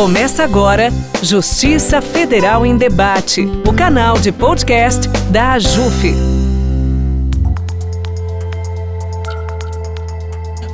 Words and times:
Começa 0.00 0.42
agora 0.42 0.88
Justiça 1.22 2.00
Federal 2.00 2.64
em 2.64 2.74
Debate, 2.74 3.42
o 3.68 3.72
canal 3.74 4.18
de 4.18 4.32
podcast 4.32 5.06
da 5.30 5.52
AJUF. 5.52 6.39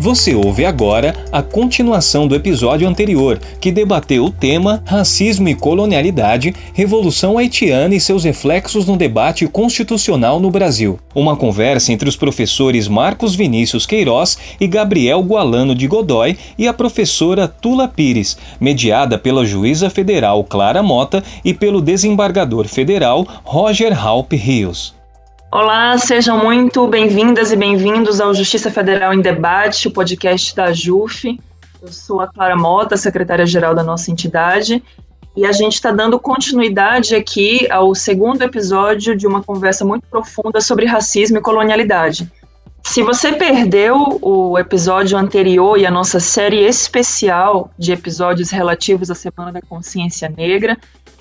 Você 0.06 0.37
ouve 0.37 0.64
agora 0.64 1.16
a 1.32 1.43
continuação 1.43 2.29
do 2.29 2.37
episódio 2.37 2.88
anterior, 2.88 3.40
que 3.61 3.72
debateu 3.72 4.27
o 4.27 4.30
tema 4.30 4.80
Racismo 4.86 5.48
e 5.48 5.54
Colonialidade, 5.57 6.54
Revolução 6.72 7.36
Haitiana 7.36 7.93
e 7.93 7.98
seus 7.98 8.22
reflexos 8.22 8.86
no 8.86 8.96
debate 8.96 9.48
constitucional 9.48 10.39
no 10.39 10.48
Brasil. 10.48 10.96
Uma 11.12 11.34
conversa 11.34 11.93
entre 11.93 12.08
os 12.08 12.14
professores 12.14 12.86
Marcos 12.86 13.34
Vinícius 13.34 13.84
Queiroz 13.84 14.39
e 14.61 14.68
Gabriel 14.68 15.25
Gualano 15.25 15.75
de 15.75 15.89
Godoy 15.89 16.38
e 16.57 16.68
a 16.68 16.73
professora 16.73 17.48
Tula 17.48 17.88
Pires, 17.88 18.36
mediada 18.61 19.18
pela 19.18 19.45
juíza 19.45 19.90
federal 19.90 20.45
Clara 20.45 20.84
Mota 20.84 21.20
e 21.45 21.53
pelo 21.53 21.81
desembargador 21.81 22.68
federal 22.68 23.26
Roger 23.43 23.93
Halp 23.93 24.34
Rios. 24.34 24.96
Olá, 25.50 25.96
sejam 25.96 26.43
muito 26.43 26.89
bem-vindas 26.89 27.53
e 27.53 27.57
bem-vindos 27.57 28.21
ao 28.21 28.35
Justiça 28.35 28.68
Federal 28.68 29.14
em 29.14 29.21
Debate, 29.21 29.87
o 29.87 29.93
podcast 29.93 30.54
da 30.54 30.73
JUF. 30.73 31.39
Eu 31.81 31.89
sou 31.93 32.20
a 32.20 32.27
Clara 32.27 32.56
Mota, 32.56 32.97
secretária-geral 32.97 33.73
da 33.73 33.83
nossa 33.83 34.11
entidade, 34.11 34.83
e 35.37 35.47
a 35.47 35.53
gente 35.53 35.75
está 35.75 35.92
dando 35.92 36.19
continuidade 36.19 37.14
aqui 37.14 37.70
ao 37.70 37.95
segundo 37.95 38.42
episódio 38.42 39.17
de 39.17 39.25
uma 39.25 39.41
conversa 39.41 39.84
muito 39.84 40.05
profunda 40.09 40.61
sobre 40.61 40.84
racismo 40.84 41.39
e 41.39 41.41
colonialidade. 41.41 42.31
Se 42.83 43.03
você 43.03 43.33
perdeu 43.33 44.19
o 44.20 44.59
episódio 44.59 45.17
anterior 45.17 45.78
e 45.78 45.87
a 45.87 45.91
nossa 45.91 46.19
série 46.19 46.67
especial 46.67 47.70
de 47.78 47.92
episódios 47.92 48.51
relativos 48.51 49.11
à 49.11 49.15
Semana 49.15 49.53
da 49.53 49.61
Consciência 49.62 50.28
Negra, 50.28 50.77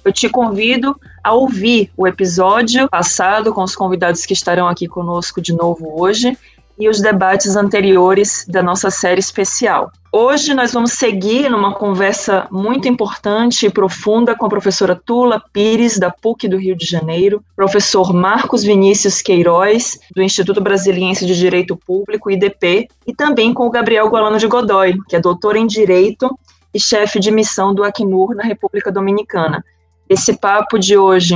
eu 0.05 0.13
te 0.13 0.29
convido 0.29 0.95
a 1.23 1.33
ouvir 1.33 1.91
o 1.97 2.07
episódio 2.07 2.87
passado 2.87 3.51
com 3.51 3.63
os 3.63 3.75
convidados 3.75 4.23
que 4.23 4.33
estarão 4.33 4.67
aqui 4.67 4.87
conosco 4.87 5.41
de 5.41 5.51
novo 5.51 5.99
hoje 5.99 6.37
e 6.77 6.87
os 6.87 7.01
debates 7.01 7.55
anteriores 7.55 8.45
da 8.47 8.61
nossa 8.61 8.91
série 8.91 9.19
especial. 9.19 9.91
Hoje 10.11 10.53
nós 10.53 10.71
vamos 10.71 10.91
seguir 10.91 11.49
numa 11.49 11.73
conversa 11.73 12.47
muito 12.51 12.87
importante 12.87 13.65
e 13.65 13.69
profunda 13.69 14.35
com 14.35 14.45
a 14.45 14.49
professora 14.49 14.95
Tula 14.95 15.41
Pires, 15.51 15.97
da 15.97 16.11
PUC 16.11 16.47
do 16.47 16.57
Rio 16.57 16.75
de 16.75 16.85
Janeiro, 16.85 17.43
professor 17.55 18.13
Marcos 18.13 18.63
Vinícius 18.63 19.21
Queiroz, 19.21 19.99
do 20.15 20.21
Instituto 20.21 20.61
Brasiliense 20.61 21.25
de 21.25 21.35
Direito 21.35 21.75
Público, 21.75 22.29
IDP, 22.29 22.87
e 23.07 23.13
também 23.13 23.53
com 23.53 23.65
o 23.65 23.71
Gabriel 23.71 24.07
Gualano 24.07 24.37
de 24.37 24.47
Godoy, 24.47 24.97
que 25.09 25.15
é 25.15 25.19
doutor 25.19 25.55
em 25.55 25.65
Direito 25.65 26.37
e 26.73 26.79
chefe 26.79 27.19
de 27.19 27.31
missão 27.31 27.73
do 27.73 27.83
Acnur 27.83 28.35
na 28.35 28.43
República 28.43 28.91
Dominicana. 28.91 29.63
Esse 30.09 30.37
papo 30.37 30.77
de 30.77 30.97
hoje 30.97 31.35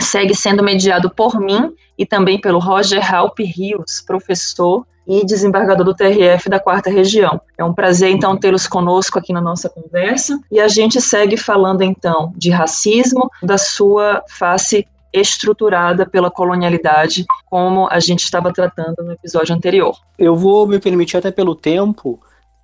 segue 0.00 0.34
sendo 0.34 0.62
mediado 0.62 1.10
por 1.10 1.38
mim 1.40 1.74
e 1.96 2.04
também 2.04 2.40
pelo 2.40 2.58
Roger 2.58 3.14
Halp 3.14 3.38
Rios, 3.38 4.02
professor 4.06 4.86
e 5.06 5.24
desembargador 5.24 5.84
do 5.84 5.94
TRF 5.94 6.48
da 6.48 6.60
Quarta 6.60 6.90
Região. 6.90 7.40
É 7.58 7.64
um 7.64 7.74
prazer, 7.74 8.10
então, 8.10 8.36
tê-los 8.36 8.66
conosco 8.66 9.18
aqui 9.18 9.32
na 9.32 9.40
nossa 9.40 9.68
conversa 9.68 10.38
e 10.50 10.60
a 10.60 10.68
gente 10.68 11.00
segue 11.00 11.36
falando, 11.36 11.82
então, 11.82 12.32
de 12.36 12.50
racismo, 12.50 13.30
da 13.42 13.58
sua 13.58 14.22
face 14.28 14.86
estruturada 15.12 16.06
pela 16.06 16.30
colonialidade, 16.30 17.24
como 17.46 17.88
a 17.90 17.98
gente 17.98 18.22
estava 18.22 18.52
tratando 18.52 19.02
no 19.02 19.12
episódio 19.12 19.54
anterior. 19.54 19.96
Eu 20.16 20.36
vou 20.36 20.66
me 20.66 20.78
permitir, 20.78 21.16
até 21.16 21.30
pelo 21.32 21.54
tempo, 21.54 22.20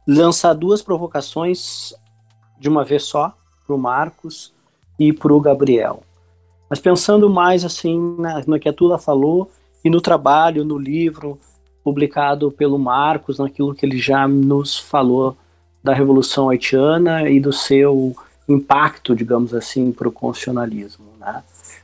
lançar 0.07 0.55
duas 0.55 0.81
provocações 0.81 1.93
de 2.59 2.69
uma 2.69 2.85
vez 2.85 3.03
só 3.05 3.35
para 3.67 3.75
o 3.75 3.79
Marcos 3.79 4.55
e 4.99 5.13
para 5.13 5.33
o 5.33 5.41
Gabriel. 5.41 6.03
Mas 6.69 6.81
pensando 6.81 7.31
mais 7.31 7.65
assim 7.65 8.17
na, 8.19 8.43
no 8.47 8.59
que 8.59 8.69
a 8.69 8.73
Tula 8.73 8.99
falou 8.99 9.51
e 9.85 9.91
no 9.91 10.01
trabalho, 10.01 10.65
no 10.65 10.79
livro 10.79 11.39
publicado 11.85 12.51
pelo 12.51 12.79
Marcos, 12.79 13.39
naquilo 13.39 13.75
que 13.75 13.87
ele 13.87 13.99
já 13.99 14.27
nos 14.27 14.77
falou 14.77 15.37
da 15.83 15.95
Revolução 15.95 16.51
Haitiana 16.51 17.29
e 17.31 17.39
do 17.39 17.53
seu 17.53 18.17
impacto, 18.49 19.15
digamos 19.15 19.55
assim, 19.55 19.93
para 19.93 20.09
o 20.09 20.13
constitucionalismo. 20.13 21.05
Né? 21.21 21.43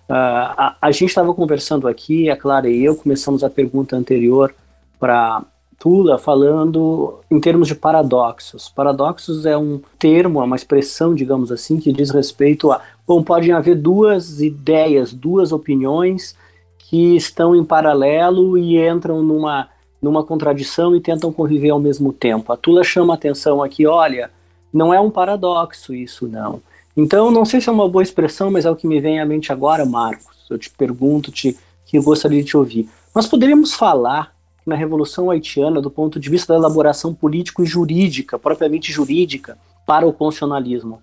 Uh, 0.09 0.15
a, 0.15 0.77
a, 0.83 0.91
gente 0.91 1.11
estava 1.11 1.33
conversando 1.33 1.87
aqui, 1.87 2.29
a 2.29 2.37
Clara 2.37 2.69
e 2.69 2.85
eu 2.85 2.97
começamos 2.97 3.45
a 3.45 3.51
pergunta 3.51 3.97
anterior 3.97 4.53
para 4.99 5.45
Tula 5.83 6.17
falando 6.17 7.19
em 7.29 7.41
termos 7.41 7.67
de 7.67 7.75
paradoxos. 7.75 8.69
Paradoxos 8.69 9.45
é 9.45 9.59
um 9.59 9.81
termo, 9.99 10.41
é 10.41 10.45
uma 10.45 10.55
expressão, 10.55 11.13
digamos 11.13 11.51
assim, 11.51 11.81
que 11.81 11.93
diz 11.93 12.11
respeito 12.11 12.71
a. 12.71 12.81
Bom, 13.05 13.21
podem 13.21 13.51
haver 13.51 13.75
duas 13.75 14.41
ideias, 14.41 15.13
duas 15.13 15.51
opiniões 15.51 16.37
que 16.79 17.17
estão 17.17 17.57
em 17.57 17.65
paralelo 17.65 18.57
e 18.57 18.79
entram 18.79 19.25
numa, 19.25 19.71
numa 20.01 20.23
contradição 20.23 20.95
e 20.95 21.01
tentam 21.01 21.33
conviver 21.33 21.71
ao 21.71 21.81
mesmo 21.81 22.13
tempo. 22.13 22.53
A 22.53 22.57
Tula 22.57 22.85
chama 22.85 23.15
atenção 23.15 23.61
aqui, 23.61 23.85
olha, 23.85 24.31
não 24.73 24.95
é 24.95 25.01
um 25.01 25.11
paradoxo 25.11 25.93
isso, 25.93 26.29
não. 26.29 26.63
Então, 26.97 27.29
não 27.33 27.45
sei 27.45 27.61
se 27.61 27.69
é 27.69 27.73
uma 27.73 27.89
boa 27.89 28.05
expressão, 28.05 28.53
mas 28.53 28.65
é 28.65 28.71
o 28.71 28.77
que 28.77 28.87
me 28.87 29.01
vem 29.01 29.19
à 29.19 29.27
mente 29.27 29.51
agora, 29.51 29.85
Marcos. 29.85 30.47
Eu 30.49 30.59
te 30.59 30.71
pergunto, 30.71 31.33
te, 31.33 31.59
que 31.85 31.99
eu 31.99 32.05
gostaria 32.05 32.41
de 32.41 32.51
te 32.51 32.57
ouvir. 32.57 32.89
Nós 33.13 33.27
poderíamos 33.27 33.75
falar 33.75 34.32
na 34.65 34.75
Revolução 34.75 35.31
Haitiana 35.31 35.81
do 35.81 35.91
ponto 35.91 36.21
de 36.21 36.31
vista 36.31 36.53
da 36.53 36.59
elaboração 36.59 37.15
político 37.15 37.63
e 37.63 37.67
jurídica, 37.67 38.39
propriamente 38.39 38.93
jurídica, 38.93 39.59
para 39.87 40.07
o 40.07 40.13
constitucionalismo. 40.13 41.03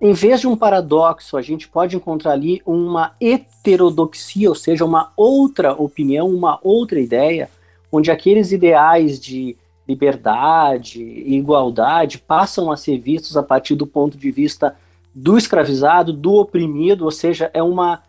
Em 0.00 0.12
vez 0.12 0.40
de 0.40 0.46
um 0.46 0.56
paradoxo, 0.56 1.36
a 1.36 1.42
gente 1.42 1.68
pode 1.68 1.96
encontrar 1.96 2.32
ali 2.32 2.62
uma 2.64 3.12
heterodoxia, 3.20 4.48
ou 4.48 4.54
seja, 4.54 4.84
uma 4.84 5.12
outra 5.16 5.72
opinião, 5.72 6.28
uma 6.28 6.58
outra 6.62 6.98
ideia, 6.98 7.50
onde 7.92 8.10
aqueles 8.10 8.50
ideais 8.52 9.20
de 9.20 9.56
liberdade 9.86 11.02
e 11.02 11.36
igualdade 11.36 12.18
passam 12.18 12.70
a 12.70 12.76
ser 12.76 12.98
vistos 12.98 13.36
a 13.36 13.42
partir 13.42 13.74
do 13.74 13.86
ponto 13.86 14.16
de 14.16 14.30
vista 14.30 14.76
do 15.14 15.36
escravizado, 15.36 16.12
do 16.12 16.34
oprimido, 16.34 17.04
ou 17.04 17.10
seja, 17.10 17.50
é 17.52 17.62
uma 17.62 18.02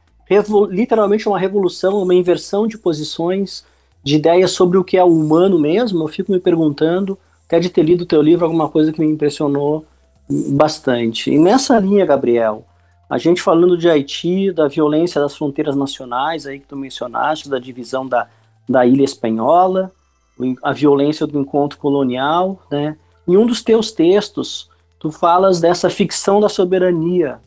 literalmente 0.69 1.27
uma 1.27 1.37
revolução, 1.37 2.01
uma 2.01 2.15
inversão 2.15 2.65
de 2.65 2.77
posições 2.77 3.65
de 4.03 4.15
ideias 4.15 4.51
sobre 4.51 4.77
o 4.77 4.83
que 4.83 4.97
é 4.97 5.03
o 5.03 5.07
humano 5.07 5.59
mesmo, 5.59 6.03
eu 6.03 6.07
fico 6.07 6.31
me 6.31 6.39
perguntando, 6.39 7.17
até 7.45 7.59
de 7.59 7.69
ter 7.69 7.83
lido 7.83 8.05
teu 8.05 8.21
livro, 8.21 8.45
alguma 8.45 8.69
coisa 8.69 8.91
que 8.91 8.99
me 8.99 9.07
impressionou 9.07 9.85
bastante. 10.29 11.31
E 11.31 11.37
nessa 11.37 11.77
linha, 11.79 12.05
Gabriel, 12.05 12.65
a 13.09 13.17
gente 13.17 13.41
falando 13.41 13.77
de 13.77 13.89
Haiti, 13.89 14.51
da 14.51 14.67
violência 14.67 15.19
das 15.19 15.35
fronteiras 15.35 15.75
nacionais, 15.75 16.47
aí 16.47 16.59
que 16.59 16.67
tu 16.67 16.77
mencionaste, 16.77 17.49
da 17.49 17.59
divisão 17.59 18.07
da, 18.07 18.27
da 18.67 18.85
ilha 18.85 19.03
espanhola, 19.03 19.91
a 20.63 20.71
violência 20.71 21.27
do 21.27 21.37
encontro 21.39 21.77
colonial, 21.77 22.61
né? 22.71 22.95
Em 23.27 23.37
um 23.37 23.45
dos 23.45 23.61
teus 23.61 23.91
textos, 23.91 24.69
tu 24.97 25.11
falas 25.11 25.59
dessa 25.59 25.89
ficção 25.89 26.39
da 26.39 26.49
soberania, 26.49 27.39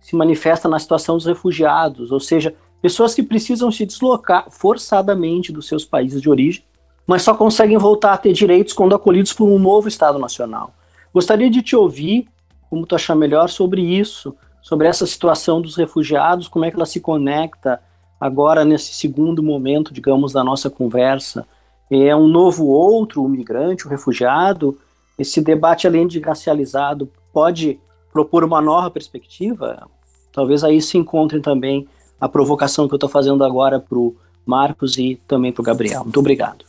se 0.00 0.16
manifesta 0.16 0.68
na 0.68 0.78
situação 0.78 1.16
dos 1.16 1.26
refugiados, 1.26 2.10
ou 2.10 2.20
seja, 2.20 2.54
Pessoas 2.82 3.14
que 3.14 3.22
precisam 3.22 3.70
se 3.70 3.86
deslocar 3.86 4.50
forçadamente 4.50 5.52
dos 5.52 5.68
seus 5.68 5.84
países 5.84 6.20
de 6.20 6.28
origem, 6.28 6.64
mas 7.06 7.22
só 7.22 7.32
conseguem 7.32 7.78
voltar 7.78 8.12
a 8.12 8.18
ter 8.18 8.32
direitos 8.32 8.74
quando 8.74 8.94
acolhidos 8.94 9.32
por 9.32 9.48
um 9.48 9.58
novo 9.58 9.86
Estado 9.86 10.18
Nacional. 10.18 10.74
Gostaria 11.14 11.48
de 11.48 11.62
te 11.62 11.76
ouvir, 11.76 12.28
como 12.68 12.84
tu 12.84 12.96
achar 12.96 13.14
melhor, 13.14 13.48
sobre 13.48 13.80
isso, 13.80 14.34
sobre 14.60 14.88
essa 14.88 15.06
situação 15.06 15.62
dos 15.62 15.76
refugiados, 15.76 16.48
como 16.48 16.64
é 16.64 16.70
que 16.70 16.76
ela 16.76 16.84
se 16.84 17.00
conecta 17.00 17.80
agora 18.20 18.64
nesse 18.64 18.94
segundo 18.94 19.42
momento, 19.42 19.94
digamos, 19.94 20.32
da 20.32 20.42
nossa 20.42 20.68
conversa. 20.68 21.46
É 21.88 22.16
um 22.16 22.26
novo 22.26 22.66
outro, 22.66 23.22
o 23.22 23.28
migrante, 23.28 23.86
o 23.86 23.90
refugiado. 23.90 24.76
Esse 25.16 25.40
debate, 25.40 25.86
além 25.86 26.06
de 26.06 26.18
racializado, 26.18 27.08
pode 27.32 27.78
propor 28.12 28.42
uma 28.42 28.60
nova 28.60 28.90
perspectiva? 28.90 29.88
Talvez 30.32 30.64
aí 30.64 30.80
se 30.80 30.98
encontrem 30.98 31.40
também 31.40 31.86
a 32.22 32.28
provocação 32.28 32.86
que 32.86 32.94
eu 32.94 32.96
estou 32.96 33.08
fazendo 33.08 33.42
agora 33.42 33.80
para 33.80 33.98
o 33.98 34.14
Marcos 34.46 34.96
e 34.96 35.20
também 35.26 35.50
para 35.50 35.60
o 35.60 35.64
Gabriel. 35.64 36.04
Muito 36.04 36.20
obrigado. 36.20 36.64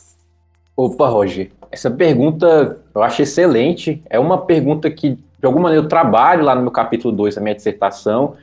Opa, 0.76 1.06
Roger, 1.06 1.52
essa 1.70 1.88
pergunta 1.88 2.80
eu 2.92 3.00
acho 3.04 3.22
excelente. 3.22 4.02
É 4.10 4.18
uma 4.18 4.36
pergunta 4.36 4.90
que, 4.90 5.10
de 5.10 5.44
alguma 5.44 5.64
maneira, 5.64 5.84
eu 5.84 5.88
trabalho 5.88 6.44
lá 6.44 6.56
no 6.56 6.62
meu 6.62 6.72
capítulo 6.72 7.14
2 7.14 7.36
da 7.36 7.40
minha 7.40 7.54
dissertação, 7.54 8.34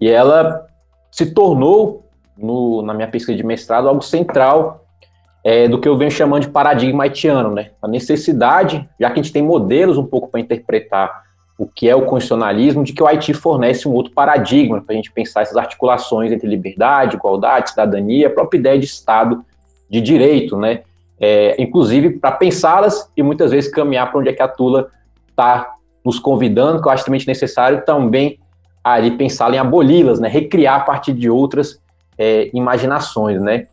e 0.00 0.08
ela 0.08 0.66
se 1.10 1.26
tornou, 1.26 2.06
no, 2.38 2.80
na 2.80 2.94
minha 2.94 3.08
pesquisa 3.08 3.36
de 3.36 3.44
mestrado, 3.44 3.86
algo 3.86 4.00
central 4.00 4.82
é, 5.44 5.68
do 5.68 5.78
que 5.78 5.86
eu 5.86 5.98
venho 5.98 6.10
chamando 6.10 6.44
de 6.44 6.48
paradigma 6.48 7.04
haitiano, 7.04 7.50
né? 7.50 7.72
A 7.82 7.86
necessidade, 7.86 8.88
já 8.98 9.10
que 9.10 9.20
a 9.20 9.22
gente 9.22 9.32
tem 9.32 9.42
modelos 9.42 9.98
um 9.98 10.06
pouco 10.06 10.28
para 10.28 10.40
interpretar 10.40 11.25
o 11.58 11.66
que 11.66 11.88
é 11.88 11.96
o 11.96 12.02
constitucionalismo, 12.02 12.84
de 12.84 12.92
que 12.92 13.02
o 13.02 13.06
Haiti 13.06 13.32
fornece 13.32 13.88
um 13.88 13.92
outro 13.92 14.12
paradigma 14.12 14.80
para 14.80 14.92
a 14.92 14.96
gente 14.96 15.10
pensar 15.10 15.42
essas 15.42 15.56
articulações 15.56 16.30
entre 16.30 16.46
liberdade, 16.46 17.16
igualdade, 17.16 17.70
cidadania, 17.70 18.26
a 18.26 18.30
própria 18.30 18.58
ideia 18.58 18.78
de 18.78 18.84
Estado 18.84 19.44
de 19.88 20.00
direito, 20.00 20.58
né? 20.58 20.82
É, 21.18 21.60
inclusive 21.60 22.18
para 22.18 22.32
pensá-las 22.32 23.10
e 23.16 23.22
muitas 23.22 23.50
vezes 23.50 23.70
caminhar 23.70 24.10
para 24.10 24.20
onde 24.20 24.28
é 24.28 24.32
que 24.34 24.42
a 24.42 24.48
Tula 24.48 24.90
está 25.30 25.74
nos 26.04 26.18
convidando, 26.18 26.82
que 26.82 26.88
eu 26.88 26.92
acho 26.92 27.06
também 27.06 27.22
necessário 27.26 27.82
também 27.86 28.38
ali 28.84 29.12
pensar 29.12 29.52
em 29.54 29.58
aboli-las, 29.58 30.20
né? 30.20 30.28
Recriar 30.28 30.80
a 30.80 30.84
partir 30.84 31.14
de 31.14 31.30
outras 31.30 31.80
é, 32.18 32.50
imaginações, 32.52 33.40
né? 33.40 33.66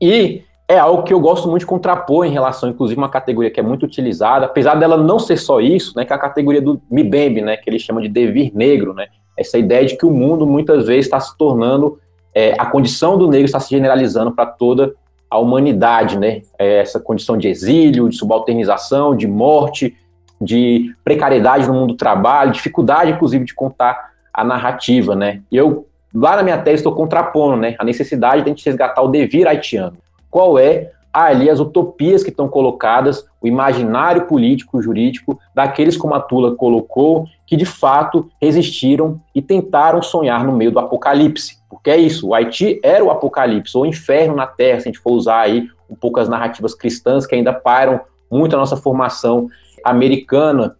E 0.00 0.42
é 0.68 0.78
algo 0.78 1.02
que 1.02 1.14
eu 1.14 1.18
gosto 1.18 1.48
muito 1.48 1.60
de 1.60 1.66
contrapor 1.66 2.26
em 2.26 2.30
relação, 2.30 2.68
inclusive, 2.68 3.00
uma 3.00 3.08
categoria 3.08 3.50
que 3.50 3.58
é 3.58 3.62
muito 3.62 3.86
utilizada, 3.86 4.44
apesar 4.44 4.74
dela 4.74 4.98
não 4.98 5.18
ser 5.18 5.38
só 5.38 5.60
isso, 5.60 5.94
né, 5.96 6.04
que 6.04 6.12
é 6.12 6.16
a 6.16 6.18
categoria 6.18 6.60
do 6.60 6.78
Mibembe, 6.90 7.40
né, 7.40 7.56
que 7.56 7.70
ele 7.70 7.78
chama 7.78 8.02
de 8.02 8.08
devir 8.08 8.52
negro, 8.54 8.92
né, 8.92 9.06
essa 9.34 9.56
ideia 9.56 9.86
de 9.86 9.96
que 9.96 10.04
o 10.04 10.10
mundo 10.10 10.46
muitas 10.46 10.86
vezes 10.86 11.06
está 11.06 11.18
se 11.18 11.36
tornando, 11.38 11.98
é, 12.34 12.54
a 12.58 12.66
condição 12.66 13.16
do 13.16 13.26
negro 13.26 13.46
está 13.46 13.58
se 13.58 13.70
generalizando 13.70 14.30
para 14.30 14.44
toda 14.44 14.92
a 15.30 15.38
humanidade, 15.38 16.18
né, 16.18 16.42
é 16.58 16.80
essa 16.80 17.00
condição 17.00 17.38
de 17.38 17.48
exílio, 17.48 18.06
de 18.06 18.16
subalternização, 18.16 19.16
de 19.16 19.26
morte, 19.26 19.96
de 20.38 20.94
precariedade 21.02 21.66
no 21.66 21.72
mundo 21.72 21.94
do 21.94 21.96
trabalho, 21.96 22.52
dificuldade, 22.52 23.12
inclusive, 23.12 23.44
de 23.46 23.54
contar 23.54 24.10
a 24.34 24.44
narrativa, 24.44 25.16
né, 25.16 25.40
e 25.50 25.56
eu, 25.56 25.86
lá 26.14 26.36
na 26.36 26.42
minha 26.42 26.58
tese, 26.58 26.76
estou 26.76 26.94
contrapondo, 26.94 27.56
né, 27.56 27.74
a 27.78 27.84
necessidade 27.84 28.42
de 28.42 28.50
a 28.50 28.54
gente 28.54 28.66
resgatar 28.66 29.00
o 29.00 29.08
devir 29.08 29.48
haitiano, 29.48 29.96
qual 30.30 30.58
é 30.58 30.92
ali 31.12 31.50
as 31.50 31.58
utopias 31.58 32.22
que 32.22 32.30
estão 32.30 32.48
colocadas, 32.48 33.26
o 33.40 33.48
imaginário 33.48 34.26
político, 34.26 34.80
jurídico, 34.80 35.38
daqueles 35.54 35.96
como 35.96 36.14
a 36.14 36.20
Tula 36.20 36.54
colocou, 36.54 37.26
que 37.46 37.56
de 37.56 37.64
fato 37.64 38.30
resistiram 38.40 39.20
e 39.34 39.40
tentaram 39.40 40.02
sonhar 40.02 40.44
no 40.44 40.52
meio 40.52 40.70
do 40.70 40.78
apocalipse. 40.78 41.58
Porque 41.68 41.90
é 41.90 41.96
isso, 41.96 42.28
o 42.28 42.34
Haiti 42.34 42.78
era 42.82 43.04
o 43.04 43.10
apocalipse, 43.10 43.76
ou 43.76 43.82
o 43.82 43.86
inferno 43.86 44.36
na 44.36 44.46
Terra, 44.46 44.80
se 44.80 44.88
a 44.88 44.92
gente 44.92 45.02
for 45.02 45.12
usar 45.12 45.40
aí 45.40 45.68
um 45.88 45.94
pouco 45.94 46.20
as 46.20 46.28
narrativas 46.28 46.74
cristãs 46.74 47.26
que 47.26 47.34
ainda 47.34 47.52
pairam 47.52 48.00
muito 48.30 48.54
a 48.54 48.58
nossa 48.58 48.76
formação 48.76 49.48
americana. 49.84 50.76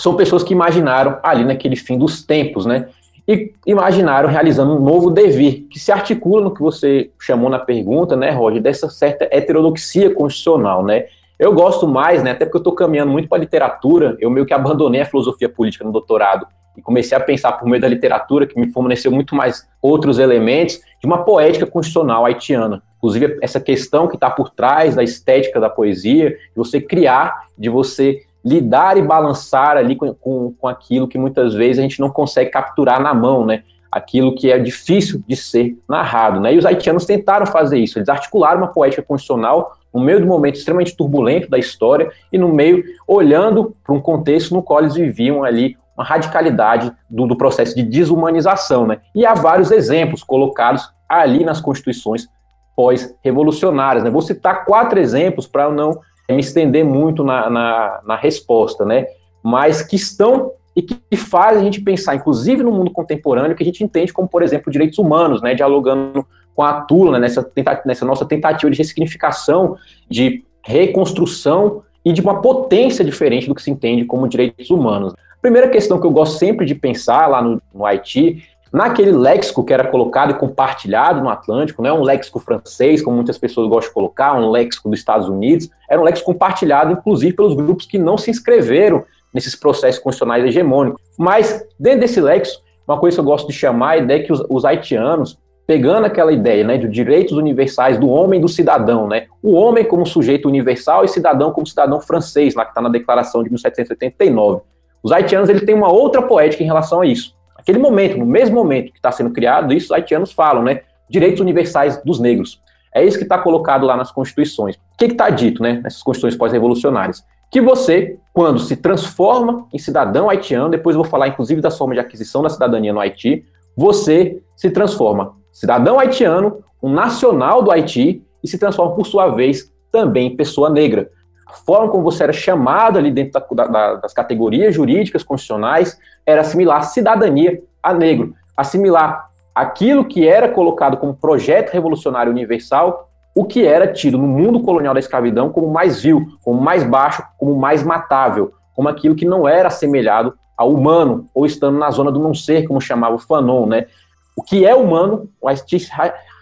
São 0.00 0.14
pessoas 0.14 0.42
que 0.42 0.52
imaginaram 0.52 1.18
ali 1.22 1.44
naquele 1.44 1.76
fim 1.76 1.96
dos 1.96 2.22
tempos, 2.22 2.66
né? 2.66 2.88
E 3.26 3.52
imaginaram 3.66 4.28
realizando 4.28 4.74
um 4.74 4.80
novo 4.80 5.10
devir, 5.10 5.66
que 5.70 5.78
se 5.78 5.92
articula 5.92 6.42
no 6.42 6.52
que 6.52 6.60
você 6.60 7.10
chamou 7.20 7.48
na 7.48 7.58
pergunta, 7.58 8.16
né, 8.16 8.30
Roger, 8.30 8.60
dessa 8.60 8.88
certa 8.88 9.28
heterodoxia 9.30 10.12
constitucional, 10.12 10.84
né? 10.84 11.06
Eu 11.38 11.52
gosto 11.52 11.88
mais, 11.88 12.22
né, 12.22 12.32
até 12.32 12.44
porque 12.44 12.56
eu 12.56 12.60
estou 12.60 12.74
caminhando 12.74 13.10
muito 13.10 13.28
para 13.28 13.38
a 13.38 13.40
literatura, 13.40 14.16
eu 14.20 14.30
meio 14.30 14.46
que 14.46 14.54
abandonei 14.54 15.00
a 15.00 15.06
filosofia 15.06 15.48
política 15.48 15.84
no 15.84 15.92
doutorado 15.92 16.46
e 16.76 16.82
comecei 16.82 17.16
a 17.16 17.20
pensar 17.20 17.52
por 17.52 17.68
meio 17.68 17.80
da 17.80 17.88
literatura, 17.88 18.46
que 18.46 18.58
me 18.58 18.70
forneceu 18.72 19.10
muito 19.10 19.34
mais 19.34 19.68
outros 19.80 20.18
elementos, 20.18 20.80
de 21.00 21.06
uma 21.06 21.24
poética 21.24 21.66
constitucional 21.66 22.24
haitiana. 22.24 22.82
Inclusive, 22.96 23.38
essa 23.42 23.60
questão 23.60 24.06
que 24.06 24.14
está 24.14 24.30
por 24.30 24.50
trás 24.50 24.94
da 24.94 25.02
estética 25.02 25.60
da 25.60 25.68
poesia, 25.68 26.30
de 26.30 26.56
você 26.56 26.80
criar, 26.80 27.46
de 27.58 27.68
você 27.68 28.22
lidar 28.44 28.96
e 28.96 29.02
balançar 29.02 29.76
ali 29.76 29.94
com, 29.96 30.12
com, 30.14 30.54
com 30.58 30.68
aquilo 30.68 31.06
que 31.06 31.18
muitas 31.18 31.54
vezes 31.54 31.78
a 31.78 31.82
gente 31.82 32.00
não 32.00 32.10
consegue 32.10 32.50
capturar 32.50 33.00
na 33.00 33.14
mão, 33.14 33.46
né? 33.46 33.62
Aquilo 33.90 34.34
que 34.34 34.50
é 34.50 34.58
difícil 34.58 35.22
de 35.26 35.36
ser 35.36 35.76
narrado, 35.88 36.40
né? 36.40 36.54
E 36.54 36.58
os 36.58 36.66
haitianos 36.66 37.04
tentaram 37.04 37.46
fazer 37.46 37.78
isso, 37.78 37.98
eles 37.98 38.08
articularam 38.08 38.58
uma 38.58 38.68
poética 38.68 39.02
constitucional 39.02 39.76
no 39.92 40.00
meio 40.00 40.20
do 40.20 40.26
momento 40.26 40.56
extremamente 40.56 40.96
turbulento 40.96 41.50
da 41.50 41.58
história 41.58 42.10
e 42.32 42.38
no 42.38 42.48
meio 42.48 42.82
olhando 43.06 43.74
para 43.84 43.94
um 43.94 44.00
contexto 44.00 44.54
no 44.54 44.62
qual 44.62 44.80
eles 44.80 44.94
viviam 44.94 45.44
ali 45.44 45.76
uma 45.94 46.04
radicalidade 46.04 46.90
do, 47.08 47.26
do 47.26 47.36
processo 47.36 47.76
de 47.76 47.82
desumanização, 47.82 48.86
né? 48.86 48.98
E 49.14 49.26
há 49.26 49.34
vários 49.34 49.70
exemplos 49.70 50.24
colocados 50.24 50.90
ali 51.08 51.44
nas 51.44 51.60
constituições 51.60 52.26
pós-revolucionárias, 52.74 54.02
né? 54.02 54.10
Vou 54.10 54.22
citar 54.22 54.64
quatro 54.64 54.98
exemplos 54.98 55.46
para 55.46 55.70
não 55.70 56.00
me 56.30 56.40
estender 56.40 56.84
muito 56.84 57.24
na, 57.24 57.50
na, 57.50 58.00
na, 58.06 58.16
resposta, 58.16 58.84
né? 58.84 59.06
Mas 59.42 59.82
que 59.82 59.96
estão 59.96 60.52
e 60.74 60.82
que 60.82 61.16
fazem 61.16 61.60
a 61.60 61.64
gente 61.64 61.80
pensar, 61.80 62.14
inclusive 62.14 62.62
no 62.62 62.72
mundo 62.72 62.90
contemporâneo, 62.90 63.56
que 63.56 63.62
a 63.62 63.66
gente 63.66 63.84
entende 63.84 64.12
como, 64.12 64.28
por 64.28 64.42
exemplo, 64.42 64.72
direitos 64.72 64.98
humanos, 64.98 65.42
né? 65.42 65.54
Dialogando 65.54 66.26
com 66.54 66.62
a 66.62 66.80
Tula, 66.82 67.12
né? 67.12 67.20
nessa, 67.20 67.50
nessa 67.84 68.04
nossa 68.04 68.24
tentativa 68.24 68.70
de 68.70 68.78
ressignificação, 68.78 69.76
de 70.08 70.44
reconstrução 70.62 71.82
e 72.04 72.12
de 72.12 72.20
uma 72.20 72.40
potência 72.40 73.04
diferente 73.04 73.46
do 73.46 73.54
que 73.54 73.62
se 73.62 73.70
entende 73.70 74.04
como 74.04 74.28
direitos 74.28 74.70
humanos. 74.70 75.14
A 75.14 75.40
primeira 75.40 75.68
questão 75.68 76.00
que 76.00 76.06
eu 76.06 76.10
gosto 76.10 76.38
sempre 76.38 76.66
de 76.66 76.74
pensar 76.74 77.26
lá 77.26 77.42
no, 77.42 77.60
no 77.74 77.84
Haiti 77.84 78.42
naquele 78.72 79.12
léxico 79.12 79.62
que 79.62 79.72
era 79.72 79.86
colocado 79.86 80.30
e 80.30 80.34
compartilhado 80.34 81.20
no 81.20 81.28
Atlântico, 81.28 81.82
não 81.82 81.90
é 81.90 81.92
um 81.92 82.02
léxico 82.02 82.40
francês, 82.40 83.02
como 83.02 83.16
muitas 83.16 83.36
pessoas 83.36 83.68
gostam 83.68 83.90
de 83.90 83.94
colocar, 83.94 84.34
um 84.34 84.50
léxico 84.50 84.88
dos 84.88 84.98
Estados 84.98 85.28
Unidos, 85.28 85.68
era 85.88 86.00
um 86.00 86.04
léxico 86.04 86.32
compartilhado, 86.32 86.92
inclusive, 86.92 87.34
pelos 87.34 87.54
grupos 87.54 87.84
que 87.84 87.98
não 87.98 88.16
se 88.16 88.30
inscreveram 88.30 89.04
nesses 89.32 89.54
processos 89.54 90.00
constitucionais 90.00 90.44
hegemônicos. 90.44 91.02
Mas, 91.18 91.64
dentro 91.78 92.00
desse 92.00 92.20
léxico, 92.20 92.62
uma 92.88 92.98
coisa 92.98 93.16
que 93.16 93.20
eu 93.20 93.24
gosto 93.24 93.46
de 93.46 93.52
chamar 93.52 93.90
a 93.90 93.96
ideia 93.98 94.24
que 94.24 94.32
os, 94.32 94.42
os 94.48 94.64
haitianos, 94.64 95.38
pegando 95.66 96.06
aquela 96.06 96.32
ideia 96.32 96.64
né, 96.64 96.78
de 96.78 96.88
direitos 96.88 97.36
universais 97.36 97.98
do 97.98 98.08
homem 98.08 98.38
e 98.38 98.42
do 98.42 98.48
cidadão, 98.48 99.06
né, 99.06 99.26
o 99.42 99.52
homem 99.52 99.84
como 99.84 100.06
sujeito 100.06 100.48
universal 100.48 101.04
e 101.04 101.08
cidadão 101.08 101.52
como 101.52 101.66
cidadão 101.66 102.00
francês, 102.00 102.54
lá 102.54 102.64
que 102.64 102.70
está 102.70 102.80
na 102.80 102.88
Declaração 102.88 103.42
de 103.42 103.50
1789. 103.50 104.62
Os 105.02 105.12
haitianos 105.12 105.48
ele 105.48 105.60
têm 105.60 105.74
uma 105.74 105.90
outra 105.90 106.22
poética 106.22 106.62
em 106.62 106.66
relação 106.66 107.02
a 107.02 107.06
isso 107.06 107.34
aquele 107.62 107.78
momento, 107.78 108.18
no 108.18 108.26
mesmo 108.26 108.56
momento 108.56 108.92
que 108.92 108.98
está 108.98 109.10
sendo 109.10 109.30
criado, 109.30 109.72
isso 109.72 109.86
os 109.86 109.92
haitianos 109.92 110.32
falam, 110.32 110.62
né? 110.62 110.80
Direitos 111.08 111.40
universais 111.40 112.02
dos 112.04 112.18
negros. 112.18 112.60
É 112.94 113.04
isso 113.04 113.16
que 113.16 113.22
está 113.22 113.38
colocado 113.38 113.86
lá 113.86 113.96
nas 113.96 114.12
constituições. 114.12 114.76
O 114.76 114.80
que 114.98 115.06
está 115.06 115.30
dito, 115.30 115.62
né? 115.62 115.80
Nessas 115.82 116.02
constituições 116.02 116.36
pós-revolucionárias? 116.36 117.24
Que 117.50 117.60
você, 117.60 118.18
quando 118.32 118.58
se 118.58 118.76
transforma 118.76 119.66
em 119.72 119.78
cidadão 119.78 120.28
haitiano, 120.28 120.68
depois 120.68 120.94
eu 120.94 121.02
vou 121.02 121.10
falar 121.10 121.28
inclusive 121.28 121.60
da 121.60 121.70
forma 121.70 121.94
de 121.94 122.00
aquisição 122.00 122.42
da 122.42 122.48
cidadania 122.48 122.92
no 122.92 123.00
Haiti, 123.00 123.44
você 123.76 124.42
se 124.56 124.70
transforma 124.70 125.34
cidadão 125.52 125.98
haitiano, 125.98 126.64
um 126.82 126.90
nacional 126.90 127.62
do 127.62 127.70
Haiti 127.70 128.22
e 128.42 128.48
se 128.48 128.58
transforma, 128.58 128.94
por 128.94 129.06
sua 129.06 129.28
vez, 129.28 129.70
também 129.90 130.28
em 130.28 130.36
pessoa 130.36 130.68
negra 130.68 131.10
a 131.52 131.54
forma 131.54 131.90
como 131.90 132.02
você 132.02 132.22
era 132.22 132.32
chamado 132.32 132.98
ali 132.98 133.10
dentro 133.10 133.44
da, 133.54 133.66
da, 133.66 133.94
das 133.96 134.14
categorias 134.14 134.74
jurídicas 134.74 135.22
constitucionais 135.22 135.98
era 136.24 136.40
assimilar 136.40 136.82
cidadania 136.84 137.62
a 137.82 137.92
negro, 137.92 138.34
assimilar 138.56 139.28
aquilo 139.54 140.06
que 140.06 140.26
era 140.26 140.48
colocado 140.48 140.96
como 140.96 141.14
projeto 141.14 141.70
revolucionário 141.70 142.32
universal, 142.32 143.10
o 143.34 143.44
que 143.44 143.66
era 143.66 143.86
tido 143.86 144.16
no 144.16 144.26
mundo 144.26 144.60
colonial 144.60 144.94
da 144.94 145.00
escravidão 145.00 145.50
como 145.50 145.70
mais 145.70 146.02
vil, 146.02 146.26
como 146.42 146.58
mais 146.58 146.84
baixo, 146.84 147.22
como 147.38 147.54
mais 147.54 147.82
matável, 147.82 148.52
como 148.74 148.88
aquilo 148.88 149.14
que 149.14 149.26
não 149.26 149.46
era 149.46 149.68
assemelhado 149.68 150.34
ao 150.56 150.70
humano, 150.70 151.26
ou 151.34 151.44
estando 151.44 151.78
na 151.78 151.90
zona 151.90 152.10
do 152.10 152.18
não 152.18 152.34
ser, 152.34 152.66
como 152.66 152.80
chamava 152.80 153.14
o 153.14 153.18
Fanon, 153.18 153.66
né? 153.66 153.86
O 154.34 154.42
que 154.42 154.64
é 154.64 154.74
humano, 154.74 155.28
o 155.38 155.48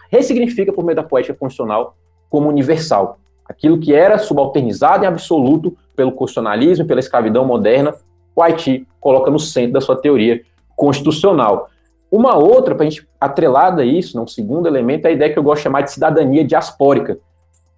ressignifica 0.09 0.71
por 0.71 0.85
meio 0.85 0.95
da 0.95 1.03
poética 1.03 1.33
constitucional 1.33 1.95
como 2.29 2.47
universal. 2.47 3.17
Aquilo 3.51 3.77
que 3.77 3.93
era 3.93 4.17
subalternizado 4.17 5.03
em 5.03 5.07
absoluto 5.07 5.75
pelo 5.93 6.13
constitucionalismo, 6.13 6.85
pela 6.85 7.01
escravidão 7.01 7.43
moderna, 7.43 7.93
o 8.33 8.41
Haiti 8.41 8.87
coloca 8.97 9.29
no 9.29 9.39
centro 9.39 9.73
da 9.73 9.81
sua 9.81 9.97
teoria 9.97 10.41
constitucional. 10.73 11.69
Uma 12.09 12.37
outra, 12.37 12.73
para 12.73 12.85
a 12.85 12.89
gente 12.89 13.05
atrelada 13.19 13.81
a 13.81 13.85
isso, 13.85 14.15
né, 14.15 14.23
um 14.23 14.27
segundo 14.27 14.67
elemento, 14.67 15.05
é 15.05 15.09
a 15.09 15.11
ideia 15.11 15.33
que 15.33 15.37
eu 15.37 15.43
gosto 15.43 15.57
de 15.57 15.63
chamar 15.63 15.81
de 15.81 15.91
cidadania 15.91 16.45
diaspórica. 16.45 17.19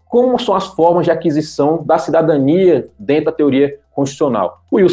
Como 0.05 0.39
são 0.39 0.53
as 0.53 0.67
formas 0.67 1.05
de 1.05 1.11
aquisição 1.11 1.83
da 1.83 1.97
cidadania 1.97 2.87
dentro 2.99 3.25
da 3.25 3.31
teoria 3.31 3.79
constitucional? 3.95 4.61
O 4.69 4.75
Will 4.75 4.87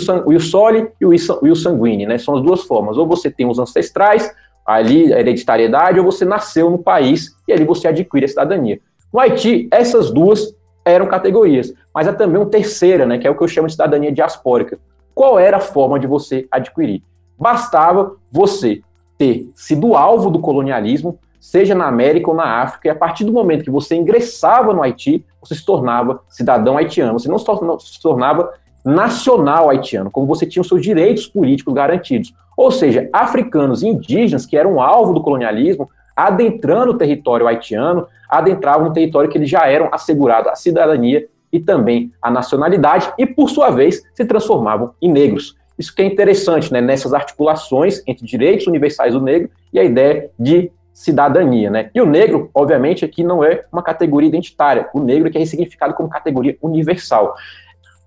e 0.98 1.04
o 1.04 1.10
Will 1.10 2.08
né? 2.08 2.16
São 2.16 2.36
as 2.36 2.42
duas 2.42 2.62
formas. 2.62 2.96
Ou 2.96 3.06
você 3.06 3.30
tem 3.30 3.46
os 3.46 3.58
ancestrais, 3.58 4.34
ali 4.64 5.12
a 5.12 5.20
hereditariedade, 5.20 5.98
ou 5.98 6.06
você 6.06 6.24
nasceu 6.24 6.70
no 6.70 6.78
país 6.78 7.36
e 7.46 7.52
ali 7.52 7.64
você 7.64 7.86
adquire 7.86 8.24
a 8.24 8.28
cidadania. 8.28 8.80
No 9.12 9.20
Haiti, 9.20 9.68
essas 9.70 10.10
duas 10.10 10.54
eram 10.84 11.06
categorias. 11.06 11.72
Mas 11.94 12.08
há 12.08 12.12
também 12.12 12.40
uma 12.40 12.48
terceira, 12.48 13.06
né, 13.06 13.18
que 13.18 13.26
é 13.26 13.30
o 13.30 13.36
que 13.36 13.42
eu 13.42 13.48
chamo 13.48 13.66
de 13.66 13.72
cidadania 13.72 14.12
diaspórica. 14.12 14.78
Qual 15.14 15.38
era 15.38 15.58
a 15.58 15.60
forma 15.60 15.98
de 15.98 16.06
você 16.06 16.46
adquirir? 16.50 17.02
Bastava 17.38 18.16
você 18.30 18.82
ter 19.18 19.50
sido 19.54 19.94
alvo 19.94 20.30
do 20.30 20.38
colonialismo, 20.38 21.18
seja 21.38 21.74
na 21.74 21.86
América 21.86 22.30
ou 22.30 22.36
na 22.36 22.62
África, 22.62 22.88
e 22.88 22.90
a 22.90 22.94
partir 22.94 23.24
do 23.24 23.32
momento 23.32 23.64
que 23.64 23.70
você 23.70 23.94
ingressava 23.94 24.72
no 24.72 24.82
Haiti, 24.82 25.24
você 25.42 25.54
se 25.54 25.64
tornava 25.64 26.22
cidadão 26.28 26.76
haitiano. 26.76 27.18
Você 27.18 27.28
não 27.28 27.38
se 27.38 28.00
tornava 28.00 28.52
nacional 28.84 29.70
haitiano, 29.70 30.10
como 30.10 30.26
você 30.26 30.46
tinha 30.46 30.60
os 30.60 30.68
seus 30.68 30.82
direitos 30.82 31.26
políticos 31.26 31.74
garantidos. 31.74 32.34
Ou 32.56 32.70
seja, 32.70 33.08
africanos 33.12 33.82
e 33.82 33.88
indígenas 33.88 34.44
que 34.44 34.56
eram 34.56 34.80
alvo 34.80 35.14
do 35.14 35.22
colonialismo, 35.22 35.88
adentrando 36.16 36.92
o 36.92 36.98
território 36.98 37.46
haitiano, 37.46 38.06
adentravam 38.28 38.88
no 38.88 38.92
território 38.92 39.28
que 39.28 39.38
eles 39.38 39.50
já 39.50 39.66
eram 39.66 39.88
assegurados 39.92 40.50
a 40.50 40.54
cidadania 40.54 41.26
e 41.52 41.58
também 41.58 42.12
a 42.22 42.30
nacionalidade, 42.30 43.12
e 43.18 43.26
por 43.26 43.50
sua 43.50 43.70
vez 43.70 44.02
se 44.14 44.24
transformavam 44.24 44.94
em 45.02 45.10
negros. 45.10 45.56
Isso 45.78 45.94
que 45.94 46.02
é 46.02 46.04
interessante, 46.04 46.72
né, 46.72 46.80
nessas 46.80 47.12
articulações 47.12 48.02
entre 48.06 48.24
direitos 48.24 48.66
universais 48.66 49.14
do 49.14 49.20
negro 49.20 49.50
e 49.72 49.78
a 49.78 49.84
ideia 49.84 50.30
de 50.38 50.70
cidadania, 50.92 51.70
né? 51.70 51.90
E 51.94 52.00
o 52.00 52.06
negro, 52.06 52.50
obviamente, 52.52 53.04
aqui 53.04 53.24
não 53.24 53.42
é 53.42 53.64
uma 53.72 53.82
categoria 53.82 54.28
identitária. 54.28 54.88
O 54.92 55.00
negro 55.00 55.28
é 55.28 55.30
que 55.30 55.38
é 55.38 55.40
ressignificado 55.40 55.94
como 55.94 56.10
categoria 56.10 56.58
universal. 56.60 57.34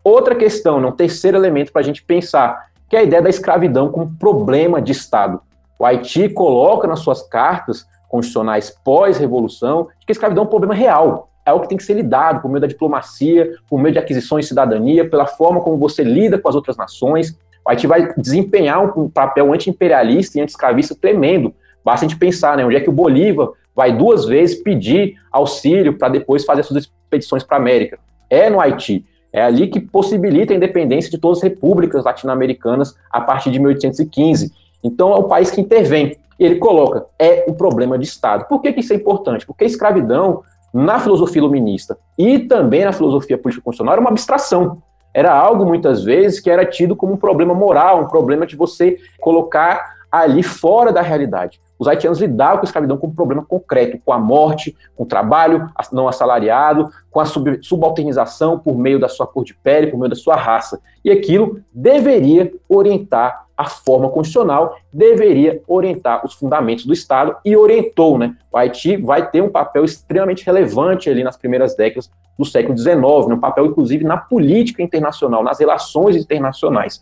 Outra 0.04 0.36
questão, 0.36 0.80
né, 0.80 0.88
um 0.88 0.92
terceiro 0.92 1.36
elemento 1.36 1.72
para 1.72 1.82
a 1.82 1.84
gente 1.84 2.04
pensar 2.04 2.68
que 2.88 2.96
é 2.96 3.00
a 3.00 3.04
ideia 3.04 3.22
da 3.22 3.30
escravidão 3.30 3.92
como 3.92 4.14
problema 4.20 4.80
de 4.80 4.92
Estado. 4.92 5.42
O 5.80 5.86
Haiti 5.86 6.30
coloca 6.30 6.88
nas 6.88 7.00
suas 7.00 7.24
cartas 7.24 7.88
constitucionais 8.14 8.70
pós-revolução 8.86 9.88
que 10.06 10.12
a 10.12 10.12
escravidão 10.12 10.44
é 10.44 10.46
um 10.46 10.50
problema 10.50 10.76
real, 10.76 11.32
é 11.44 11.50
algo 11.50 11.64
que 11.64 11.70
tem 11.70 11.78
que 11.78 11.84
ser 11.84 11.96
lidado 11.96 12.44
por 12.44 12.48
meio 12.48 12.62
da 12.62 12.68
diplomacia, 12.68 13.56
por 13.68 13.80
meio 13.80 13.92
de 13.92 13.98
aquisições 13.98 14.46
de 14.46 14.50
cidadania, 14.50 15.10
pela 15.10 15.26
forma 15.26 15.62
como 15.62 15.78
você 15.78 16.04
lida 16.04 16.38
com 16.38 16.48
as 16.48 16.54
outras 16.54 16.78
nações. 16.78 17.36
O 17.66 17.72
Haiti 17.72 17.88
vai 17.88 18.14
desempenhar 18.16 18.98
um 18.98 19.10
papel 19.10 19.52
anti-imperialista 19.52 20.38
e 20.38 20.42
anti-escravista 20.42 20.96
tremendo. 20.96 21.56
Basta 21.84 22.06
a 22.06 22.08
gente 22.08 22.20
pensar, 22.20 22.56
né, 22.56 22.64
onde 22.64 22.76
é 22.76 22.82
que 22.82 22.90
o 22.90 22.94
Bolívar 22.94 23.50
vai 23.76 23.98
duas 23.98 24.26
vezes 24.26 24.62
pedir 24.62 25.16
auxílio 25.32 25.98
para 25.98 26.10
depois 26.10 26.46
fazer 26.46 26.62
suas 26.62 26.84
expedições 26.84 27.44
para 27.44 27.58
a 27.58 27.60
América. 27.60 27.98
É 28.30 28.48
no 28.48 28.62
Haiti. 28.62 29.04
É 29.34 29.42
ali 29.42 29.68
que 29.68 29.80
possibilita 29.80 30.54
a 30.54 30.56
independência 30.56 31.10
de 31.10 31.18
todas 31.18 31.40
as 31.40 31.44
repúblicas 31.44 32.06
latino-americanas 32.06 32.96
a 33.10 33.20
partir 33.20 33.50
de 33.50 33.58
1815. 33.58 34.54
Então 34.84 35.12
é 35.12 35.16
o 35.16 35.24
país 35.24 35.50
que 35.50 35.60
intervém. 35.60 36.16
Ele 36.46 36.56
coloca, 36.56 37.06
é 37.18 37.46
um 37.48 37.54
problema 37.54 37.98
de 37.98 38.06
Estado. 38.06 38.46
Por 38.48 38.62
que, 38.62 38.74
que 38.74 38.80
isso 38.80 38.94
é 38.94 38.96
importante? 38.96 39.46
Porque 39.46 39.64
a 39.64 39.68
escravidão, 39.68 40.44
na 40.74 41.00
filosofia 41.00 41.40
iluminista 41.40 41.98
e 42.18 42.40
também 42.40 42.84
na 42.84 42.92
filosofia 42.92 43.38
política 43.38 43.64
constitucional, 43.64 43.94
era 43.94 44.02
uma 44.02 44.10
abstração. 44.10 44.82
Era 45.14 45.32
algo, 45.32 45.66
muitas 45.66 46.04
vezes, 46.04 46.40
que 46.40 46.50
era 46.50 46.66
tido 46.66 46.96
como 46.96 47.14
um 47.14 47.18
problema 47.18 47.54
moral, 47.54 48.02
um 48.02 48.08
problema 48.08 48.48
de 48.48 48.56
você 48.56 48.98
colocar 49.20 49.94
ali 50.12 50.44
fora 50.44 50.92
da 50.92 51.02
realidade. 51.02 51.60
Os 51.78 51.88
haitianos 51.88 52.22
lidavam 52.22 52.58
com 52.58 52.62
a 52.62 52.66
escravidão 52.66 52.98
como 52.98 53.12
um 53.12 53.16
problema 53.16 53.44
concreto, 53.44 54.00
com 54.06 54.14
a 54.14 54.20
morte, 54.20 54.76
com 54.96 55.04
o 55.04 55.08
trabalho 55.08 55.70
não 55.92 56.08
assalariado, 56.08 56.90
com 57.10 57.20
a 57.20 57.26
sub 57.26 57.60
subalternização 57.62 58.60
por 58.60 58.78
meio 58.78 59.00
da 59.00 59.10
sua 59.10 59.26
cor 59.26 59.44
de 59.44 59.54
pele, 59.56 59.88
por 59.88 59.98
meio 59.98 60.10
da 60.10 60.16
sua 60.16 60.36
raça. 60.36 60.80
E 61.04 61.12
aquilo 61.12 61.62
deveria 61.74 62.54
orientar 62.70 63.43
a 63.56 63.66
forma 63.66 64.10
constitucional, 64.10 64.78
deveria 64.92 65.62
orientar 65.68 66.26
os 66.26 66.34
fundamentos 66.34 66.86
do 66.86 66.94
Estado 66.94 67.36
e 67.46 67.56
orientou, 67.56 68.18
né? 68.18 68.36
O 68.52 68.58
Haiti 68.58 68.98
vai 68.98 69.30
ter 69.30 69.42
um 69.42 69.50
papel 69.50 69.86
extremamente 69.86 70.46
relevante 70.46 71.10
ali 71.10 71.24
nas 71.24 71.38
primeiras 71.38 71.76
décadas 71.76 72.10
do 72.38 72.46
século 72.46 72.78
XIX, 72.78 72.96
né? 73.28 73.36
um 73.36 73.40
papel 73.40 73.68
inclusive 73.68 74.04
na 74.04 74.18
política 74.18 74.82
internacional, 74.82 75.44
nas 75.44 75.60
relações 75.60 76.16
internacionais. 76.16 77.00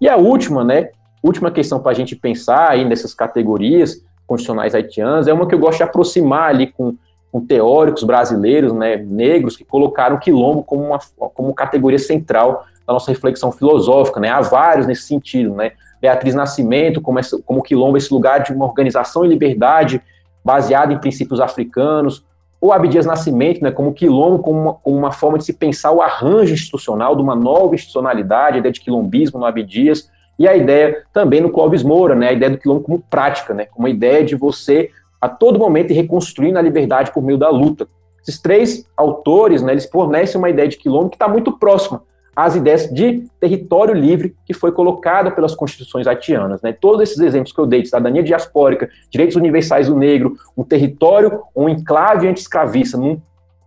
E 0.00 0.08
a 0.08 0.16
última, 0.16 0.64
né, 0.64 0.90
última 1.22 1.50
questão 1.50 1.80
para 1.80 1.90
a 1.90 1.94
gente 1.94 2.14
pensar 2.14 2.70
aí 2.70 2.84
nessas 2.84 3.12
categorias 3.12 4.00
constitucionais 4.26 4.74
haitianas 4.74 5.26
é 5.26 5.32
uma 5.32 5.46
que 5.46 5.54
eu 5.54 5.58
gosto 5.58 5.78
de 5.78 5.82
aproximar 5.82 6.50
ali 6.50 6.68
com, 6.68 6.94
com 7.32 7.44
teóricos 7.44 8.04
brasileiros, 8.04 8.72
né, 8.72 8.96
negros, 8.96 9.56
que 9.56 9.64
colocaram 9.64 10.16
o 10.16 10.20
quilombo 10.20 10.62
como 10.62 10.84
uma 10.84 10.98
como 11.16 11.54
categoria 11.54 11.98
central 11.98 12.64
da 12.86 12.92
nossa 12.92 13.10
reflexão 13.10 13.50
filosófica, 13.50 14.20
né, 14.20 14.28
há 14.28 14.40
vários 14.40 14.86
nesse 14.86 15.02
sentido, 15.02 15.54
né, 15.54 15.72
Beatriz 16.00 16.34
Nascimento 16.34 17.00
como, 17.00 17.18
como 17.44 17.62
quilombo, 17.62 17.96
esse 17.96 18.12
lugar 18.12 18.42
de 18.42 18.52
uma 18.52 18.66
organização 18.66 19.24
e 19.24 19.28
liberdade 19.28 20.00
baseada 20.44 20.92
em 20.92 20.98
princípios 20.98 21.40
africanos, 21.40 22.24
ou 22.60 22.72
Abdias 22.72 23.06
Nascimento, 23.06 23.62
né, 23.62 23.70
como 23.70 23.92
quilombo, 23.92 24.42
como 24.42 24.60
uma, 24.60 24.74
como 24.74 24.96
uma 24.96 25.12
forma 25.12 25.38
de 25.38 25.44
se 25.44 25.52
pensar 25.52 25.92
o 25.92 26.02
arranjo 26.02 26.54
institucional 26.54 27.14
de 27.14 27.22
uma 27.22 27.36
nova 27.36 27.74
institucionalidade, 27.74 28.56
a 28.56 28.58
ideia 28.58 28.72
de 28.72 28.80
quilombismo 28.80 29.38
no 29.38 29.46
Abdias, 29.46 30.10
e 30.38 30.46
a 30.46 30.56
ideia 30.56 31.04
também 31.12 31.40
no 31.40 31.50
Clóvis 31.50 31.82
Moura, 31.82 32.14
né, 32.14 32.28
a 32.28 32.32
ideia 32.32 32.50
do 32.50 32.58
quilombo 32.58 32.82
como 32.82 33.00
prática, 33.10 33.54
né, 33.54 33.66
como 33.66 33.86
uma 33.86 33.90
ideia 33.90 34.24
de 34.24 34.34
você 34.34 34.90
a 35.20 35.28
todo 35.28 35.58
momento 35.58 35.92
ir 35.92 35.94
reconstruindo 35.94 36.58
a 36.58 36.62
liberdade 36.62 37.12
por 37.12 37.22
meio 37.22 37.38
da 37.38 37.48
luta. 37.48 37.88
Esses 38.22 38.40
três 38.40 38.88
autores, 38.96 39.62
né, 39.62 39.72
eles 39.72 39.86
fornecem 39.86 40.38
uma 40.38 40.50
ideia 40.50 40.68
de 40.68 40.76
quilombo 40.76 41.10
que 41.10 41.16
está 41.16 41.28
muito 41.28 41.52
próxima 41.58 42.02
às 42.38 42.54
ideias 42.54 42.86
de 42.86 43.24
território 43.40 43.92
livre 43.92 44.32
que 44.46 44.54
foi 44.54 44.70
colocada 44.70 45.28
pelas 45.28 45.56
constituições 45.56 46.06
haitianas. 46.06 46.62
Né? 46.62 46.72
Todos 46.72 47.02
esses 47.02 47.18
exemplos 47.18 47.52
que 47.52 47.58
eu 47.58 47.66
dei, 47.66 47.82
de 47.82 47.88
cidadania 47.88 48.22
diaspórica, 48.22 48.88
direitos 49.10 49.34
universais 49.34 49.88
do 49.88 49.96
negro, 49.96 50.36
um 50.56 50.62
território, 50.62 51.42
um 51.54 51.68
enclave 51.68 52.28
anti-escravista 52.28 52.96
no 52.96 53.20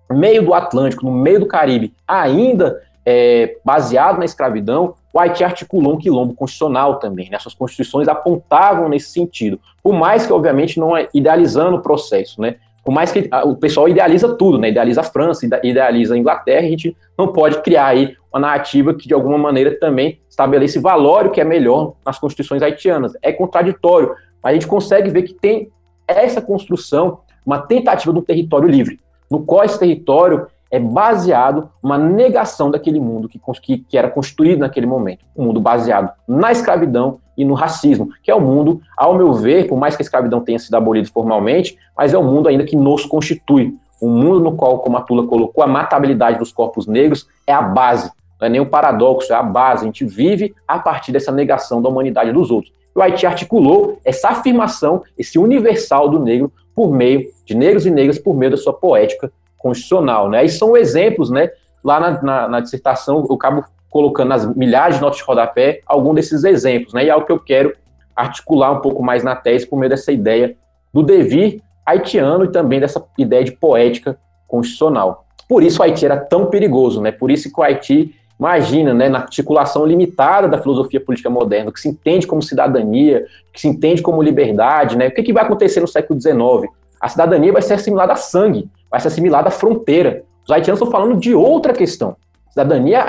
meio 0.10 0.46
do 0.46 0.54
Atlântico, 0.54 1.04
no 1.04 1.12
meio 1.12 1.42
do 1.42 1.48
Caribe, 1.48 1.94
ainda 2.08 2.82
é, 3.06 3.58
baseado 3.66 4.20
na 4.20 4.24
escravidão, 4.24 4.96
o 5.14 5.20
Haiti 5.20 5.44
articulou 5.44 5.96
um 5.96 5.98
quilombo 5.98 6.34
constitucional 6.34 6.96
também. 6.96 7.30
Né? 7.30 7.38
Constituições 7.58 8.08
apontavam 8.08 8.88
nesse 8.88 9.12
sentido. 9.12 9.60
Por 9.84 9.92
mais 9.92 10.26
que, 10.26 10.32
obviamente, 10.32 10.80
não 10.80 10.96
é 10.96 11.10
idealizando 11.14 11.76
o 11.76 11.82
processo, 11.82 12.40
né? 12.40 12.56
Por 12.84 12.92
mais 12.92 13.12
que 13.12 13.30
o 13.46 13.56
pessoal 13.56 13.88
idealiza 13.88 14.36
tudo, 14.36 14.58
né? 14.58 14.70
Idealiza 14.70 15.02
a 15.02 15.04
França, 15.04 15.48
idealiza 15.64 16.16
a 16.16 16.18
Inglaterra, 16.18 16.66
a 16.66 16.70
gente 16.70 16.98
não 17.18 17.28
pode 17.28 17.62
criar 17.62 17.88
aí 17.88 18.16
uma 18.34 18.40
narrativa 18.40 18.94
que, 18.94 19.08
de 19.08 19.14
alguma 19.14 19.38
maneira, 19.38 19.78
também 19.80 20.20
estabelece 20.28 20.80
valor 20.80 21.30
que 21.30 21.40
é 21.40 21.44
melhor 21.44 21.94
nas 22.06 22.18
constituições 22.18 22.64
haitianas. 22.64 23.14
É 23.22 23.32
contraditório, 23.32 24.16
mas 24.44 24.52
a 24.52 24.54
gente 24.54 24.68
consegue 24.68 25.10
ver 25.10 25.24
que 25.24 25.34
tem 25.34 25.70
essa 26.08 26.42
construção, 26.42 27.20
uma 27.46 27.60
tentativa 27.60 28.12
de 28.12 28.20
um 28.20 28.24
território 28.24 28.68
livre, 28.68 29.00
no 29.30 29.44
qual 29.44 29.64
esse 29.64 29.80
território 29.80 30.48
é 30.72 30.80
baseado 30.80 31.70
uma 31.84 31.98
negação 31.98 32.72
daquele 32.72 33.00
mundo 33.00 33.28
que, 33.28 33.40
que, 33.62 33.78
que, 33.80 33.98
era 33.98 34.10
constituído 34.10 34.62
naquele 34.62 34.86
momento. 34.86 35.26
Um 35.36 35.46
mundo 35.46 35.60
baseado 35.60 36.12
na 36.26 36.52
escravidão 36.52 37.20
e 37.38 37.44
no 37.44 37.54
racismo, 37.54 38.10
que 38.24 38.32
é 38.32 38.36
o 38.36 38.38
um 38.38 38.42
mundo, 38.42 38.82
ao 38.98 39.16
meu 39.16 39.34
ver, 39.34 39.68
por 39.68 39.78
mais 39.78 39.96
que 39.96 40.02
a 40.02 40.06
escravidão 40.06 40.40
tenha 40.40 40.58
sido 40.58 40.76
abolida 40.76 41.10
formalmente, 41.10 41.78
mas 41.96 42.14
é 42.14 42.18
um 42.18 42.24
mundo 42.24 42.48
ainda 42.48 42.64
que 42.64 42.76
nos 42.76 43.06
constitui. 43.06 43.76
Um 44.02 44.10
mundo 44.10 44.40
no 44.40 44.56
qual, 44.56 44.80
como 44.80 44.98
a 44.98 45.02
Tula 45.02 45.28
colocou, 45.28 45.64
a 45.64 45.68
matabilidade 45.68 46.40
dos 46.40 46.52
corpos 46.52 46.88
negros 46.88 47.28
é 47.46 47.54
a 47.54 47.62
base, 47.62 48.10
não 48.40 48.48
é 48.48 48.50
nem 48.50 48.62
um 48.62 48.66
paradoxo, 48.66 49.32
é 49.32 49.36
a 49.36 49.44
base. 49.44 49.84
A 49.84 49.86
gente 49.86 50.06
vive 50.06 50.56
a 50.68 50.80
partir 50.80 51.12
dessa 51.12 51.32
negação 51.32 51.82
da 51.82 51.90
humanidade 51.90 52.32
dos 52.32 52.50
outros. 52.50 52.74
O 52.96 53.02
Haiti 53.02 53.26
articulou 53.26 54.00
essa 54.04 54.30
afirmação, 54.30 55.04
esse 55.18 55.38
universal 55.38 56.10
do 56.10 56.20
negro, 56.20 56.52
por 56.76 56.92
meio 56.92 57.28
de 57.46 57.54
negros 57.54 57.86
e 57.86 57.92
negras, 57.92 58.18
por 58.18 58.36
meio 58.36 58.52
da 58.52 58.58
sua 58.58 58.74
poética 58.74 59.32
constitucional, 59.62 60.30
né? 60.30 60.44
E 60.44 60.50
são 60.50 60.76
exemplos, 60.76 61.30
né? 61.30 61.50
Lá 61.84 62.00
na, 62.00 62.22
na, 62.22 62.48
na 62.48 62.60
dissertação 62.60 63.26
eu 63.28 63.36
acabo 63.36 63.64
colocando 63.90 64.30
nas 64.30 64.46
milhares 64.56 64.96
de 64.96 65.02
notas 65.02 65.18
de 65.18 65.24
rodapé 65.24 65.82
algum 65.86 66.14
desses 66.14 66.44
exemplos, 66.44 66.94
né? 66.94 67.06
E 67.06 67.10
é 67.10 67.16
o 67.16 67.26
que 67.26 67.32
eu 67.32 67.40
quero 67.40 67.76
articular 68.16 68.72
um 68.72 68.82
pouco 68.82 69.04
mais 69.04 69.24
na 69.24 69.36
tese 69.36 69.68
por 69.68 69.78
meio 69.78 69.90
dessa 69.90 70.12
ideia 70.12 70.56
do 70.94 71.04
devir 71.04 71.62
haitiano 71.86 72.46
e 72.46 72.52
também 72.52 72.80
dessa 72.80 73.04
ideia 73.18 73.44
de 73.44 73.52
poética 73.52 74.18
constitucional. 74.48 75.26
Por 75.48 75.64
isso 75.64 75.82
o 75.82 75.84
Haiti 75.84 76.06
era 76.06 76.18
tão 76.18 76.46
perigoso, 76.46 77.02
né? 77.02 77.12
Por 77.12 77.30
isso 77.30 77.52
que 77.52 77.60
o 77.60 77.64
Haiti, 77.64 78.16
imagina, 78.40 78.94
né, 78.94 79.10
na 79.10 79.20
articulação 79.20 79.86
limitada 79.86 80.48
da 80.48 80.58
filosofia 80.58 81.00
política 81.00 81.30
moderna, 81.30 81.72
que 81.72 81.80
se 81.80 81.90
entende 81.90 82.26
como 82.26 82.42
cidadania, 82.42 83.26
que 83.52 83.60
se 83.60 83.68
entende 83.68 84.02
como 84.02 84.22
liberdade, 84.22 84.98
né? 84.98 85.08
O 85.08 85.12
que, 85.12 85.24
que 85.24 85.34
vai 85.34 85.44
acontecer 85.44 85.82
no 85.82 85.88
século 85.88 86.20
XIX? 86.20 86.72
A 87.00 87.10
cidadania 87.10 87.52
vai 87.52 87.62
ser 87.62 87.74
assimilada 87.74 88.14
a 88.14 88.16
sangue 88.16 88.70
vai 88.92 89.00
ser 89.00 89.08
assimilada 89.08 89.48
à 89.48 89.52
fronteira. 89.52 90.24
Os 90.44 90.52
haitianos 90.52 90.82
estão 90.82 90.92
falando 90.92 91.18
de 91.18 91.34
outra 91.34 91.74
questão. 91.74 92.16
Cidadania 92.50 93.00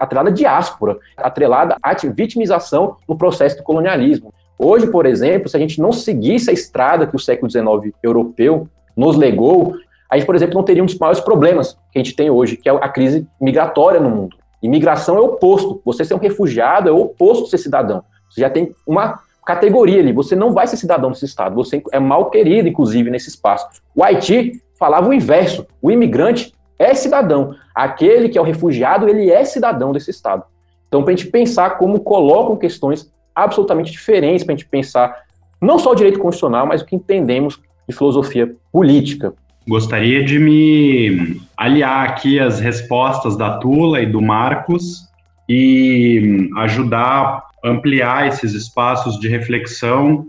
atrelada 0.00 0.30
à 0.30 0.32
diáspora, 0.32 0.98
atrelada 1.16 1.76
à 1.80 1.94
vitimização 1.94 2.96
no 3.08 3.16
processo 3.16 3.56
do 3.56 3.62
colonialismo. 3.62 4.34
Hoje, 4.58 4.88
por 4.88 5.06
exemplo, 5.06 5.48
se 5.48 5.56
a 5.56 5.60
gente 5.60 5.80
não 5.80 5.92
seguisse 5.92 6.50
a 6.50 6.52
estrada 6.52 7.06
que 7.06 7.14
o 7.14 7.18
século 7.18 7.48
XIX 7.48 7.94
europeu 8.02 8.68
nos 8.96 9.16
legou, 9.16 9.76
a 10.10 10.16
gente, 10.16 10.26
por 10.26 10.34
exemplo, 10.34 10.56
não 10.56 10.64
teria 10.64 10.82
um 10.82 10.86
dos 10.86 10.98
maiores 10.98 11.20
problemas 11.20 11.78
que 11.92 11.98
a 11.98 12.02
gente 12.02 12.16
tem 12.16 12.28
hoje, 12.28 12.56
que 12.56 12.68
é 12.68 12.72
a 12.72 12.88
crise 12.88 13.24
migratória 13.40 14.00
no 14.00 14.10
mundo. 14.10 14.36
Imigração 14.60 15.16
é 15.16 15.20
o 15.20 15.26
oposto. 15.26 15.80
Você 15.84 16.04
ser 16.04 16.14
um 16.14 16.18
refugiado 16.18 16.88
é 16.88 16.92
o 16.92 17.02
oposto 17.02 17.44
de 17.44 17.50
ser 17.50 17.58
cidadão. 17.58 18.02
Você 18.28 18.40
já 18.40 18.50
tem 18.50 18.74
uma 18.84 19.20
categoria 19.46 20.00
ali. 20.00 20.12
Você 20.12 20.34
não 20.34 20.52
vai 20.52 20.66
ser 20.66 20.76
cidadão 20.76 21.10
desse 21.10 21.24
estado. 21.24 21.54
Você 21.54 21.80
é 21.92 22.00
mal 22.00 22.30
querido, 22.30 22.68
inclusive, 22.68 23.10
nesse 23.10 23.28
espaço. 23.28 23.68
O 23.94 24.02
Haiti 24.02 24.60
falava 24.78 25.08
o 25.08 25.12
inverso. 25.12 25.66
O 25.82 25.90
imigrante 25.90 26.52
é 26.78 26.94
cidadão. 26.94 27.54
Aquele 27.74 28.28
que 28.28 28.38
é 28.38 28.40
o 28.40 28.44
refugiado, 28.44 29.08
ele 29.08 29.30
é 29.30 29.44
cidadão 29.44 29.92
desse 29.92 30.10
Estado. 30.10 30.44
Então, 30.86 31.02
para 31.02 31.12
a 31.12 31.16
gente 31.16 31.30
pensar 31.30 31.76
como 31.78 32.00
colocam 32.00 32.56
questões 32.56 33.10
absolutamente 33.34 33.92
diferentes, 33.92 34.44
para 34.44 34.54
a 34.54 34.56
gente 34.56 34.68
pensar 34.68 35.22
não 35.60 35.78
só 35.78 35.92
o 35.92 35.94
direito 35.94 36.18
constitucional, 36.18 36.66
mas 36.66 36.82
o 36.82 36.86
que 36.86 36.96
entendemos 36.96 37.60
de 37.88 37.94
filosofia 37.94 38.54
política. 38.72 39.34
Gostaria 39.68 40.24
de 40.24 40.38
me 40.38 41.40
aliar 41.56 42.08
aqui 42.08 42.40
às 42.40 42.58
respostas 42.58 43.36
da 43.36 43.58
Tula 43.58 44.00
e 44.00 44.06
do 44.06 44.22
Marcos 44.22 45.08
e 45.48 46.48
ajudar 46.58 47.44
a 47.62 47.68
ampliar 47.68 48.28
esses 48.28 48.54
espaços 48.54 49.18
de 49.18 49.28
reflexão 49.28 50.26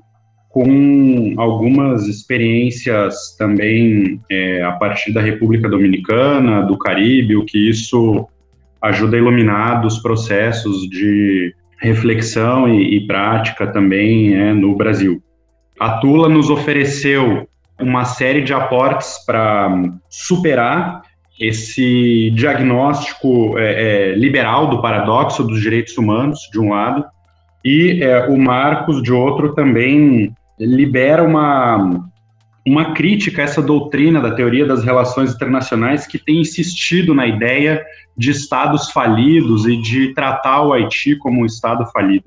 com 0.50 1.36
algumas 1.38 2.08
experiências 2.08 3.36
também 3.38 4.20
é, 4.29 4.63
a 4.63 4.72
partir 4.72 5.13
da 5.13 5.22
República 5.22 5.70
Dominicana, 5.70 6.63
do 6.63 6.77
Caribe, 6.77 7.38
o 7.38 7.46
que 7.46 7.70
isso 7.70 8.27
ajuda 8.82 9.15
a 9.15 9.20
iluminar 9.20 9.82
dos 9.82 10.00
processos 10.00 10.89
de 10.89 11.53
reflexão 11.79 12.68
e, 12.68 12.98
e 12.98 13.08
prática 13.08 13.68
também 13.68 14.34
é, 14.34 14.53
no 14.53 14.75
Brasil. 14.75 15.22
A 15.79 15.98
Tula 16.00 16.27
nos 16.27 16.50
ofereceu 16.50 17.48
uma 17.79 18.03
série 18.03 18.41
de 18.41 18.51
aportes 18.51 19.24
para 19.25 19.72
superar 20.10 21.03
esse 21.39 22.32
diagnóstico 22.32 23.58
é, 23.58 24.12
é, 24.12 24.15
liberal 24.15 24.68
do 24.68 24.82
paradoxo 24.82 25.44
dos 25.44 25.62
direitos 25.62 25.98
humanos, 25.98 26.39
de 26.51 26.60
um 26.60 26.72
lado, 26.72 27.06
e 27.63 28.03
é, 28.03 28.27
o 28.27 28.38
Marcos, 28.38 29.01
de 29.01 29.13
outro, 29.13 29.53
também 29.53 30.34
libera 30.60 31.24
uma, 31.24 32.10
uma 32.66 32.94
crítica 32.94 33.42
a 33.42 33.46
essa 33.46 33.62
doutrina 33.62 34.22
da 34.22 34.32
teoria 34.32 34.66
das 34.66 34.84
relações 34.84 35.34
internacionais 35.34 36.06
que 36.06 36.18
tem 36.18 36.42
insistido 36.42 37.13
na 37.13 37.25
ideia 37.25 37.84
de 38.18 38.32
estados 38.32 38.92
falidos 38.92 39.66
e 39.66 39.78
de 39.78 40.13
tratar 40.13 40.63
o 40.63 40.74
Haiti 40.74 41.16
como 41.16 41.42
um 41.42 41.46
estado 41.46 41.86
falido. 41.88 42.25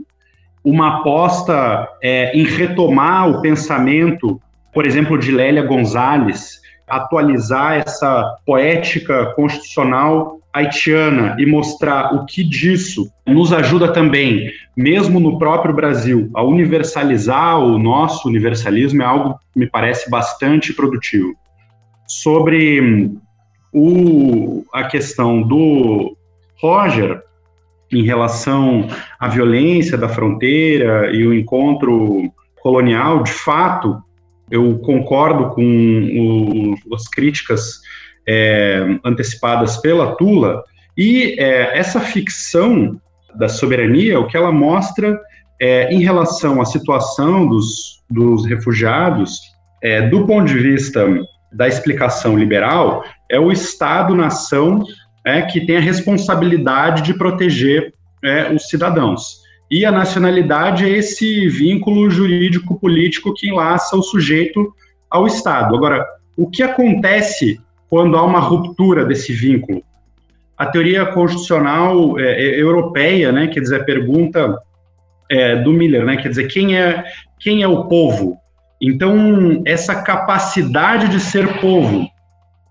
Uma 0.64 1.00
aposta 1.00 1.88
é, 2.02 2.36
em 2.36 2.44
retomar 2.44 3.28
o 3.28 3.42
pensamento, 3.42 4.40
por 4.72 4.86
exemplo, 4.86 5.18
de 5.18 5.30
Lélia 5.30 5.62
Gonzalez, 5.62 6.60
atualizar 6.88 7.74
essa 7.74 8.36
poética 8.46 9.26
constitucional 9.34 10.40
haitiana 10.52 11.34
e 11.38 11.46
mostrar 11.46 12.14
o 12.14 12.26
que 12.26 12.44
disso 12.44 13.10
nos 13.26 13.52
ajuda 13.52 13.92
também, 13.92 14.50
mesmo 14.76 15.20
no 15.20 15.38
próprio 15.38 15.74
Brasil, 15.74 16.30
a 16.34 16.42
universalizar 16.42 17.58
o 17.58 17.78
nosso 17.78 18.28
universalismo 18.28 19.02
é 19.02 19.04
algo 19.04 19.38
que 19.52 19.60
me 19.60 19.66
parece 19.66 20.10
bastante 20.10 20.72
produtivo. 20.72 21.34
Sobre 22.06 22.80
hum, 22.80 23.18
o, 23.72 24.64
a 24.72 24.84
questão 24.84 25.42
do 25.42 26.16
Roger 26.60 27.22
em 27.90 28.02
relação 28.02 28.88
à 29.20 29.28
violência 29.28 29.98
da 29.98 30.08
fronteira 30.08 31.10
e 31.14 31.26
o 31.26 31.34
encontro 31.34 32.32
colonial, 32.62 33.22
de 33.22 33.32
fato, 33.32 34.02
eu 34.50 34.78
concordo 34.78 35.50
com 35.50 36.74
o, 36.90 36.94
as 36.94 37.08
críticas 37.08 37.80
é, 38.26 38.98
antecipadas 39.04 39.76
pela 39.78 40.14
Tula, 40.16 40.62
e 40.96 41.36
é, 41.38 41.76
essa 41.76 42.00
ficção 42.00 43.00
da 43.34 43.48
soberania, 43.48 44.20
o 44.20 44.26
que 44.26 44.36
ela 44.36 44.52
mostra 44.52 45.20
é, 45.60 45.92
em 45.92 46.00
relação 46.02 46.60
à 46.60 46.64
situação 46.64 47.46
dos, 47.46 48.02
dos 48.10 48.46
refugiados, 48.46 49.40
é, 49.82 50.08
do 50.08 50.26
ponto 50.26 50.46
de 50.46 50.58
vista 50.58 51.06
da 51.52 51.68
explicação 51.68 52.38
liberal, 52.38 53.04
é 53.30 53.38
o 53.38 53.52
Estado-nação 53.52 54.84
é, 55.24 55.42
que 55.42 55.64
tem 55.64 55.76
a 55.76 55.80
responsabilidade 55.80 57.02
de 57.02 57.14
proteger 57.14 57.92
é, 58.24 58.52
os 58.52 58.68
cidadãos. 58.68 59.42
E 59.70 59.86
a 59.86 59.92
nacionalidade 59.92 60.84
é 60.84 60.90
esse 60.90 61.48
vínculo 61.48 62.10
jurídico-político 62.10 63.32
que 63.34 63.48
enlaça 63.48 63.96
o 63.96 64.02
sujeito 64.02 64.72
ao 65.10 65.26
Estado. 65.26 65.74
Agora, 65.74 66.06
o 66.36 66.48
que 66.48 66.62
acontece 66.62 67.60
quando 67.92 68.16
há 68.16 68.24
uma 68.24 68.40
ruptura 68.40 69.04
desse 69.04 69.34
vínculo. 69.34 69.82
A 70.62 70.66
teoria 70.66 71.04
constitucional 71.04 72.16
é, 72.20 72.40
é, 72.40 72.62
europeia, 72.62 73.32
né, 73.32 73.48
quer 73.48 73.58
dizer, 73.58 73.80
a 73.80 73.84
pergunta 73.84 74.56
é, 75.28 75.56
do 75.56 75.72
Miller, 75.72 76.04
né, 76.04 76.16
quer 76.16 76.28
dizer, 76.28 76.46
quem 76.46 76.78
é, 76.78 77.02
quem 77.40 77.64
é 77.64 77.66
o 77.66 77.86
povo? 77.86 78.36
Então, 78.80 79.60
essa 79.66 80.02
capacidade 80.02 81.08
de 81.08 81.18
ser 81.18 81.60
povo, 81.60 82.06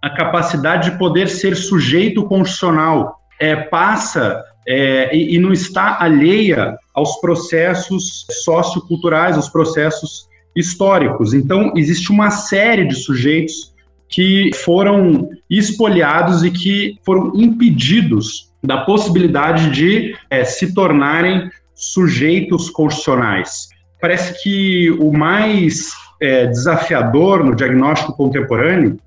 a 0.01 0.09
capacidade 0.09 0.89
de 0.89 0.97
poder 0.97 1.27
ser 1.27 1.53
sujeito 1.53 2.23
constitucional, 2.23 3.19
é, 3.37 3.57
passa 3.57 4.41
é, 4.65 5.13
e, 5.13 5.35
e, 5.35 5.37
não 5.37 5.51
está 5.51 6.01
alheia 6.01 6.77
aos 6.93 7.19
processos 7.19 8.25
socioculturais, 8.41 9.35
aos 9.35 9.49
processos 9.49 10.29
históricos. 10.55 11.33
Então, 11.33 11.73
existe 11.75 12.09
uma 12.09 12.31
série 12.31 12.85
de 12.85 12.95
sujeitos 12.95 13.73
que 14.11 14.51
foram 14.53 15.29
espoliados 15.49 16.43
e 16.43 16.51
que 16.51 16.99
foram 17.03 17.31
impedidos 17.33 18.51
da 18.61 18.81
possibilidade 18.81 19.71
de 19.71 20.15
é, 20.29 20.43
se 20.43 20.73
tornarem 20.73 21.49
sujeitos 21.73 22.69
constitucionais. 22.69 23.69
Parece 23.99 24.43
que 24.43 24.91
o 24.99 25.11
mais 25.11 25.91
é, 26.21 26.45
desafiador 26.45 27.43
no 27.43 27.55
diagnóstico 27.55 28.15
contemporâneo 28.15 28.99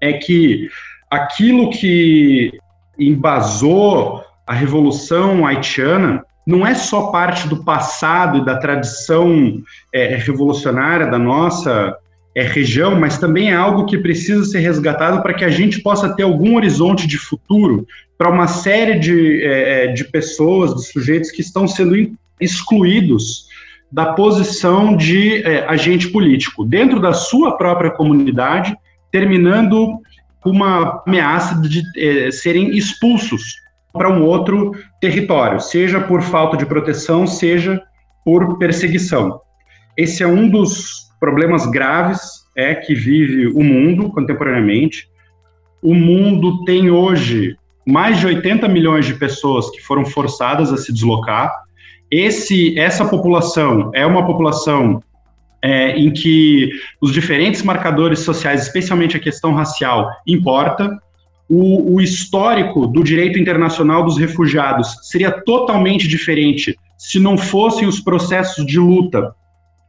é 0.00 0.14
que 0.14 0.68
aquilo 1.10 1.70
que 1.70 2.52
embasou 2.98 4.22
a 4.46 4.54
Revolução 4.54 5.44
Haitiana 5.44 6.24
não 6.46 6.64
é 6.64 6.74
só 6.74 7.08
parte 7.08 7.48
do 7.48 7.64
passado 7.64 8.38
e 8.38 8.44
da 8.44 8.56
tradição 8.56 9.60
é, 9.92 10.14
revolucionária 10.14 11.06
da 11.08 11.18
nossa 11.18 11.96
é, 12.36 12.42
região, 12.42 12.94
mas 13.00 13.16
também 13.16 13.50
é 13.50 13.54
algo 13.54 13.86
que 13.86 13.96
precisa 13.96 14.44
ser 14.44 14.58
resgatado 14.58 15.22
para 15.22 15.32
que 15.32 15.42
a 15.42 15.48
gente 15.48 15.80
possa 15.80 16.14
ter 16.14 16.22
algum 16.22 16.56
horizonte 16.56 17.06
de 17.06 17.16
futuro 17.16 17.86
para 18.18 18.30
uma 18.30 18.46
série 18.46 18.98
de, 18.98 19.42
é, 19.42 19.84
é, 19.84 19.86
de 19.86 20.04
pessoas, 20.04 20.74
de 20.74 20.86
sujeitos 20.86 21.30
que 21.30 21.40
estão 21.40 21.66
sendo 21.66 21.96
excluídos 22.38 23.46
da 23.90 24.12
posição 24.12 24.94
de 24.94 25.42
é, 25.44 25.66
agente 25.66 26.08
político, 26.08 26.62
dentro 26.62 27.00
da 27.00 27.14
sua 27.14 27.56
própria 27.56 27.90
comunidade, 27.90 28.76
terminando 29.10 29.98
com 30.42 30.50
uma 30.50 31.02
ameaça 31.06 31.58
de 31.62 31.82
é, 31.96 32.30
serem 32.30 32.76
expulsos 32.76 33.56
para 33.94 34.10
um 34.10 34.22
outro 34.22 34.72
território, 35.00 35.58
seja 35.58 36.00
por 36.00 36.20
falta 36.20 36.54
de 36.54 36.66
proteção, 36.66 37.26
seja 37.26 37.82
por 38.22 38.58
perseguição. 38.58 39.40
Esse 39.96 40.22
é 40.22 40.26
um 40.26 40.50
dos 40.50 41.05
problemas 41.18 41.66
graves 41.66 42.46
é 42.56 42.74
que 42.74 42.94
vive 42.94 43.46
o 43.48 43.62
mundo 43.62 44.10
contemporaneamente. 44.10 45.08
O 45.82 45.94
mundo 45.94 46.64
tem 46.64 46.90
hoje 46.90 47.56
mais 47.86 48.18
de 48.18 48.26
80 48.26 48.66
milhões 48.68 49.06
de 49.06 49.14
pessoas 49.14 49.70
que 49.70 49.80
foram 49.80 50.04
forçadas 50.04 50.72
a 50.72 50.76
se 50.76 50.92
deslocar. 50.92 51.52
Esse, 52.10 52.78
essa 52.78 53.04
população 53.04 53.90
é 53.94 54.04
uma 54.04 54.26
população 54.26 55.02
é, 55.62 55.96
em 55.96 56.12
que 56.12 56.70
os 57.00 57.12
diferentes 57.12 57.62
marcadores 57.62 58.20
sociais, 58.20 58.62
especialmente 58.62 59.16
a 59.16 59.20
questão 59.20 59.54
racial, 59.54 60.10
importa. 60.26 60.90
O, 61.48 61.94
o 61.94 62.00
histórico 62.00 62.88
do 62.88 63.04
direito 63.04 63.38
internacional 63.38 64.04
dos 64.04 64.18
refugiados 64.18 64.96
seria 65.02 65.30
totalmente 65.30 66.08
diferente 66.08 66.76
se 66.98 67.20
não 67.20 67.38
fossem 67.38 67.86
os 67.86 68.00
processos 68.00 68.66
de 68.66 68.80
luta 68.80 69.32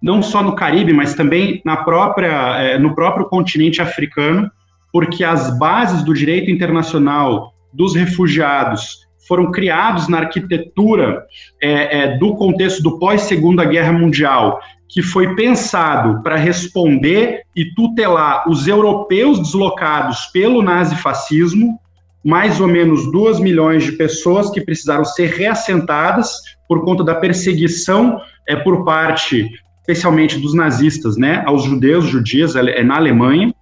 não 0.07 0.23
só 0.23 0.41
no 0.41 0.55
Caribe, 0.55 0.93
mas 0.93 1.13
também 1.13 1.61
na 1.65 1.75
própria, 1.75 2.61
é, 2.61 2.79
no 2.79 2.95
próprio 2.95 3.25
continente 3.25 3.81
africano, 3.81 4.49
porque 4.89 5.21
as 5.21 5.59
bases 5.59 6.01
do 6.01 6.13
direito 6.13 6.49
internacional 6.49 7.51
dos 7.73 7.93
refugiados 7.93 9.05
foram 9.27 9.51
criados 9.51 10.07
na 10.07 10.19
arquitetura 10.19 11.25
é, 11.61 11.99
é, 11.99 12.17
do 12.17 12.35
contexto 12.35 12.81
do 12.81 12.97
pós-segunda 12.97 13.65
guerra 13.65 13.91
mundial, 13.91 14.61
que 14.87 15.01
foi 15.01 15.35
pensado 15.35 16.23
para 16.23 16.37
responder 16.37 17.41
e 17.53 17.65
tutelar 17.75 18.49
os 18.49 18.65
europeus 18.65 19.39
deslocados 19.39 20.27
pelo 20.27 20.61
nazifascismo, 20.61 21.77
mais 22.23 22.61
ou 22.61 22.67
menos 22.69 23.11
duas 23.11 23.41
milhões 23.41 23.83
de 23.83 23.91
pessoas 23.91 24.49
que 24.51 24.61
precisaram 24.61 25.03
ser 25.03 25.31
reassentadas 25.31 26.31
por 26.65 26.85
conta 26.85 27.03
da 27.03 27.15
perseguição 27.15 28.21
é, 28.47 28.55
por 28.55 28.85
parte 28.85 29.49
especialmente 29.87 30.37
dos 30.37 30.53
nazistas, 30.53 31.15
né, 31.15 31.41
aos 31.45 31.63
judeus, 31.63 32.03
judias, 32.05 32.57
é 32.57 32.83
na 32.83 32.97
Alemanha, 32.97 33.55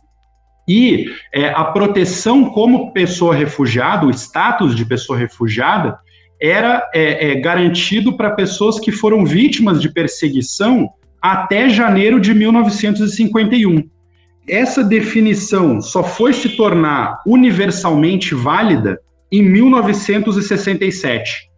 e 0.67 1.05
é, 1.31 1.49
a 1.49 1.65
proteção 1.65 2.45
como 2.45 2.91
pessoa 2.91 3.35
refugiada, 3.35 4.07
o 4.07 4.09
status 4.09 4.75
de 4.75 4.83
pessoa 4.83 5.19
refugiada, 5.19 5.99
era 6.41 6.89
é, 6.93 7.29
é, 7.29 7.35
garantido 7.35 8.17
para 8.17 8.31
pessoas 8.31 8.79
que 8.79 8.91
foram 8.91 9.23
vítimas 9.23 9.79
de 9.79 9.93
perseguição 9.93 10.89
até 11.21 11.69
janeiro 11.69 12.19
de 12.19 12.33
1951. 12.33 13.83
Essa 14.49 14.83
definição 14.83 15.79
só 15.79 16.03
foi 16.03 16.33
se 16.33 16.57
tornar 16.57 17.21
universalmente 17.27 18.33
válida 18.33 18.99
em 19.31 19.43
1967 19.43 21.53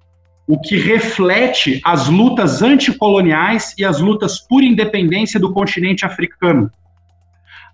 o 0.48 0.58
que 0.60 0.78
reflete 0.78 1.82
as 1.84 2.08
lutas 2.08 2.62
anticoloniais 2.62 3.76
e 3.78 3.84
as 3.84 4.00
lutas 4.00 4.40
por 4.40 4.64
independência 4.64 5.40
do 5.40 5.52
continente 5.52 6.06
africano. 6.06 6.72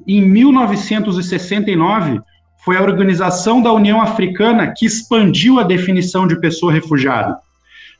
Em 0.07 0.21
1969, 0.21 2.19
foi 2.65 2.77
a 2.77 2.81
Organização 2.81 3.61
da 3.61 3.71
União 3.71 4.01
Africana 4.01 4.73
que 4.75 4.85
expandiu 4.85 5.59
a 5.59 5.63
definição 5.63 6.25
de 6.25 6.39
pessoa 6.39 6.73
refugiada. 6.73 7.37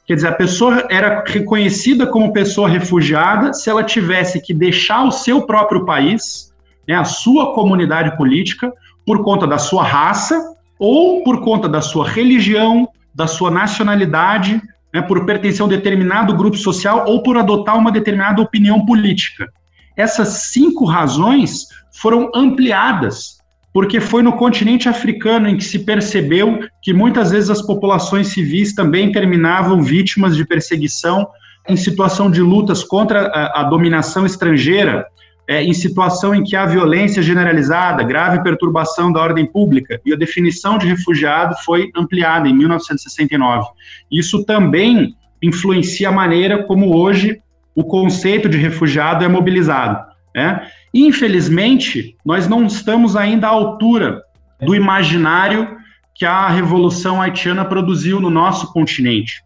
Quer 0.07 0.15
dizer, 0.15 0.27
a 0.27 0.33
pessoa 0.33 0.85
era 0.89 1.23
reconhecida 1.25 2.07
como 2.07 2.33
pessoa 2.33 2.67
refugiada 2.67 3.53
se 3.53 3.69
ela 3.69 3.83
tivesse 3.83 4.41
que 4.41 4.53
deixar 4.53 5.03
o 5.03 5.11
seu 5.11 5.43
próprio 5.43 5.85
país, 5.85 6.51
né, 6.87 6.95
a 6.95 7.05
sua 7.05 7.53
comunidade 7.53 8.17
política, 8.17 8.73
por 9.05 9.23
conta 9.23 9.45
da 9.45 9.57
sua 9.57 9.83
raça 9.83 10.55
ou 10.79 11.23
por 11.23 11.41
conta 11.41 11.69
da 11.69 11.81
sua 11.81 12.09
religião, 12.09 12.89
da 13.13 13.27
sua 13.27 13.51
nacionalidade, 13.51 14.61
né, 14.93 15.01
por 15.01 15.25
pertencer 15.25 15.61
a 15.61 15.65
um 15.65 15.69
determinado 15.69 16.35
grupo 16.35 16.57
social 16.57 17.05
ou 17.07 17.23
por 17.23 17.37
adotar 17.37 17.77
uma 17.77 17.91
determinada 17.91 18.41
opinião 18.41 18.85
política. 18.85 19.47
Essas 19.95 20.49
cinco 20.51 20.85
razões 20.85 21.67
foram 21.99 22.31
ampliadas, 22.33 23.37
porque 23.73 23.99
foi 23.99 24.21
no 24.21 24.33
continente 24.33 24.87
africano 24.87 25.47
em 25.47 25.57
que 25.57 25.63
se 25.63 25.79
percebeu 25.79 26.59
que 26.81 26.93
muitas 26.93 27.31
vezes 27.31 27.49
as 27.49 27.61
populações 27.61 28.27
civis 28.27 28.73
também 28.73 29.11
terminavam 29.11 29.81
vítimas 29.81 30.35
de 30.35 30.45
perseguição 30.45 31.27
em 31.67 31.77
situação 31.77 32.29
de 32.29 32.41
lutas 32.41 32.83
contra 32.83 33.27
a, 33.27 33.61
a 33.61 33.63
dominação 33.63 34.25
estrangeira, 34.25 35.05
é, 35.47 35.61
em 35.61 35.73
situação 35.73 36.33
em 36.33 36.43
que 36.43 36.55
há 36.55 36.65
violência 36.65 37.21
generalizada, 37.21 38.03
grave 38.03 38.41
perturbação 38.43 39.11
da 39.11 39.21
ordem 39.21 39.45
pública, 39.45 39.99
e 40.05 40.13
a 40.13 40.17
definição 40.17 40.77
de 40.77 40.87
refugiado 40.87 41.55
foi 41.65 41.91
ampliada 41.95 42.47
em 42.47 42.53
1969. 42.53 43.67
Isso 44.11 44.45
também 44.45 45.15
influencia 45.41 46.09
a 46.09 46.11
maneira 46.11 46.63
como 46.63 46.95
hoje 46.95 47.41
o 47.75 47.83
conceito 47.83 48.47
de 48.47 48.57
refugiado 48.57 49.25
é 49.25 49.27
mobilizado. 49.27 50.05
Né? 50.33 50.65
Infelizmente, 50.93 52.15
nós 52.23 52.47
não 52.47 52.65
estamos 52.65 53.15
ainda 53.15 53.47
à 53.47 53.49
altura 53.49 54.21
do 54.61 54.73
imaginário 54.73 55.77
que 56.15 56.25
a 56.25 56.47
Revolução 56.47 57.21
Haitiana 57.21 57.65
produziu 57.65 58.19
no 58.19 58.29
nosso 58.29 58.71
continente. 58.71 59.43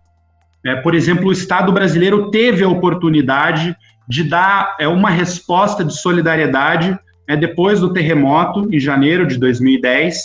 É, 0.65 0.75
por 0.75 0.93
exemplo, 0.93 1.29
o 1.29 1.31
Estado 1.31 1.71
brasileiro 1.71 2.29
teve 2.29 2.63
a 2.63 2.67
oportunidade 2.69 3.75
de 4.07 4.23
dar 4.23 4.75
é, 4.79 4.87
uma 4.87 5.09
resposta 5.09 5.83
de 5.83 5.93
solidariedade 5.93 6.97
é, 7.27 7.35
depois 7.35 7.81
do 7.81 7.91
terremoto, 7.91 8.73
em 8.73 8.79
janeiro 8.79 9.27
de 9.27 9.37
2010, 9.37 10.17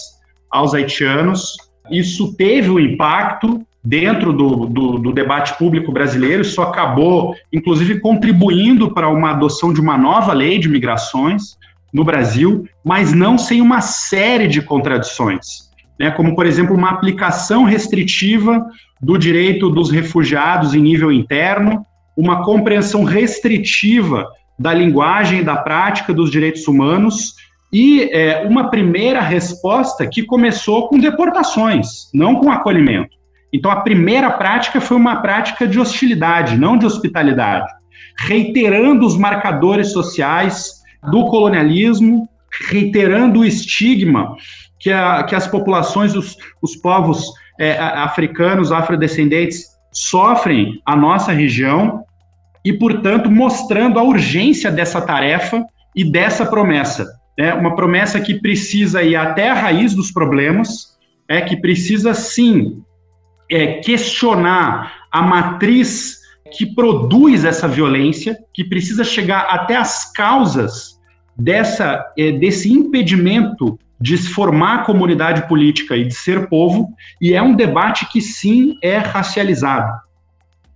aos 0.51 0.75
haitianos. 0.75 1.57
Isso 1.91 2.35
teve 2.37 2.71
um 2.71 2.79
impacto 2.79 3.67
dentro 3.85 4.33
do, 4.33 4.67
do, 4.67 4.99
do, 4.99 5.13
debate 5.13 5.59
público 5.59 5.91
brasileiro, 5.91 6.43
isso 6.43 6.63
acabou, 6.63 7.35
inclusive, 7.53 7.99
contribuindo 7.99 8.95
para 8.95 9.09
uma 9.09 9.33
adoção 9.33 9.73
de 9.73 9.81
uma 9.81 9.99
nova 9.99 10.33
lei 10.33 10.59
de 10.59 10.69
migrações 10.69 11.57
no 11.93 12.05
Brasil, 12.05 12.65
mas 12.85 13.13
não 13.13 13.37
sem 13.37 13.61
uma 13.61 13.81
série 13.81 14.47
de 14.47 14.63
contradições, 14.63 15.71
né, 15.99 16.11
como, 16.13 16.35
por 16.35 16.47
exemplo, 16.47 16.77
uma 16.77 16.91
aplicação 16.91 17.65
restritiva 17.65 18.65
do 19.01 19.19
direito 19.19 19.69
dos 19.69 19.91
refugiados 19.91 20.75
em 20.75 20.81
nível 20.81 21.11
interno, 21.11 21.85
uma 22.17 22.45
compreensão 22.45 23.05
restritiva 23.05 24.29
da 24.59 24.73
linguagem 24.73 25.41
e 25.41 25.45
da 25.45 25.57
prática 25.57 26.13
dos 26.13 26.31
direitos 26.31 26.67
humanos 26.69 27.35
e 27.73 28.03
é, 28.13 28.47
uma 28.47 28.69
primeira 28.69 29.21
resposta 29.21 30.07
que 30.07 30.23
começou 30.23 30.89
com 30.89 30.99
deportações, 30.99 32.11
não 32.13 32.37
com 32.37 32.51
acolhimento. 32.51 33.17
Então, 33.53 33.71
a 33.71 33.81
primeira 33.81 34.31
prática 34.31 34.81
foi 34.81 34.97
uma 34.97 35.17
prática 35.17 35.67
de 35.67 35.81
hostilidade, 35.81 36.57
não 36.57 36.77
de 36.77 36.87
hospitalidade, 36.87 37.71
reiterando 38.19 39.07
os 39.07 39.17
marcadores 39.17 39.93
sociais 39.93 40.83
do 41.11 41.27
colonialismo, 41.27 42.29
reiterando 42.69 43.41
o 43.41 43.45
estigma 43.45 44.37
que, 44.79 44.91
a, 44.91 45.23
que 45.23 45.35
as 45.35 45.47
populações, 45.47 46.15
os, 46.15 46.37
os 46.61 46.77
povos 46.77 47.33
é, 47.59 47.79
africanos, 47.79 48.71
afrodescendentes, 48.73 49.72
sofrem 49.93 50.81
a 50.87 50.97
nossa 50.97 51.33
região 51.33 52.05
e, 52.65 52.73
portanto, 52.73 53.31
mostrando 53.31 53.99
a 53.99 54.03
urgência 54.03 54.71
dessa 54.71 55.01
tarefa 55.01 55.65
e 55.95 56.05
dessa 56.05 56.47
promessa. 56.47 57.07
É 57.37 57.53
uma 57.53 57.75
promessa 57.75 58.21
que 58.21 58.35
precisa 58.35 59.03
ir 59.03 59.17
até 59.17 59.51
a 59.51 59.55
raiz 59.55 59.95
dos 59.95 60.11
problemas, 60.11 60.99
é 61.29 61.41
que 61.41 61.57
precisa 61.57 62.15
sim 62.15 62.83
é, 63.51 63.75
questionar 63.81 64.93
a 65.11 65.23
matriz 65.23 66.21
que 66.57 66.67
produz 66.67 67.45
essa 67.45 67.67
violência, 67.67 68.39
que 68.53 68.65
precisa 68.65 69.05
chegar 69.05 69.47
até 69.49 69.77
as 69.77 70.13
causas 70.13 71.01
dessa, 71.37 72.13
é, 72.19 72.33
desse 72.33 72.71
impedimento 72.71 73.79
de 74.03 74.19
se 74.19 74.31
formar 74.31 74.81
a 74.81 74.85
comunidade 74.85 75.47
política 75.47 75.97
e 75.97 76.05
de 76.05 76.15
ser 76.15 76.49
povo, 76.49 76.89
e 77.21 77.35
é 77.35 77.41
um 77.41 77.55
debate 77.55 78.11
que 78.11 78.21
sim 78.21 78.77
é 78.83 78.99
racializado. 78.99 79.93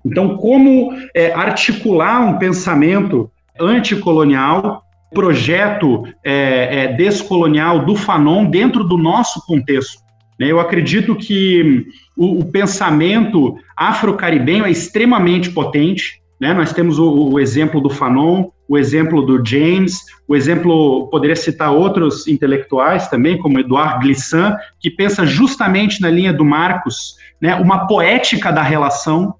Então, 0.04 0.36
como 0.36 0.92
é, 1.12 1.32
articular 1.34 2.20
um 2.20 2.38
pensamento 2.38 3.28
anticolonial, 3.60 4.84
projeto 5.12 6.04
é, 6.24 6.84
é, 6.84 6.92
descolonial 6.92 7.84
do 7.84 7.96
Fanon 7.96 8.44
dentro 8.44 8.84
do 8.84 8.96
nosso 8.96 9.44
contexto? 9.44 10.00
Né? 10.38 10.46
Eu 10.52 10.60
acredito 10.60 11.16
que 11.16 11.84
o, 12.16 12.38
o 12.38 12.44
pensamento 12.44 13.58
afro-caribenho 13.76 14.64
é 14.64 14.70
extremamente 14.70 15.50
potente. 15.50 16.22
Né? 16.40 16.54
Nós 16.54 16.72
temos 16.72 17.00
o, 17.00 17.30
o 17.30 17.40
exemplo 17.40 17.80
do 17.80 17.90
Fanon, 17.90 18.50
o 18.68 18.76
exemplo 18.76 19.22
do 19.22 19.44
James, 19.44 20.00
o 20.26 20.34
exemplo, 20.34 21.08
poderia 21.08 21.36
citar 21.36 21.72
outros 21.72 22.26
intelectuais 22.26 23.08
também, 23.08 23.38
como 23.38 23.60
Eduard 23.60 24.00
Glissant, 24.00 24.56
que 24.80 24.90
pensa 24.90 25.24
justamente 25.24 26.00
na 26.00 26.10
linha 26.10 26.32
do 26.32 26.44
Marcos, 26.44 27.16
né, 27.40 27.54
uma 27.56 27.86
poética 27.86 28.50
da 28.50 28.62
relação. 28.62 29.34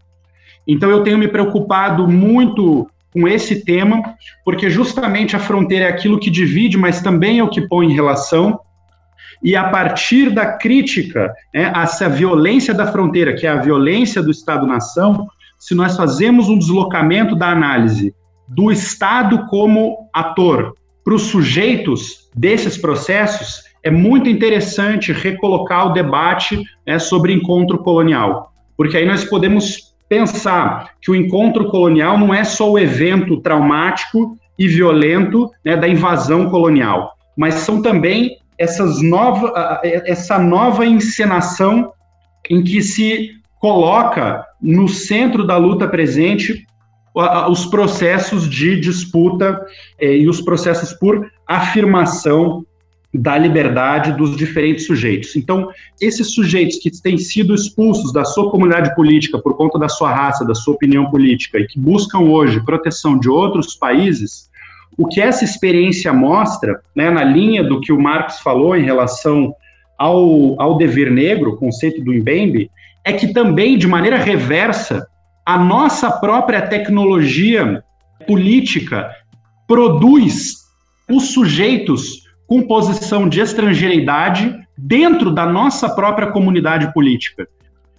Então 0.67 0.91
eu 0.91 1.03
tenho 1.03 1.19
me 1.19 1.29
preocupado 1.29 2.07
muito 2.07 2.89
com 3.13 3.27
esse 3.27 3.65
tema, 3.65 4.15
porque 4.45 4.69
justamente 4.71 5.35
a 5.35 5.41
fronteira 5.41 5.87
é 5.87 5.89
aquilo 5.89 6.21
que 6.21 6.31
divide, 6.31 6.77
mas 6.77 7.01
também 7.01 7.39
é 7.39 7.45
o 7.45 7.51
que 7.51 7.67
põe 7.67 7.87
em 7.87 7.95
relação. 7.95 8.61
E 9.43 9.57
a 9.57 9.65
partir 9.65 10.31
da 10.31 10.53
crítica 10.53 11.33
né, 11.53 11.73
a 11.75 11.83
essa 11.83 12.09
violência 12.09 12.73
da 12.73 12.87
fronteira, 12.87 13.35
que 13.35 13.47
é 13.47 13.51
a 13.51 13.57
violência 13.57 14.23
do 14.23 14.31
Estado-nação, 14.31 15.27
se 15.59 15.75
nós 15.75 15.97
fazemos 15.97 16.49
um 16.49 16.59
deslocamento 16.59 17.35
da 17.35 17.49
análise 17.49 18.15
do 18.49 18.71
Estado 18.71 19.47
como 19.47 20.09
ator. 20.13 20.75
Para 21.05 21.15
os 21.15 21.23
sujeitos 21.23 22.29
desses 22.35 22.77
processos, 22.77 23.63
é 23.83 23.91
muito 23.91 24.29
interessante 24.29 25.13
recolocar 25.13 25.87
o 25.87 25.93
debate 25.93 26.61
né, 26.87 26.99
sobre 26.99 27.33
encontro 27.33 27.79
colonial, 27.79 28.53
porque 28.77 28.97
aí 28.97 29.07
nós 29.07 29.25
podemos 29.25 29.95
pensar 30.09 30.91
que 31.01 31.11
o 31.11 31.15
encontro 31.15 31.69
colonial 31.69 32.19
não 32.19 32.35
é 32.35 32.43
só 32.43 32.71
o 32.71 32.79
evento 32.79 33.41
traumático 33.41 34.37
e 34.59 34.67
violento 34.67 35.51
né, 35.65 35.77
da 35.77 35.89
invasão 35.89 36.51
colonial, 36.51 37.13
mas 37.37 37.55
são 37.55 37.81
também 37.81 38.39
essas 38.59 39.03
nova, 39.03 39.81
essa 39.85 40.39
nova 40.39 40.85
encenação 40.87 41.93
em 42.49 42.63
que 42.65 42.83
se 42.83 43.33
coloca 43.61 44.45
no 44.61 44.89
centro 44.89 45.47
da 45.47 45.57
luta 45.57 45.87
presente 45.87 46.67
os 47.49 47.65
processos 47.67 48.49
de 48.49 48.79
disputa 48.79 49.65
eh, 49.99 50.19
e 50.19 50.29
os 50.29 50.43
processos 50.43 50.93
por 50.93 51.31
afirmação 51.47 52.65
da 53.15 53.39
liberdade 53.39 54.13
dos 54.13 54.37
diferentes 54.37 54.87
sujeitos. 54.87 55.35
Então, 55.37 55.71
esses 55.99 56.35
sujeitos 56.35 56.77
que 56.77 56.91
têm 57.01 57.17
sido 57.17 57.55
expulsos 57.55 58.13
da 58.13 58.25
sua 58.25 58.51
comunidade 58.51 58.95
política 58.95 59.39
por 59.39 59.57
conta 59.57 59.79
da 59.79 59.89
sua 59.89 60.13
raça, 60.13 60.45
da 60.45 60.55
sua 60.55 60.75
opinião 60.75 61.11
política 61.11 61.59
e 61.59 61.67
que 61.67 61.81
buscam 61.81 62.19
hoje 62.19 62.61
proteção 62.61 63.19
de 63.19 63.31
outros 63.31 63.75
países, 63.75 64.51
o 64.99 65.07
que 65.07 65.21
essa 65.21 65.45
experiência 65.45 66.13
mostra, 66.13 66.81
né, 66.95 67.11
na 67.11 67.25
linha 67.25 67.65
do 67.65 67.81
que 67.81 67.93
o 67.93 68.01
Marx 68.01 68.41
falou 68.41 68.77
em 68.77 68.83
relação 68.83 69.55
ao, 69.99 70.61
ao 70.61 70.77
dever 70.77 71.11
negro, 71.11 71.53
o 71.53 71.57
conceito 71.57 72.03
do 72.03 72.13
Mbembe, 72.13 72.71
é 73.05 73.13
que 73.13 73.33
também, 73.33 73.79
de 73.79 73.87
maneira 73.87 74.19
reversa, 74.19 75.07
a 75.47 75.57
nossa 75.57 76.11
própria 76.11 76.61
tecnologia 76.61 77.85
política 78.27 79.09
produz 79.69 80.57
os 81.09 81.29
sujeitos 81.33 82.25
com 82.49 82.67
posição 82.67 83.29
de 83.29 83.41
estrangeiridade 83.41 84.53
dentro 84.77 85.31
da 85.31 85.47
nossa 85.47 85.89
própria 85.89 86.33
comunidade 86.33 86.93
política. 86.93 87.47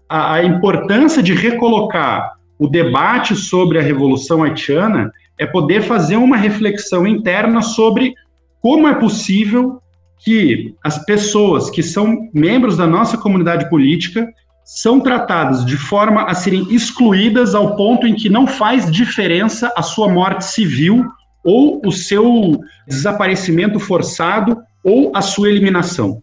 A, 0.09 0.33
a, 0.33 0.43
importância 0.43 1.23
de 1.23 1.33
recolocar 1.33 2.33
o 2.59 2.67
debate 2.67 3.33
sobre 3.33 3.79
a 3.79 3.81
Revolução 3.81 4.43
Haitiana 4.43 5.11
é 5.37 5.45
poder 5.45 5.83
fazer 5.83 6.17
uma 6.17 6.35
reflexão 6.35 7.07
interna 7.07 7.61
sobre 7.61 8.13
como 8.61 8.87
é 8.87 8.95
possível 8.95 9.81
que 10.19 10.75
as 10.83 11.03
pessoas 11.05 11.69
que 11.69 11.83
são 11.83 12.29
membros 12.33 12.75
da 12.75 12.87
nossa 12.87 13.17
comunidade 13.17 13.69
política 13.69 14.27
são 14.67 14.99
tratadas 14.99 15.63
de 15.65 15.77
forma 15.77 16.23
a 16.23 16.35
serem 16.35 16.67
excluídas 16.69 17.55
ao 17.55 17.77
ponto 17.77 18.05
em 18.05 18.13
que 18.13 18.27
não 18.27 18.45
faz 18.45 18.91
diferença 18.91 19.71
a 19.77 19.81
sua 19.81 20.09
morte 20.09 20.43
civil 20.43 21.05
ou 21.41 21.81
o 21.85 21.89
seu 21.89 22.59
desaparecimento 22.85 23.79
forçado 23.79 24.57
ou 24.83 25.13
a 25.15 25.21
sua 25.21 25.49
eliminação, 25.49 26.21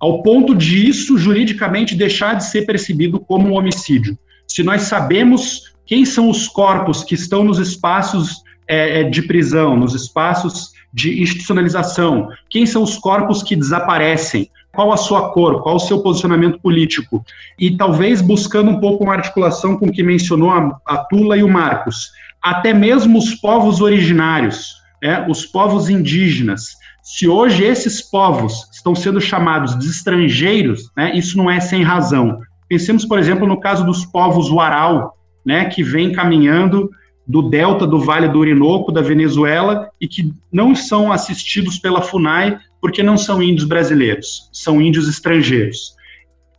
ao 0.00 0.22
ponto 0.22 0.54
de 0.54 0.88
isso 0.88 1.18
juridicamente 1.18 1.94
deixar 1.94 2.34
de 2.34 2.46
ser 2.46 2.62
percebido 2.62 3.20
como 3.20 3.48
um 3.48 3.52
homicídio. 3.52 4.18
Se 4.48 4.62
nós 4.62 4.82
sabemos 4.82 5.74
quem 5.84 6.06
são 6.06 6.30
os 6.30 6.48
corpos 6.48 7.04
que 7.04 7.14
estão 7.14 7.44
nos 7.44 7.58
espaços 7.58 8.42
é, 8.66 9.00
é 9.00 9.04
de 9.04 9.20
prisão, 9.20 9.76
nos 9.76 9.94
espaços 9.94 10.70
de 10.94 11.22
institucionalização, 11.22 12.30
quem 12.48 12.64
são 12.64 12.82
os 12.82 12.96
corpos 12.96 13.42
que 13.42 13.54
desaparecem, 13.54 14.48
qual 14.72 14.92
a 14.92 14.96
sua 14.96 15.30
cor, 15.30 15.62
qual 15.62 15.76
o 15.76 15.80
seu 15.80 16.00
posicionamento 16.00 16.58
político, 16.58 17.24
e 17.58 17.76
talvez 17.76 18.20
buscando 18.20 18.70
um 18.70 18.80
pouco 18.80 19.04
uma 19.04 19.14
articulação 19.14 19.76
com 19.76 19.86
o 19.86 19.92
que 19.92 20.02
mencionou 20.02 20.50
a, 20.50 20.80
a 20.86 20.96
Tula 20.98 21.36
e 21.36 21.42
o 21.42 21.48
Marcos, 21.48 22.10
até 22.40 22.72
mesmo 22.72 23.18
os 23.18 23.34
povos 23.34 23.80
originários, 23.80 24.76
né, 25.02 25.24
os 25.28 25.44
povos 25.44 25.88
indígenas. 25.88 26.76
Se 27.02 27.28
hoje 27.28 27.64
esses 27.64 28.00
povos 28.00 28.68
estão 28.72 28.94
sendo 28.94 29.20
chamados 29.20 29.78
de 29.78 29.86
estrangeiros, 29.86 30.90
né, 30.96 31.14
isso 31.14 31.36
não 31.36 31.50
é 31.50 31.60
sem 31.60 31.82
razão. 31.82 32.38
Pensemos, 32.68 33.04
por 33.04 33.18
exemplo, 33.18 33.46
no 33.46 33.60
caso 33.60 33.84
dos 33.84 34.04
povos 34.06 34.50
Uarau, 34.50 35.16
né, 35.44 35.66
que 35.66 35.82
vem 35.82 36.12
caminhando 36.12 36.90
do 37.26 37.42
delta 37.42 37.86
do 37.86 38.00
Vale 38.00 38.28
do 38.28 38.38
Orinoco, 38.38 38.90
da 38.90 39.00
Venezuela, 39.00 39.88
e 40.00 40.08
que 40.08 40.32
não 40.52 40.74
são 40.74 41.12
assistidos 41.12 41.78
pela 41.78 42.02
FUNAI 42.02 42.58
porque 42.80 43.02
não 43.02 43.16
são 43.16 43.42
índios 43.42 43.66
brasileiros, 43.66 44.48
são 44.52 44.82
índios 44.82 45.08
estrangeiros. 45.08 45.94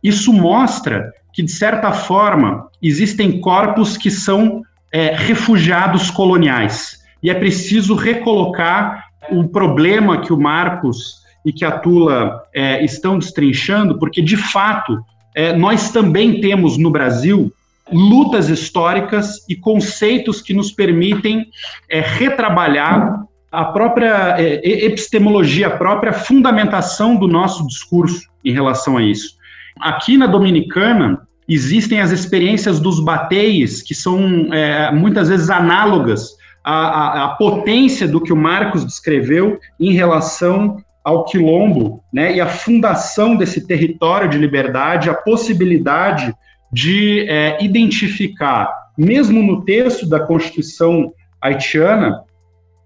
Isso 0.02 0.32
mostra 0.32 1.12
que, 1.32 1.42
de 1.42 1.50
certa 1.50 1.92
forma, 1.92 2.68
existem 2.82 3.40
corpos 3.40 3.96
que 3.96 4.10
são 4.10 4.62
é, 4.92 5.14
refugiados 5.14 6.10
coloniais. 6.10 6.98
E 7.22 7.28
é 7.28 7.34
preciso 7.34 7.94
recolocar 7.94 9.04
o 9.30 9.48
problema 9.48 10.20
que 10.20 10.32
o 10.32 10.40
Marcos 10.40 11.22
e 11.44 11.52
que 11.52 11.64
a 11.64 11.72
Tula 11.72 12.42
é, 12.54 12.82
estão 12.84 13.18
destrinchando, 13.18 13.98
porque, 13.98 14.22
de 14.22 14.36
fato, 14.36 14.98
é, 15.34 15.54
nós 15.54 15.90
também 15.90 16.40
temos 16.40 16.78
no 16.78 16.90
Brasil 16.90 17.52
lutas 17.92 18.48
históricas 18.48 19.44
e 19.48 19.56
conceitos 19.56 20.40
que 20.40 20.54
nos 20.54 20.72
permitem 20.72 21.46
é, 21.88 22.00
retrabalhar 22.00 23.24
a 23.52 23.64
própria 23.66 24.36
é, 24.38 24.84
epistemologia, 24.84 25.68
a 25.68 25.76
própria 25.76 26.12
fundamentação 26.12 27.16
do 27.16 27.28
nosso 27.28 27.66
discurso 27.66 28.28
em 28.44 28.52
relação 28.52 28.96
a 28.96 29.02
isso. 29.02 29.34
Aqui 29.80 30.16
na 30.16 30.26
Dominicana, 30.26 31.20
existem 31.48 32.00
as 32.00 32.10
experiências 32.10 32.80
dos 32.80 33.00
bateis, 33.00 33.82
que 33.82 33.94
são 33.94 34.52
é, 34.52 34.90
muitas 34.92 35.28
vezes 35.28 35.50
análogas 35.50 36.30
à, 36.64 36.72
à, 36.72 37.24
à, 37.24 37.28
potência 37.36 38.08
do 38.08 38.20
que 38.20 38.32
o 38.32 38.36
Marcos 38.36 38.84
descreveu 38.84 39.58
em 39.78 39.92
relação 39.92 40.78
ao 41.04 41.24
quilombo, 41.26 42.02
né, 42.10 42.34
e 42.34 42.40
a 42.40 42.46
fundação 42.46 43.36
desse 43.36 43.66
território 43.66 44.28
de 44.28 44.38
liberdade, 44.38 45.10
a 45.10 45.14
possibilidade 45.14 46.34
de 46.74 47.24
é, 47.28 47.64
identificar, 47.64 48.68
mesmo 48.98 49.40
no 49.40 49.64
texto 49.64 50.08
da 50.08 50.18
Constituição 50.18 51.12
haitiana, 51.40 52.22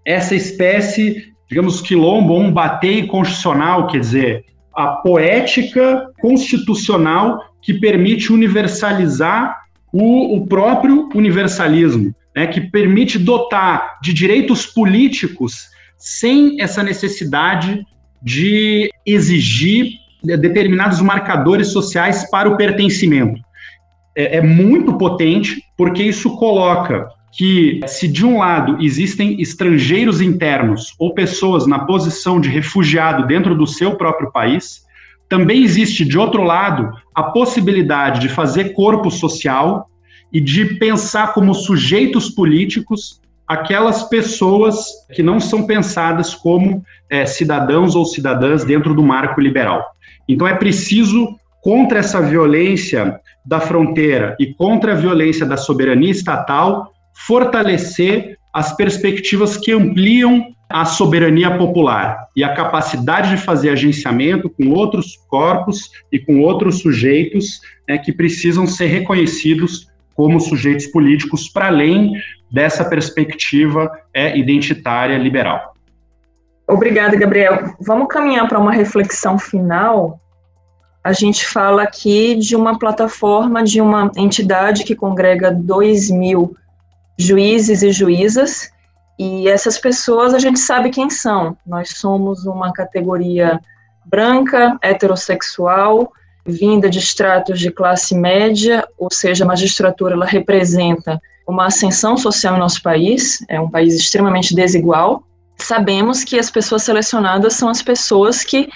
essa 0.05 0.35
espécie, 0.35 1.33
digamos, 1.49 1.81
quilombo, 1.81 2.37
um 2.37 2.51
batei 2.51 3.07
constitucional, 3.07 3.87
quer 3.87 3.99
dizer, 3.99 4.45
a 4.75 4.87
poética 4.87 6.07
constitucional 6.21 7.43
que 7.63 7.73
permite 7.73 8.31
universalizar 8.31 9.57
o, 9.91 10.37
o 10.37 10.45
próprio 10.45 11.09
universalismo, 11.15 12.13
né, 12.35 12.45
que 12.45 12.61
permite 12.61 13.17
dotar 13.17 13.97
de 14.03 14.13
direitos 14.13 14.67
políticos 14.67 15.67
sem 15.97 16.61
essa 16.61 16.83
necessidade 16.83 17.83
de 18.21 18.89
exigir 19.03 19.93
determinados 20.23 21.01
marcadores 21.01 21.69
sociais 21.69 22.29
para 22.29 22.47
o 22.47 22.55
pertencimento 22.55 23.41
é, 24.19 24.37
é 24.37 24.41
muito 24.41 24.97
potente, 24.97 25.63
porque 25.77 26.03
isso 26.03 26.35
coloca 26.35 27.07
que, 27.31 27.79
se 27.87 28.05
de 28.05 28.25
um 28.25 28.39
lado 28.39 28.77
existem 28.81 29.39
estrangeiros 29.39 30.19
internos 30.19 30.93
ou 30.99 31.13
pessoas 31.13 31.65
na 31.65 31.79
posição 31.79 32.41
de 32.41 32.49
refugiado 32.49 33.25
dentro 33.25 33.55
do 33.55 33.65
seu 33.65 33.95
próprio 33.95 34.29
país, 34.29 34.81
também 35.29 35.63
existe, 35.63 36.03
de 36.03 36.17
outro 36.17 36.43
lado, 36.43 36.91
a 37.15 37.23
possibilidade 37.23 38.19
de 38.19 38.27
fazer 38.27 38.73
corpo 38.73 39.09
social 39.09 39.87
e 40.33 40.41
de 40.41 40.65
pensar 40.75 41.33
como 41.33 41.53
sujeitos 41.53 42.29
políticos 42.29 43.21
aquelas 43.47 44.03
pessoas 44.03 44.85
que 45.13 45.23
não 45.23 45.39
são 45.39 45.65
pensadas 45.65 46.35
como 46.35 46.83
é, 47.09 47.25
cidadãos 47.25 47.95
ou 47.95 48.05
cidadãs 48.05 48.65
dentro 48.65 48.93
do 48.93 49.01
marco 49.01 49.39
liberal. 49.39 49.83
Então 50.27 50.47
é 50.47 50.55
preciso, 50.55 51.35
contra 51.61 51.99
essa 51.99 52.21
violência 52.21 53.19
da 53.45 53.59
fronteira 53.59 54.35
e 54.39 54.53
contra 54.53 54.93
a 54.93 54.95
violência 54.95 55.45
da 55.45 55.57
soberania 55.57 56.11
estatal, 56.11 56.91
fortalecer 57.25 58.37
as 58.53 58.75
perspectivas 58.75 59.57
que 59.57 59.71
ampliam 59.71 60.53
a 60.69 60.85
soberania 60.85 61.57
popular 61.57 62.27
e 62.35 62.43
a 62.43 62.53
capacidade 62.53 63.31
de 63.31 63.37
fazer 63.37 63.71
agenciamento 63.71 64.49
com 64.49 64.69
outros 64.69 65.17
corpos 65.27 65.89
e 66.11 66.19
com 66.19 66.41
outros 66.41 66.79
sujeitos 66.79 67.59
né, 67.87 67.97
que 67.97 68.13
precisam 68.13 68.67
ser 68.67 68.85
reconhecidos 68.85 69.87
como 70.13 70.39
sujeitos 70.39 70.85
políticos 70.87 71.49
para 71.49 71.67
além 71.67 72.11
dessa 72.51 72.85
perspectiva 72.85 73.89
é, 74.13 74.37
identitária 74.37 75.17
liberal. 75.17 75.73
Obrigada, 76.67 77.15
Gabriel. 77.15 77.73
Vamos 77.79 78.07
caminhar 78.07 78.47
para 78.47 78.59
uma 78.59 78.71
reflexão 78.71 79.39
final 79.39 80.19
a 81.03 81.13
gente 81.13 81.45
fala 81.45 81.83
aqui 81.83 82.35
de 82.35 82.55
uma 82.55 82.77
plataforma, 82.77 83.63
de 83.63 83.81
uma 83.81 84.11
entidade 84.17 84.83
que 84.83 84.95
congrega 84.95 85.51
2 85.51 86.09
mil 86.11 86.55
juízes 87.17 87.81
e 87.81 87.91
juízas, 87.91 88.71
e 89.17 89.47
essas 89.49 89.77
pessoas 89.77 90.33
a 90.33 90.39
gente 90.39 90.59
sabe 90.59 90.89
quem 90.89 91.09
são. 91.09 91.57
Nós 91.65 91.97
somos 91.97 92.45
uma 92.45 92.71
categoria 92.71 93.59
branca, 94.05 94.77
heterossexual, 94.81 96.11
vinda 96.45 96.89
de 96.89 96.99
estratos 96.99 97.59
de 97.59 97.71
classe 97.71 98.15
média, 98.15 98.87
ou 98.97 99.09
seja, 99.11 99.43
a 99.43 99.47
magistratura 99.47 100.15
ela 100.15 100.25
representa 100.25 101.21
uma 101.47 101.65
ascensão 101.65 102.17
social 102.17 102.55
em 102.55 102.59
nosso 102.59 102.81
país, 102.81 103.43
é 103.49 103.59
um 103.59 103.69
país 103.69 103.93
extremamente 103.93 104.55
desigual. 104.55 105.23
Sabemos 105.57 106.23
que 106.23 106.39
as 106.39 106.49
pessoas 106.49 106.83
selecionadas 106.83 107.53
são 107.53 107.69
as 107.69 107.81
pessoas 107.81 108.43
que 108.43 108.69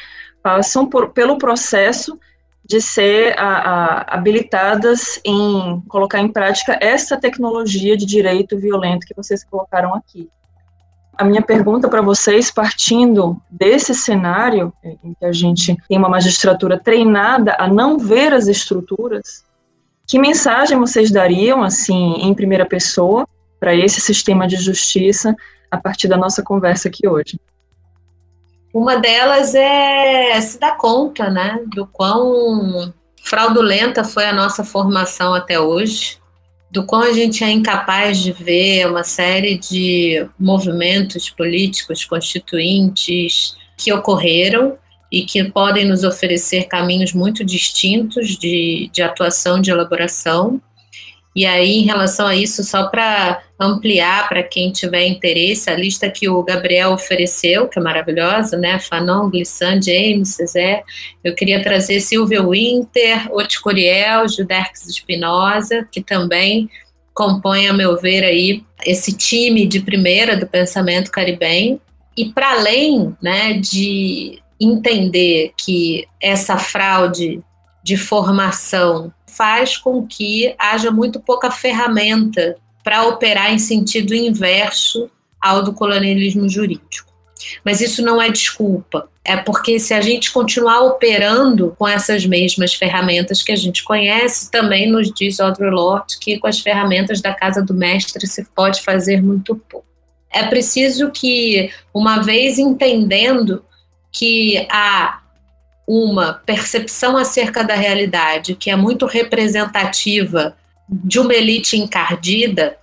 passam 0.43 0.85
por, 0.85 1.09
pelo 1.09 1.37
processo 1.37 2.19
de 2.65 2.81
ser 2.81 3.37
a, 3.39 3.47
a, 3.47 4.15
habilitadas 4.15 5.19
em 5.25 5.81
colocar 5.87 6.19
em 6.19 6.27
prática 6.27 6.77
essa 6.81 7.17
tecnologia 7.17 7.97
de 7.97 8.05
direito 8.05 8.57
violento 8.57 9.07
que 9.07 9.15
vocês 9.15 9.43
colocaram 9.43 9.95
aqui. 9.95 10.29
A 11.17 11.23
minha 11.23 11.41
pergunta 11.41 11.87
para 11.87 12.01
vocês, 12.01 12.49
partindo 12.49 13.39
desse 13.49 13.93
cenário, 13.93 14.73
em 14.83 15.13
que 15.13 15.25
a 15.25 15.31
gente 15.31 15.77
tem 15.87 15.97
uma 15.97 16.09
magistratura 16.09 16.79
treinada 16.79 17.55
a 17.59 17.67
não 17.67 17.99
ver 17.99 18.33
as 18.33 18.47
estruturas, 18.47 19.45
que 20.07 20.17
mensagem 20.17 20.77
vocês 20.77 21.11
dariam, 21.11 21.63
assim, 21.63 22.15
em 22.15 22.33
primeira 22.33 22.65
pessoa, 22.65 23.27
para 23.59 23.75
esse 23.75 24.01
sistema 24.01 24.47
de 24.47 24.55
justiça, 24.55 25.35
a 25.69 25.77
partir 25.77 26.07
da 26.07 26.17
nossa 26.17 26.41
conversa 26.41 26.87
aqui 26.87 27.07
hoje? 27.07 27.39
Uma 28.73 28.95
delas 28.95 29.53
é 29.53 30.41
se 30.41 30.59
dar 30.59 30.75
conta, 30.77 31.29
né, 31.29 31.59
do 31.75 31.85
quão 31.85 32.91
fraudulenta 33.23 34.03
foi 34.03 34.25
a 34.25 34.33
nossa 34.33 34.63
formação 34.63 35.33
até 35.33 35.59
hoje, 35.59 36.17
do 36.71 36.83
quão 36.83 37.01
a 37.01 37.13
gente 37.13 37.43
é 37.43 37.51
incapaz 37.51 38.17
de 38.17 38.31
ver 38.31 38.87
uma 38.87 39.03
série 39.03 39.59
de 39.59 40.27
movimentos 40.39 41.29
políticos 41.29 42.03
constituintes 42.03 43.55
que 43.77 43.93
ocorreram 43.93 44.75
e 45.11 45.23
que 45.23 45.43
podem 45.43 45.85
nos 45.85 46.03
oferecer 46.03 46.63
caminhos 46.63 47.13
muito 47.13 47.45
distintos 47.45 48.29
de, 48.29 48.89
de 48.91 49.03
atuação, 49.03 49.61
de 49.61 49.69
elaboração, 49.69 50.59
e 51.35 51.47
aí, 51.47 51.79
em 51.79 51.83
relação 51.83 52.27
a 52.27 52.35
isso, 52.35 52.63
só 52.63 52.87
para 52.89 53.41
ampliar 53.59 54.29
para 54.29 54.43
quem 54.43 54.71
tiver 54.71 55.07
interesse, 55.07 55.69
a 55.69 55.75
lista 55.75 56.09
que 56.09 56.29
o 56.29 56.43
Gabriel 56.43 56.91
ofereceu, 56.91 57.67
que 57.67 57.79
é 57.79 57.81
maravilhosa, 57.81 58.55
né? 58.55 58.77
Fanon, 58.77 59.29
Glissan, 59.31 59.81
James, 59.81 60.35
Cezé. 60.35 60.83
Eu 61.23 61.33
queria 61.33 61.63
trazer 61.63 61.99
Silvia 62.01 62.43
Winter, 62.43 63.33
Oticoriel, 63.33 64.27
Juderx 64.27 64.87
Espinosa, 64.87 65.87
que 65.91 66.01
também 66.03 66.69
compõem, 67.15 67.67
a 67.67 67.73
meu 67.73 67.99
ver, 67.99 68.23
aí 68.23 68.63
esse 68.85 69.11
time 69.13 69.65
de 69.65 69.79
primeira 69.79 70.37
do 70.37 70.45
pensamento 70.45 71.11
caribenho. 71.11 71.81
E 72.15 72.25
para 72.25 72.51
além 72.51 73.15
né, 73.21 73.53
de 73.53 74.39
entender 74.59 75.51
que 75.57 76.05
essa 76.21 76.57
fraude 76.57 77.41
de 77.83 77.97
formação 77.97 79.11
faz 79.35 79.77
com 79.77 80.05
que 80.05 80.53
haja 80.57 80.91
muito 80.91 81.19
pouca 81.19 81.51
ferramenta 81.51 82.55
para 82.83 83.07
operar 83.07 83.53
em 83.53 83.59
sentido 83.59 84.13
inverso 84.13 85.09
ao 85.41 85.63
do 85.63 85.73
colonialismo 85.73 86.47
jurídico. 86.49 87.11
Mas 87.63 87.81
isso 87.81 88.01
não 88.01 88.21
é 88.21 88.29
desculpa. 88.29 89.09
É 89.25 89.37
porque 89.37 89.79
se 89.79 89.93
a 89.93 90.01
gente 90.01 90.31
continuar 90.31 90.81
operando 90.81 91.75
com 91.77 91.87
essas 91.87 92.25
mesmas 92.25 92.73
ferramentas 92.73 93.41
que 93.41 93.51
a 93.51 93.55
gente 93.55 93.83
conhece, 93.83 94.51
também 94.51 94.89
nos 94.89 95.11
diz 95.11 95.39
Audre 95.39 95.69
Lorde 95.69 96.19
que 96.19 96.37
com 96.37 96.47
as 96.47 96.59
ferramentas 96.59 97.21
da 97.21 97.33
casa 97.33 97.61
do 97.61 97.73
mestre 97.73 98.27
se 98.27 98.45
pode 98.53 98.81
fazer 98.81 99.21
muito 99.21 99.55
pouco. 99.55 99.85
É 100.29 100.43
preciso 100.43 101.11
que, 101.11 101.71
uma 101.93 102.21
vez 102.21 102.57
entendendo 102.57 103.63
que 104.11 104.67
há 104.69 105.22
uma 105.87 106.33
percepção 106.33 107.17
acerca 107.17 107.63
da 107.63 107.75
realidade 107.75 108.55
que 108.55 108.69
é 108.69 108.75
muito 108.75 109.05
representativa 109.05 110.55
de 110.89 111.19
uma 111.19 111.33
elite 111.33 111.77
encardida 111.77 112.77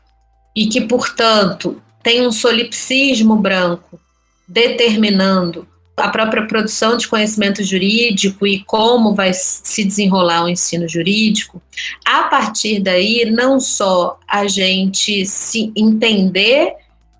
e 0.54 0.66
que, 0.66 0.82
portanto, 0.82 1.80
tem 2.02 2.26
um 2.26 2.32
solipsismo 2.32 3.36
branco 3.36 4.00
determinando 4.48 5.66
a 5.96 6.08
própria 6.08 6.46
produção 6.46 6.96
de 6.96 7.06
conhecimento 7.06 7.62
jurídico 7.62 8.46
e 8.46 8.60
como 8.64 9.14
vai 9.14 9.32
se 9.34 9.84
desenrolar 9.84 10.44
o 10.44 10.48
ensino 10.48 10.88
jurídico, 10.88 11.62
a 12.04 12.22
partir 12.24 12.80
daí, 12.80 13.30
não 13.30 13.60
só 13.60 14.18
a 14.26 14.46
gente 14.46 15.26
se 15.26 15.72
entender 15.76 16.74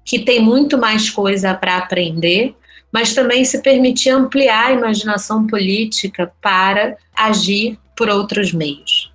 que 0.05 0.19
tem 0.19 0.41
muito 0.41 0.79
mais 0.79 1.11
coisa 1.11 1.55
para 1.55 1.77
aprender, 1.77 2.55
mas 2.93 3.15
também 3.15 3.45
se 3.45 3.63
permitir 3.63 4.11
ampliar 4.11 4.67
a 4.67 4.73
imaginação 4.73 5.47
política 5.47 6.33
para 6.41 6.97
agir 7.17 7.79
por 7.97 8.09
outros 8.09 8.53
meios. 8.53 9.13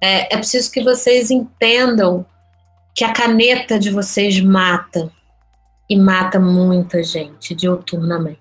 É, 0.00 0.34
é 0.34 0.36
preciso 0.36 0.70
que 0.70 0.82
vocês 0.82 1.30
entendam 1.30 2.24
que 2.94 3.04
a 3.04 3.12
caneta 3.12 3.78
de 3.78 3.90
vocês 3.90 4.40
mata 4.40 5.10
e 5.88 5.96
mata 5.96 6.38
muita 6.38 7.02
gente 7.02 7.54
diuturnamente. 7.54 8.38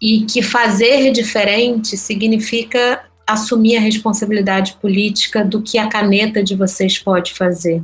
E 0.00 0.24
que 0.24 0.42
fazer 0.42 1.10
diferente 1.12 1.96
significa 1.96 3.04
assumir 3.26 3.76
a 3.76 3.80
responsabilidade 3.80 4.74
política 4.80 5.44
do 5.44 5.60
que 5.60 5.76
a 5.76 5.88
caneta 5.88 6.42
de 6.42 6.54
vocês 6.54 6.98
pode 6.98 7.34
fazer. 7.34 7.82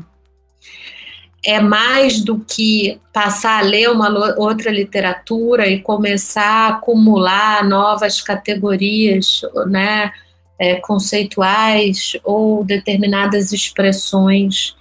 É 1.44 1.61
mais 1.61 2.20
do 2.20 2.38
que 2.40 2.98
passar 3.12 3.59
a 3.59 3.66
ler 3.66 3.90
uma 3.90 4.09
outra 4.38 4.70
literatura 4.70 5.68
e 5.68 5.80
começar 5.80 6.42
a 6.42 6.68
acumular 6.68 7.62
novas 7.68 8.20
categorias 8.22 9.42
né, 9.66 10.11
é, 10.59 10.76
conceituais 10.76 12.16
ou 12.24 12.64
determinadas 12.64 13.52
expressões. 13.52 14.74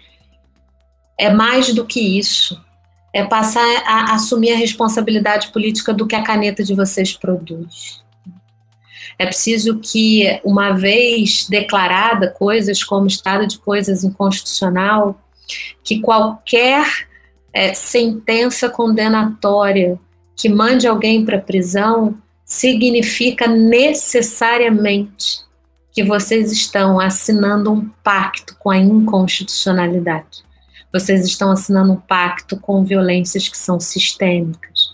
É 1.17 1.29
mais 1.29 1.73
do 1.73 1.85
que 1.85 1.99
isso 1.99 2.59
é 3.13 3.23
passar 3.23 3.83
a 3.85 4.15
assumir 4.15 4.53
a 4.53 4.57
responsabilidade 4.57 5.49
política 5.49 5.93
do 5.93 6.07
que 6.07 6.15
a 6.15 6.23
caneta 6.23 6.63
de 6.63 6.73
vocês 6.73 7.13
produz. 7.13 8.01
É 9.19 9.27
preciso 9.27 9.77
que, 9.77 10.41
uma 10.43 10.71
vez 10.71 11.47
declarada 11.47 12.27
coisas 12.27 12.83
como 12.83 13.05
estado 13.05 13.45
de 13.45 13.59
coisas 13.59 14.03
inconstitucional, 14.03 15.21
que 15.83 15.99
qualquer 15.99 17.07
é, 17.53 17.73
sentença 17.73 18.69
condenatória 18.69 19.99
que 20.35 20.49
mande 20.49 20.87
alguém 20.87 21.23
para 21.25 21.37
a 21.37 21.41
prisão 21.41 22.17
significa 22.45 23.47
necessariamente 23.47 25.41
que 25.91 26.03
vocês 26.03 26.51
estão 26.51 26.99
assinando 26.99 27.71
um 27.71 27.89
pacto 28.03 28.55
com 28.57 28.69
a 28.69 28.77
inconstitucionalidade 28.77 30.43
vocês 30.93 31.25
estão 31.25 31.49
assinando 31.49 31.93
um 31.93 31.99
pacto 31.99 32.55
com 32.57 32.85
violências 32.85 33.49
que 33.49 33.57
são 33.57 33.79
sistêmicas. 33.79 34.93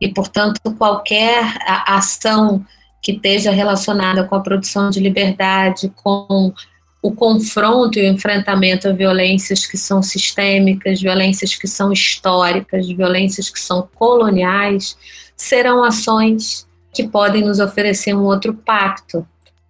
E, 0.00 0.08
portanto, 0.08 0.60
qualquer 0.76 1.54
ação 1.86 2.66
que 3.00 3.12
esteja 3.12 3.52
relacionada 3.52 4.24
com 4.24 4.34
a 4.34 4.40
produção 4.40 4.90
de 4.90 4.98
liberdade, 4.98 5.92
com 6.02 6.52
o 7.02 7.10
confronto 7.10 7.98
e 7.98 8.02
o 8.02 8.06
enfrentamento 8.06 8.88
a 8.88 8.92
violências 8.92 9.66
que 9.66 9.76
são 9.76 10.00
sistêmicas, 10.00 11.02
violências 11.02 11.56
que 11.56 11.66
são 11.66 11.92
históricas, 11.92 12.86
violências 12.86 13.50
que 13.50 13.58
são 13.58 13.88
coloniais, 13.96 14.96
serão 15.36 15.82
ações 15.82 16.64
que 16.92 17.08
podem 17.08 17.42
nos 17.42 17.58
oferecer 17.58 18.14
um 18.14 18.22
outro 18.22 18.54
pacto. 18.54 19.26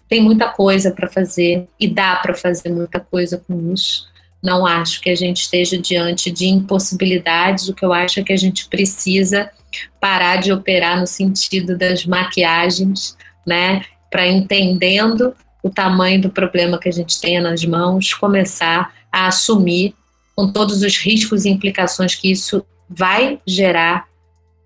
Tem 0.07 0.21
muita 0.21 0.51
coisa 0.51 0.91
para 0.91 1.09
fazer 1.09 1.67
e 1.81 1.89
dá 1.89 2.17
para 2.17 2.35
fazer 2.35 2.69
muita 2.69 3.01
coisa 3.01 3.43
com 3.49 3.73
isso. 3.73 4.07
Não 4.43 4.67
acho 4.67 5.01
que 5.01 5.09
a 5.09 5.15
gente 5.15 5.43
esteja 5.43 5.79
diante 5.79 6.31
de 6.31 6.47
impossibilidades. 6.47 7.67
O 7.69 7.75
que 7.75 7.85
eu 7.85 7.95
acho 7.95 8.21
é 8.21 8.23
que 8.23 8.33
a 8.33 8.37
gente 8.37 8.69
precisa 8.69 9.51
parar 9.99 10.37
de 10.37 10.53
operar 10.53 11.01
no 11.01 11.07
sentido 11.07 11.79
das 11.79 12.05
maquiagens, 12.05 13.17
né? 13.47 13.83
Para 14.11 14.27
entendendo 14.27 15.35
o 15.63 15.71
tamanho 15.71 16.21
do 16.21 16.31
problema 16.31 16.79
que 16.79 16.89
a 16.89 16.93
gente 16.93 17.21
tem 17.21 17.41
nas 17.41 17.65
mãos, 17.65 18.13
começar 18.15 18.93
a 19.11 19.29
assumir 19.29 19.95
com 20.35 20.51
todos 20.51 20.83
os 20.83 20.97
riscos 20.97 21.45
e 21.45 21.51
implicações 21.51 22.15
que 22.15 22.31
isso 22.31 22.65
vai 22.89 23.39
gerar 23.47 24.07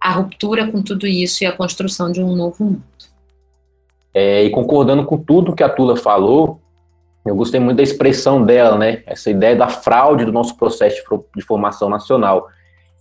a 0.01 0.11
ruptura 0.11 0.71
com 0.71 0.83
tudo 0.83 1.07
isso 1.07 1.43
e 1.43 1.47
a 1.47 1.53
construção 1.53 2.11
de 2.11 2.23
um 2.23 2.35
novo 2.35 2.65
mundo. 2.65 2.83
É, 4.15 4.45
e 4.45 4.51
concordando 4.51 5.05
com 5.05 5.19
tudo 5.19 5.55
que 5.55 5.63
a 5.63 5.69
Tula 5.69 5.97
falou, 5.97 6.61
eu 7.25 7.35
gostei 7.35 7.61
muito 7.61 7.77
da 7.77 7.83
expressão 7.83 8.43
dela, 8.43 8.79
né? 8.79 9.03
Essa 9.05 9.31
ideia 9.31 9.57
da 9.57 9.69
fraude 9.69 10.25
do 10.25 10.33
nosso 10.33 10.57
processo 10.57 11.03
de 11.35 11.43
formação 11.43 11.91
nacional. 11.91 12.49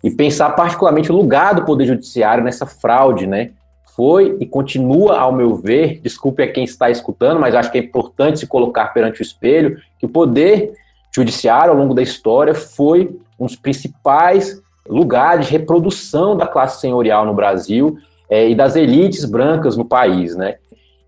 E 0.03 0.09
pensar 0.09 0.49
particularmente 0.51 1.11
o 1.11 1.15
lugar 1.15 1.55
do 1.55 1.63
Poder 1.63 1.85
Judiciário 1.85 2.43
nessa 2.43 2.65
fraude, 2.65 3.27
né? 3.27 3.51
Foi 3.95 4.35
e 4.39 4.45
continua, 4.45 5.17
ao 5.17 5.31
meu 5.31 5.55
ver, 5.55 6.01
desculpe 6.01 6.43
a 6.43 6.51
quem 6.51 6.65
está 6.65 6.89
escutando, 6.89 7.39
mas 7.39 7.55
acho 7.55 7.71
que 7.71 7.77
é 7.77 7.81
importante 7.81 8.39
se 8.39 8.47
colocar 8.47 8.87
perante 8.87 9.21
o 9.21 9.23
espelho, 9.23 9.79
que 9.97 10.05
o 10.05 10.09
Poder 10.09 10.73
Judiciário, 11.13 11.71
ao 11.71 11.77
longo 11.77 11.93
da 11.93 12.01
história, 12.01 12.53
foi 12.53 13.17
um 13.39 13.45
dos 13.45 13.55
principais 13.55 14.61
lugares 14.87 15.45
de 15.45 15.53
reprodução 15.53 16.35
da 16.35 16.45
classe 16.45 16.81
senhorial 16.81 17.25
no 17.25 17.33
Brasil 17.33 17.97
é, 18.29 18.49
e 18.49 18.53
das 18.53 18.75
elites 18.75 19.23
brancas 19.23 19.77
no 19.77 19.85
país, 19.85 20.35
né? 20.35 20.55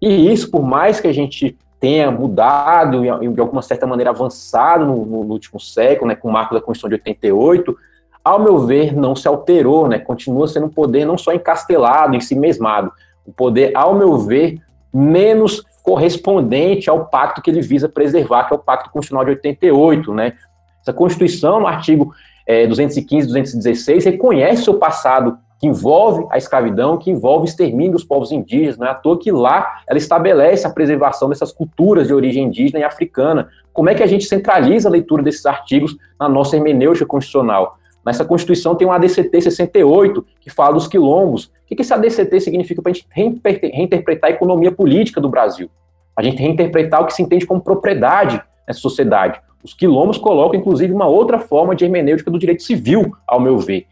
E 0.02 0.32
isso, 0.32 0.50
por 0.50 0.64
mais 0.64 1.00
que 1.00 1.08
a 1.08 1.14
gente 1.14 1.58
tenha 1.80 2.10
mudado 2.10 3.04
e 3.06 3.28
de 3.30 3.40
alguma 3.40 3.62
certa 3.62 3.86
maneira 3.86 4.12
avançado 4.12 4.86
no, 4.86 5.06
no, 5.06 5.34
último 5.34 5.60
século, 5.60 6.08
né, 6.08 6.16
com 6.16 6.28
o 6.28 6.32
marco 6.32 6.54
da 6.56 6.62
Constituição 6.62 6.90
de 6.90 6.96
88, 6.96 7.78
ao 8.28 8.40
meu 8.40 8.60
ver, 8.60 8.96
não 8.96 9.16
se 9.16 9.28
alterou, 9.28 9.88
né, 9.88 10.00
continua 10.00 10.48
sendo 10.48 10.66
um 10.66 10.70
poder 10.70 11.06
não 11.06 11.18
só 11.18 11.34
encastelado, 11.34 12.16
em 12.16 12.20
si 12.20 12.36
mesmado, 12.36 12.92
um 13.26 13.32
poder, 13.32 13.72
ao 13.76 13.96
meu 13.96 14.18
ver, 14.18 14.60
menos 14.94 15.64
correspondente 15.84 16.90
ao 16.90 17.06
pacto 17.06 17.42
que 17.42 17.50
ele 17.50 17.62
visa 17.62 17.88
preservar, 17.88 18.46
que 18.46 18.54
é 18.54 18.58
o 18.58 18.60
Pacto 18.60 18.90
Constitucional 18.90 19.24
de 19.24 19.32
88, 19.32 20.14
né. 20.14 20.34
Essa 20.82 20.92
Constituição, 20.92 21.60
no 21.60 21.68
artigo 21.68 22.14
é, 22.46 22.68
215 22.68 23.28
216, 23.28 24.06
reconhece 24.06 24.64
seu 24.64 24.76
passado 24.76 25.38
que 25.60 25.68
envolve 25.68 26.26
a 26.30 26.38
escravidão, 26.38 26.98
que 26.98 27.10
envolve 27.10 27.46
o 27.46 27.50
extermínio 27.50 27.94
dos 27.94 28.04
povos 28.04 28.32
indígenas. 28.32 28.78
Não 28.78 28.86
é 28.86 28.92
à 28.92 28.94
toa 28.94 29.18
que 29.18 29.32
lá 29.32 29.82
ela 29.88 29.98
estabelece 29.98 30.68
a 30.68 30.70
preservação 30.70 31.30
dessas 31.30 31.52
culturas 31.52 32.08
de 32.08 32.14
origem 32.14 32.44
indígena 32.44 32.80
e 32.80 32.84
africana. 32.84 33.50
Como 33.74 33.90
é 33.90 33.96
que 33.96 34.04
a 34.04 34.08
gente 34.08 34.26
centraliza 34.26 34.88
a 34.88 34.92
leitura 34.92 35.24
desses 35.24 35.46
artigos 35.46 35.96
na 36.20 36.30
nossa 36.30 36.56
hermenêutica 36.56 37.06
constitucional? 37.06 37.78
Nessa 38.08 38.24
Constituição 38.24 38.74
tem 38.74 38.88
um 38.88 38.92
ADCT 38.94 39.42
68, 39.42 40.26
que 40.40 40.50
fala 40.50 40.76
dos 40.76 40.88
quilombos. 40.88 41.52
O 41.70 41.76
que 41.76 41.82
esse 41.82 41.94
ADCT 41.94 42.40
significa 42.40 42.82
para 42.82 42.94
a 42.94 42.96
gente 42.96 43.06
reinterpretar 43.12 44.30
a 44.30 44.34
economia 44.34 44.72
política 44.72 45.20
do 45.20 45.28
Brasil? 45.28 45.70
A 46.16 46.24
gente 46.24 46.42
reinterpretar 46.42 47.02
o 47.02 47.06
que 47.06 47.14
se 47.14 47.22
entende 47.22 47.46
como 47.46 47.60
propriedade 47.60 48.42
nessa 48.66 48.80
sociedade. 48.80 49.42
Os 49.62 49.74
quilombos 49.74 50.18
colocam, 50.18 50.58
inclusive, 50.58 50.94
uma 50.94 51.06
outra 51.06 51.38
forma 51.38 51.76
de 51.76 51.84
hermenêutica 51.84 52.32
do 52.32 52.40
direito 52.40 52.64
civil, 52.64 53.14
ao 53.28 53.42
meu 53.42 53.58
ver. 53.58 53.86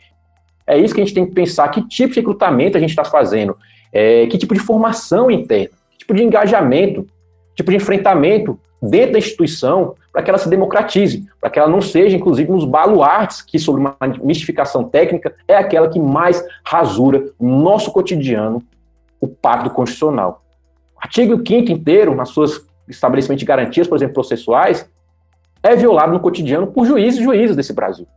É 0.66 0.78
isso 0.78 0.96
que 0.96 1.02
a 1.02 1.04
gente 1.04 1.14
tem 1.14 1.26
que 1.26 1.34
pensar, 1.34 1.68
que 1.68 1.86
tipo 1.86 2.14
de 2.14 2.22
recrutamento 2.22 2.78
a 2.78 2.80
gente 2.80 2.92
está 2.92 3.04
fazendo, 3.04 3.58
é, 3.92 4.28
que 4.28 4.38
tipo 4.38 4.54
de 4.54 4.62
formação 4.62 5.30
interna, 5.30 5.76
que 5.92 5.98
tipo 5.98 6.14
de 6.14 6.24
engajamento, 6.24 7.04
que 7.50 7.56
tipo 7.58 7.70
de 7.70 7.76
enfrentamento 7.76 8.58
dentro 8.82 9.12
da 9.12 9.20
instituição 9.20 9.94
para 10.16 10.24
que 10.24 10.30
ela 10.30 10.40
se 10.40 10.48
democratize, 10.48 11.28
para 11.42 11.50
que 11.50 11.60
ela 11.60 11.68
não 11.68 11.82
seja, 11.82 12.16
inclusive, 12.16 12.50
nos 12.50 12.64
baluartes 12.64 13.42
que, 13.42 13.60
sobre 13.60 13.82
uma 13.82 13.98
mistificação 14.24 14.86
técnica, 14.86 15.36
é 15.46 15.58
aquela 15.58 15.90
que 15.90 16.00
mais 16.00 16.42
rasura 16.64 17.34
no 17.38 17.60
nosso 17.62 17.92
cotidiano 17.92 18.64
o 19.20 19.28
pacto 19.28 19.70
constitucional. 19.70 20.42
O 20.96 21.00
artigo 21.02 21.36
5 21.46 21.70
inteiro, 21.70 22.16
nas 22.16 22.30
suas 22.30 22.66
estabelecimentos 22.88 23.42
de 23.42 23.46
garantias, 23.46 23.88
por 23.88 23.98
exemplo, 23.98 24.14
processuais, 24.14 24.90
é 25.62 25.76
violado 25.76 26.14
no 26.14 26.22
cotidiano 26.22 26.68
por 26.68 26.86
juízes 26.86 27.20
e 27.20 27.24
juízes 27.24 27.56
desse 27.56 27.74
Brasil 27.74 28.08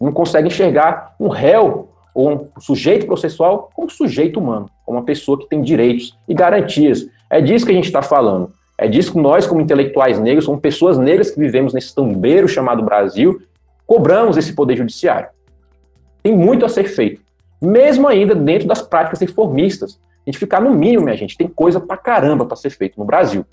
não 0.00 0.12
consegue 0.12 0.48
enxergar 0.48 1.14
um 1.18 1.28
réu 1.28 1.88
ou 2.14 2.30
um 2.30 2.60
sujeito 2.60 3.06
processual 3.06 3.70
como 3.74 3.90
sujeito 3.90 4.38
humano, 4.38 4.70
como 4.84 4.98
uma 4.98 5.04
pessoa 5.04 5.38
que 5.38 5.48
tem 5.48 5.60
direitos 5.60 6.16
e 6.28 6.34
garantias. 6.34 7.06
É 7.28 7.40
disso 7.40 7.66
que 7.66 7.72
a 7.72 7.74
gente 7.74 7.86
está 7.86 8.02
falando. 8.02 8.52
É 8.78 8.86
disso 8.86 9.12
que 9.12 9.18
nós, 9.18 9.46
como 9.46 9.60
intelectuais 9.60 10.18
negros, 10.18 10.46
como 10.46 10.60
pessoas 10.60 10.98
negras 10.98 11.30
que 11.30 11.40
vivemos 11.40 11.72
nesse 11.72 11.94
tambeiro 11.94 12.46
chamado 12.46 12.82
Brasil, 12.82 13.40
cobramos 13.86 14.36
esse 14.36 14.52
poder 14.52 14.76
judiciário. 14.76 15.28
Tem 16.22 16.36
muito 16.36 16.64
a 16.64 16.68
ser 16.68 16.84
feito, 16.84 17.22
mesmo 17.60 18.06
ainda 18.06 18.34
dentro 18.34 18.68
das 18.68 18.82
práticas 18.82 19.20
reformistas. 19.20 19.98
A 20.26 20.30
gente 20.30 20.38
ficar 20.38 20.60
no 20.60 20.74
mínimo, 20.74 21.04
minha 21.04 21.16
gente, 21.16 21.36
tem 21.36 21.46
coisa 21.46 21.80
pra 21.80 21.96
caramba 21.96 22.44
para 22.44 22.56
ser 22.56 22.70
feito 22.70 22.98
no 22.98 23.04
Brasil. 23.04 23.46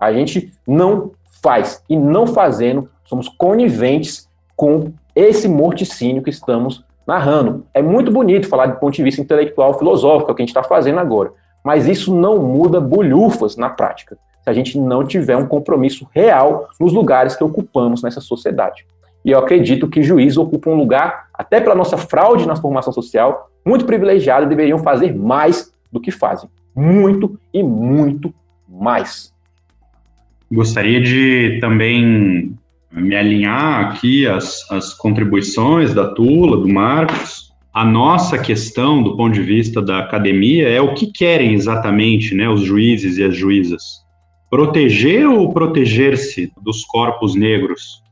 A 0.00 0.12
gente 0.12 0.52
não 0.66 1.12
faz 1.42 1.82
e 1.88 1.96
não 1.96 2.26
fazendo, 2.26 2.88
somos 3.04 3.28
coniventes 3.28 4.28
com 4.56 4.92
esse 5.14 5.48
morticínio 5.48 6.22
que 6.22 6.30
estamos 6.30 6.84
narrando. 7.06 7.64
É 7.72 7.80
muito 7.80 8.10
bonito 8.10 8.48
falar 8.48 8.66
de 8.66 8.80
ponto 8.80 8.94
de 8.94 9.02
vista 9.02 9.20
intelectual, 9.20 9.78
filosófico, 9.78 10.30
é 10.30 10.32
o 10.32 10.34
que 10.34 10.42
a 10.42 10.44
gente 10.44 10.50
está 10.50 10.62
fazendo 10.62 10.98
agora, 10.98 11.32
mas 11.64 11.86
isso 11.86 12.14
não 12.14 12.38
muda 12.38 12.80
bolhufas 12.80 13.56
na 13.56 13.68
prática, 13.70 14.18
se 14.48 14.50
a 14.50 14.54
gente 14.54 14.78
não 14.78 15.06
tiver 15.06 15.36
um 15.36 15.46
compromisso 15.46 16.08
real 16.14 16.68
nos 16.80 16.92
lugares 16.92 17.36
que 17.36 17.44
ocupamos 17.44 18.02
nessa 18.02 18.20
sociedade. 18.20 18.86
E 19.24 19.30
eu 19.30 19.38
acredito 19.38 19.88
que 19.88 20.02
juízes 20.02 20.38
ocupam 20.38 20.70
um 20.70 20.76
lugar, 20.76 21.28
até 21.34 21.60
pela 21.60 21.74
nossa 21.74 21.98
fraude 21.98 22.46
na 22.46 22.56
formação 22.56 22.92
social, 22.92 23.50
muito 23.64 23.84
privilegiado 23.84 24.46
e 24.46 24.48
deveriam 24.48 24.78
fazer 24.78 25.14
mais 25.14 25.72
do 25.92 26.00
que 26.00 26.10
fazem. 26.10 26.48
Muito 26.74 27.38
e 27.52 27.62
muito 27.62 28.32
mais. 28.66 29.34
Gostaria 30.50 31.00
de 31.00 31.58
também 31.60 32.54
me 32.90 33.14
alinhar 33.14 33.86
aqui 33.86 34.26
as 34.26 34.94
contribuições 34.94 35.92
da 35.92 36.14
Tula, 36.14 36.56
do 36.56 36.68
Marcos. 36.68 37.52
A 37.74 37.84
nossa 37.84 38.38
questão, 38.38 39.02
do 39.02 39.14
ponto 39.14 39.34
de 39.34 39.42
vista 39.42 39.82
da 39.82 39.98
academia, 39.98 40.68
é 40.68 40.80
o 40.80 40.94
que 40.94 41.12
querem 41.12 41.52
exatamente 41.52 42.34
né, 42.34 42.48
os 42.48 42.62
juízes 42.62 43.18
e 43.18 43.24
as 43.24 43.36
juízas. 43.36 44.07
Proteger 44.50 45.28
ou 45.28 45.52
proteger-se 45.52 46.52
dos 46.62 46.84
corpos 46.84 47.34
negros? 47.34 48.02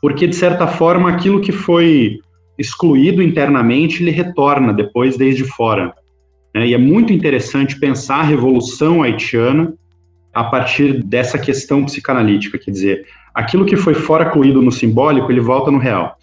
Porque, 0.00 0.26
de 0.26 0.36
certa 0.36 0.66
forma, 0.66 1.10
aquilo 1.10 1.40
que 1.40 1.50
foi 1.50 2.18
excluído 2.56 3.22
internamente, 3.22 4.02
ele 4.02 4.10
retorna 4.10 4.72
depois 4.72 5.16
desde 5.16 5.44
fora. 5.44 5.94
Né? 6.54 6.68
E 6.68 6.74
é 6.74 6.78
muito 6.78 7.12
interessante 7.12 7.78
pensar 7.78 8.16
a 8.16 8.24
Revolução 8.24 9.02
Haitiana 9.02 9.74
a 10.34 10.44
partir 10.44 11.02
dessa 11.02 11.38
questão 11.38 11.84
psicanalítica, 11.84 12.58
quer 12.58 12.70
dizer, 12.70 13.06
aquilo 13.34 13.64
que 13.64 13.76
foi 13.76 13.94
fora 13.94 14.30
coído 14.30 14.62
no 14.62 14.70
simbólico, 14.70 15.30
ele 15.32 15.40
volta 15.40 15.70
no 15.70 15.78
real. 15.78 16.16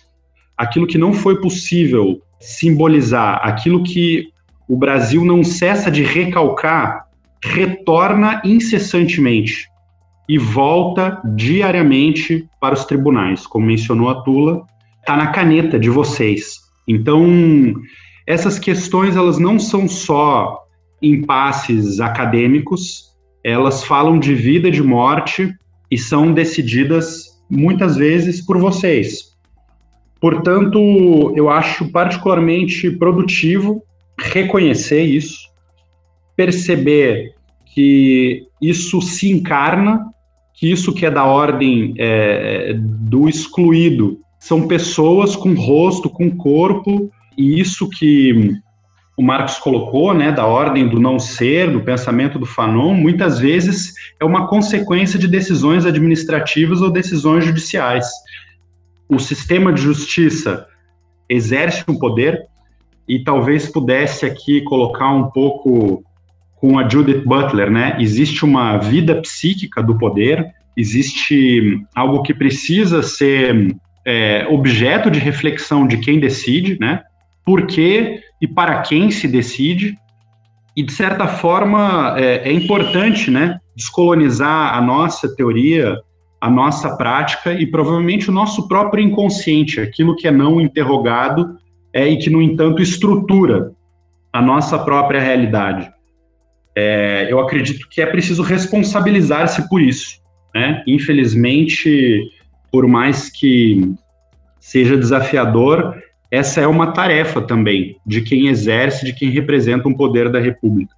Aquilo 0.58 0.88
que 0.88 0.98
não 0.98 1.14
foi 1.14 1.42
possível 1.42 2.22
simbolizar, 2.40 3.42
aquilo 3.44 3.84
que 3.84 4.28
o 4.68 4.78
Brasil 4.78 5.26
não 5.26 5.44
cessa 5.44 5.92
de 5.92 6.04
recalcar, 6.04 7.05
retorna 7.54 8.42
incessantemente 8.44 9.68
e 10.28 10.38
volta 10.38 11.22
diariamente 11.36 12.50
para 12.60 12.74
os 12.74 12.86
tribunais, 12.86 13.46
como 13.46 13.68
mencionou 13.68 14.10
a 14.10 14.22
Tula, 14.24 14.66
está 15.00 15.16
na 15.16 15.28
caneta 15.28 15.80
de 15.80 15.90
vocês. 15.90 16.58
Então, 16.88 17.74
essas 18.26 18.58
questões 18.58 19.16
elas 19.16 19.38
não 19.38 19.60
são 19.60 19.88
só 19.88 20.64
impasses 21.02 22.00
acadêmicos, 22.00 23.12
elas 23.44 23.84
falam 23.84 24.20
de 24.20 24.34
vida 24.34 24.70
e 24.70 24.72
de 24.72 24.82
morte 24.82 25.54
e 25.92 25.98
são 25.98 26.34
decididas 26.34 27.26
muitas 27.48 27.96
vezes 27.96 28.44
por 28.44 28.58
vocês. 28.58 29.36
Portanto, 30.20 31.32
eu 31.36 31.50
acho 31.50 31.92
particularmente 31.92 32.90
produtivo 32.90 33.84
reconhecer 34.18 35.04
isso, 35.04 35.38
perceber 36.36 37.35
que 37.76 38.48
isso 38.62 39.02
se 39.02 39.30
encarna, 39.30 40.06
que 40.54 40.72
isso 40.72 40.94
que 40.94 41.06
é 41.06 41.12
da 41.12 41.26
ordem 41.26 41.94
é, 41.98 42.74
do 42.74 43.28
excluído 43.28 44.18
são 44.40 44.66
pessoas 44.66 45.36
com 45.36 45.54
rosto, 45.54 46.10
com 46.10 46.32
corpo, 46.32 47.12
e 47.38 47.60
isso 47.60 47.90
que 47.90 48.54
o 49.18 49.22
Marx 49.22 49.58
colocou, 49.58 50.14
né, 50.14 50.32
da 50.32 50.46
ordem 50.46 50.88
do 50.88 51.02
não 51.02 51.20
ser, 51.20 51.70
do 51.70 51.82
pensamento 51.82 52.40
do 52.40 52.46
Fanon, 52.46 52.94
muitas 52.94 53.40
vezes 53.40 53.94
é 54.22 54.24
uma 54.24 54.48
consequência 54.48 55.20
de 55.20 55.28
decisões 55.28 55.86
administrativas 55.86 56.82
ou 56.82 56.90
decisões 56.90 57.44
judiciais. 57.44 58.08
O 59.10 59.20
sistema 59.20 59.74
de 59.74 59.82
justiça 59.82 60.66
exerce 61.28 61.84
um 61.90 62.00
poder 62.00 62.46
e 63.08 63.22
talvez 63.22 63.68
pudesse 63.70 64.26
aqui 64.26 64.62
colocar 64.62 65.12
um 65.12 65.30
pouco 65.30 66.04
com 66.56 66.80
a 66.80 66.88
Judith 66.88 67.24
Butler, 67.26 67.70
né? 67.70 67.98
Existe 68.00 68.44
uma 68.44 68.78
vida 68.78 69.16
psíquica 69.22 69.84
do 69.84 69.98
poder, 69.98 70.48
existe 70.76 71.82
algo 71.96 72.22
que 72.24 72.34
precisa 72.34 73.04
ser 73.04 73.76
é, 74.06 74.48
objeto 74.50 75.10
de 75.10 75.20
reflexão 75.20 75.88
de 75.88 75.98
quem 75.98 76.20
decide, 76.20 76.78
né? 76.80 77.02
Por 77.46 77.68
que 77.68 78.22
e 78.42 78.48
para 78.48 78.82
quem 78.82 79.12
se 79.12 79.28
decide. 79.28 79.98
E, 80.76 80.84
de 80.84 80.92
certa 80.92 81.28
forma, 81.28 82.16
é, 82.18 82.50
é 82.50 82.52
importante 82.52 83.32
né, 83.32 83.60
descolonizar 83.76 84.76
a 84.76 84.82
nossa 84.82 85.34
teoria, 85.34 85.96
a 86.42 86.50
nossa 86.50 86.98
prática 86.98 87.54
e 87.54 87.66
provavelmente 87.66 88.30
o 88.30 88.34
nosso 88.34 88.68
próprio 88.68 89.04
inconsciente, 89.04 89.80
aquilo 89.80 90.16
que 90.16 90.28
é 90.28 90.32
não 90.32 90.60
interrogado 90.60 91.58
é, 91.94 92.08
e 92.08 92.18
que, 92.18 92.30
no 92.30 92.42
entanto, 92.42 92.82
estrutura 92.82 93.72
a 94.34 94.42
nossa 94.42 94.78
própria 94.78 95.22
realidade. 95.22 95.90
É, 96.76 97.28
eu 97.30 97.40
acredito 97.40 97.88
que 97.90 98.02
é 98.02 98.06
preciso 98.06 98.44
responsabilizar-se 98.44 99.68
por 99.70 99.82
isso. 99.82 100.20
Né? 100.54 100.84
Infelizmente, 100.86 102.22
por 102.72 102.88
mais 102.88 103.30
que 103.30 103.94
seja 104.60 104.98
desafiador, 104.98 105.96
essa 106.30 106.60
é 106.60 106.68
uma 106.68 106.92
tarefa 106.92 107.42
também 107.42 107.98
de 108.06 108.22
quem 108.22 108.48
exerce, 108.48 109.06
de 109.06 109.14
quem 109.14 109.30
representa 109.30 109.88
um 109.88 109.94
poder 109.94 110.30
da 110.30 110.40
República. 110.40 110.94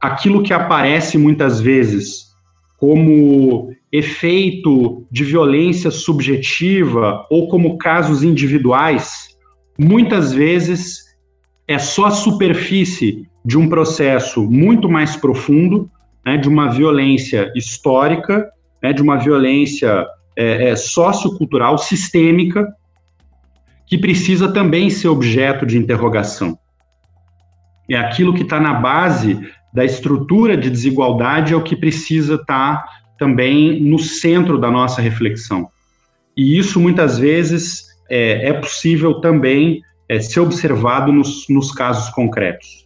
Aquilo 0.00 0.42
que 0.42 0.52
aparece 0.52 1.18
muitas 1.18 1.60
vezes 1.60 2.30
como 2.78 3.70
efeito 3.92 5.06
de 5.10 5.24
violência 5.24 5.90
subjetiva 5.90 7.26
ou 7.30 7.48
como 7.48 7.76
casos 7.76 8.22
individuais, 8.22 9.36
muitas 9.78 10.32
vezes 10.32 11.00
é 11.68 11.78
só 11.78 12.06
a 12.06 12.10
superfície 12.10 13.28
de 13.44 13.58
um 13.58 13.68
processo 13.68 14.42
muito 14.42 14.88
mais 14.88 15.16
profundo, 15.16 15.90
né, 16.24 16.36
de 16.36 16.48
uma 16.48 16.68
violência 16.70 17.52
histórica, 17.56 18.50
né, 18.82 18.92
de 18.92 19.02
uma 19.02 19.16
violência 19.16 20.06
é, 20.36 20.70
é, 20.70 20.76
sociocultural 20.76 21.78
sistêmica, 21.78 22.66
que 23.86 23.98
precisa 23.98 24.52
também 24.52 24.88
ser 24.88 25.08
objeto 25.08 25.66
de 25.66 25.76
interrogação. 25.76 26.58
É 27.88 27.96
aquilo 27.96 28.34
que 28.34 28.42
está 28.42 28.60
na 28.60 28.74
base 28.74 29.40
da 29.72 29.84
estrutura 29.84 30.56
de 30.56 30.70
desigualdade 30.70 31.52
é 31.52 31.56
o 31.56 31.62
que 31.62 31.76
precisa 31.76 32.34
estar 32.34 32.76
tá 32.76 32.88
também 33.18 33.80
no 33.80 33.98
centro 33.98 34.58
da 34.58 34.70
nossa 34.70 35.00
reflexão. 35.00 35.68
E 36.36 36.58
isso 36.58 36.80
muitas 36.80 37.18
vezes 37.18 37.84
é, 38.08 38.48
é 38.48 38.52
possível 38.52 39.20
também 39.20 39.82
é, 40.08 40.20
ser 40.20 40.40
observado 40.40 41.12
nos, 41.12 41.46
nos 41.48 41.70
casos 41.72 42.10
concretos. 42.10 42.79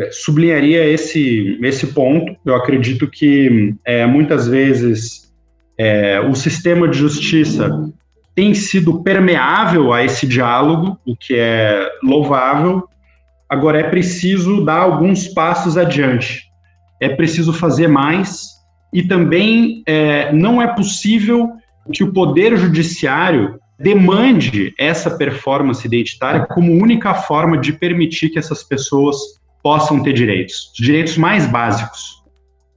É, 0.00 0.10
sublinharia 0.10 0.84
esse, 0.86 1.58
esse 1.62 1.88
ponto. 1.88 2.36
Eu 2.44 2.54
acredito 2.56 3.08
que 3.08 3.74
é, 3.84 4.06
muitas 4.06 4.48
vezes 4.48 5.32
é, 5.78 6.20
o 6.20 6.34
sistema 6.34 6.88
de 6.88 6.98
justiça 6.98 7.70
tem 8.34 8.52
sido 8.54 9.02
permeável 9.02 9.92
a 9.92 10.04
esse 10.04 10.26
diálogo, 10.26 10.98
o 11.06 11.16
que 11.16 11.34
é 11.36 11.88
louvável. 12.02 12.88
Agora 13.48 13.78
é 13.78 13.84
preciso 13.84 14.64
dar 14.64 14.80
alguns 14.80 15.28
passos 15.28 15.76
adiante. 15.76 16.42
É 17.00 17.08
preciso 17.08 17.52
fazer 17.52 17.86
mais 17.86 18.54
e 18.92 19.02
também 19.02 19.82
é, 19.86 20.32
não 20.32 20.60
é 20.60 20.66
possível 20.66 21.50
que 21.92 22.02
o 22.02 22.12
poder 22.12 22.56
judiciário 22.56 23.60
demande 23.78 24.72
essa 24.78 25.10
performance 25.10 25.84
identitária 25.86 26.46
como 26.46 26.72
única 26.72 27.12
forma 27.14 27.58
de 27.58 27.72
permitir 27.72 28.30
que 28.30 28.38
essas 28.38 28.62
pessoas 28.62 29.16
possam 29.64 30.02
ter 30.02 30.12
direitos, 30.12 30.70
direitos 30.74 31.16
mais 31.16 31.46
básicos. 31.46 32.22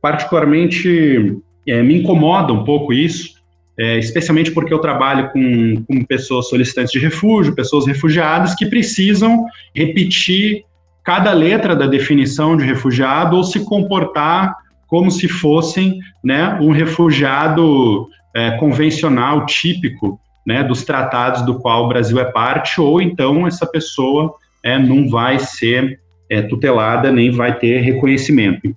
Particularmente 0.02 1.38
é, 1.68 1.84
me 1.84 2.00
incomoda 2.00 2.54
um 2.54 2.64
pouco 2.64 2.94
isso, 2.94 3.36
é, 3.78 4.00
especialmente 4.00 4.52
porque 4.52 4.74
eu 4.74 4.80
trabalho 4.80 5.30
com, 5.32 5.84
com 5.86 6.06
pessoas 6.06 6.48
solicitantes 6.48 6.94
de 6.94 7.00
refúgio, 7.00 7.54
pessoas 7.54 7.86
refugiadas 7.86 8.56
que 8.56 8.66
precisam 8.66 9.46
repetir 9.76 10.64
cada 11.04 11.34
letra 11.34 11.76
da 11.76 11.88
definição 11.88 12.56
de 12.56 12.64
refugiado 12.64 13.36
ou 13.36 13.44
se 13.44 13.66
comportar 13.66 14.56
como 14.88 15.12
se 15.12 15.28
fossem 15.28 16.00
né, 16.24 16.58
um 16.62 16.72
refugiado 16.72 18.08
é, 18.34 18.52
convencional, 18.52 19.46
típico 19.46 20.18
né, 20.46 20.64
dos 20.64 20.86
tratados 20.86 21.42
do 21.42 21.60
qual 21.60 21.84
o 21.84 21.88
Brasil 21.90 22.18
é 22.18 22.26
parte, 22.26 22.80
ou 22.80 23.02
então 23.02 23.46
essa 23.46 23.66
pessoa 23.66 24.34
é, 24.64 24.80
não 24.80 25.10
vai 25.10 25.38
ser 25.38 26.00
é, 26.30 26.42
tutelada 26.42 27.12
nem 27.12 27.32
vai 27.32 27.58
ter 27.58 27.80
reconhecimento. 27.80 28.76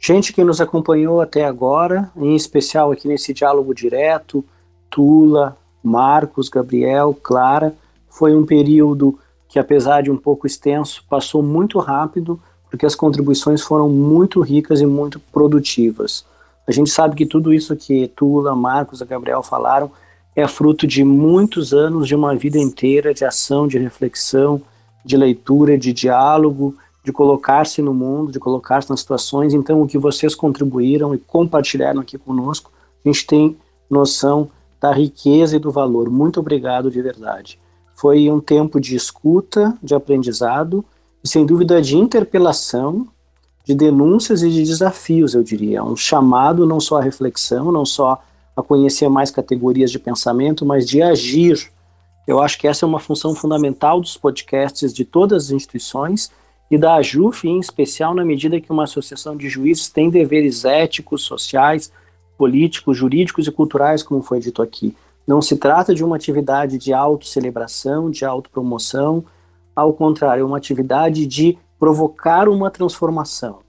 Gente 0.00 0.32
que 0.32 0.44
nos 0.44 0.60
acompanhou 0.60 1.20
até 1.20 1.44
agora, 1.44 2.10
em 2.16 2.36
especial 2.36 2.92
aqui 2.92 3.08
nesse 3.08 3.34
diálogo 3.34 3.74
direto, 3.74 4.44
Tula, 4.88 5.56
Marcos, 5.82 6.48
Gabriel, 6.48 7.16
Clara, 7.20 7.74
foi 8.08 8.34
um 8.34 8.46
período 8.46 9.18
que, 9.48 9.58
apesar 9.58 10.02
de 10.02 10.10
um 10.10 10.16
pouco 10.16 10.46
extenso, 10.46 11.04
passou 11.08 11.42
muito 11.42 11.78
rápido, 11.78 12.40
porque 12.70 12.86
as 12.86 12.94
contribuições 12.94 13.62
foram 13.62 13.88
muito 13.88 14.40
ricas 14.40 14.80
e 14.80 14.86
muito 14.86 15.18
produtivas. 15.18 16.24
A 16.66 16.72
gente 16.72 16.90
sabe 16.90 17.16
que 17.16 17.26
tudo 17.26 17.52
isso 17.52 17.74
que 17.74 18.08
Tula, 18.08 18.54
Marcos 18.54 19.00
e 19.00 19.04
Gabriel 19.04 19.42
falaram 19.42 19.90
é 20.36 20.46
fruto 20.46 20.86
de 20.86 21.02
muitos 21.02 21.72
anos 21.72 22.06
de 22.06 22.14
uma 22.14 22.36
vida 22.36 22.58
inteira 22.58 23.12
de 23.12 23.24
ação, 23.24 23.66
de 23.66 23.78
reflexão, 23.78 24.62
de 25.08 25.16
leitura, 25.16 25.78
de 25.78 25.90
diálogo, 25.90 26.76
de 27.02 27.10
colocar-se 27.10 27.80
no 27.80 27.94
mundo, 27.94 28.30
de 28.30 28.38
colocar-se 28.38 28.90
nas 28.90 29.00
situações. 29.00 29.54
Então, 29.54 29.80
o 29.80 29.88
que 29.88 29.96
vocês 29.96 30.34
contribuíram 30.34 31.14
e 31.14 31.18
compartilharam 31.18 32.02
aqui 32.02 32.18
conosco, 32.18 32.70
a 33.02 33.08
gente 33.08 33.26
tem 33.26 33.56
noção 33.88 34.50
da 34.78 34.92
riqueza 34.92 35.56
e 35.56 35.58
do 35.58 35.70
valor. 35.70 36.10
Muito 36.10 36.40
obrigado 36.40 36.90
de 36.90 37.00
verdade. 37.00 37.58
Foi 37.94 38.30
um 38.30 38.38
tempo 38.38 38.78
de 38.78 38.94
escuta, 38.94 39.74
de 39.82 39.94
aprendizado 39.94 40.84
e, 41.24 41.28
sem 41.28 41.46
dúvida, 41.46 41.80
de 41.80 41.96
interpelação, 41.96 43.08
de 43.64 43.74
denúncias 43.74 44.42
e 44.42 44.50
de 44.50 44.62
desafios, 44.62 45.32
eu 45.32 45.42
diria. 45.42 45.82
Um 45.82 45.96
chamado 45.96 46.66
não 46.66 46.80
só 46.80 46.98
à 46.98 47.02
reflexão, 47.02 47.72
não 47.72 47.86
só 47.86 48.22
a 48.54 48.62
conhecer 48.62 49.08
mais 49.08 49.30
categorias 49.30 49.90
de 49.90 49.98
pensamento, 49.98 50.66
mas 50.66 50.86
de 50.86 51.00
agir. 51.00 51.70
Eu 52.28 52.42
acho 52.42 52.58
que 52.58 52.68
essa 52.68 52.84
é 52.84 52.86
uma 52.86 53.00
função 53.00 53.34
fundamental 53.34 54.02
dos 54.02 54.18
podcasts 54.18 54.92
de 54.92 55.02
todas 55.02 55.46
as 55.46 55.50
instituições 55.50 56.30
e 56.70 56.76
da 56.76 56.96
AJUF 56.96 57.48
em 57.48 57.58
especial, 57.58 58.14
na 58.14 58.22
medida 58.22 58.60
que 58.60 58.70
uma 58.70 58.84
associação 58.84 59.34
de 59.34 59.48
juízes 59.48 59.88
tem 59.88 60.10
deveres 60.10 60.66
éticos, 60.66 61.22
sociais, 61.22 61.90
políticos, 62.36 62.98
jurídicos 62.98 63.46
e 63.46 63.50
culturais, 63.50 64.02
como 64.02 64.20
foi 64.20 64.40
dito 64.40 64.60
aqui. 64.60 64.94
Não 65.26 65.40
se 65.40 65.56
trata 65.56 65.94
de 65.94 66.04
uma 66.04 66.16
atividade 66.16 66.76
de 66.76 66.92
autocelebração, 66.92 68.10
de 68.10 68.26
autopromoção, 68.26 69.24
ao 69.74 69.94
contrário, 69.94 70.42
é 70.42 70.44
uma 70.44 70.58
atividade 70.58 71.26
de 71.26 71.56
provocar 71.78 72.46
uma 72.46 72.70
transformação, 72.70 73.60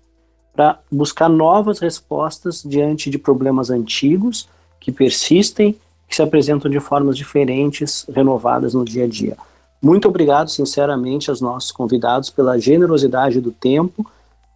para 0.54 0.82
buscar 0.92 1.30
novas 1.30 1.80
respostas 1.80 2.62
diante 2.62 3.10
de 3.10 3.18
problemas 3.18 3.70
antigos 3.70 4.50
que 4.82 4.92
persistem, 4.92 5.78
que 6.10 6.16
se 6.16 6.24
apresentam 6.24 6.70
de 6.70 6.80
formas 6.80 7.16
diferentes, 7.16 8.06
renovadas 8.14 8.74
no 8.74 8.84
dia 8.84 9.06
a 9.06 9.08
dia. 9.08 9.38
Muito 9.80 10.08
obrigado, 10.08 10.50
sinceramente, 10.50 11.30
aos 11.30 11.40
nossos 11.40 11.72
convidados 11.72 12.32
pela 12.32 12.60
generosidade 12.60 13.40
do 13.40 13.52
tempo, 13.52 14.06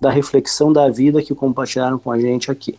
da 0.01 0.10
reflexão 0.10 0.74
da 0.74 0.89
vida 0.89 1.22
que 1.22 1.36
compartilharam 1.36 1.99
com 1.99 2.12
a 2.12 2.20
gente 2.20 2.51
aqui. 2.51 2.78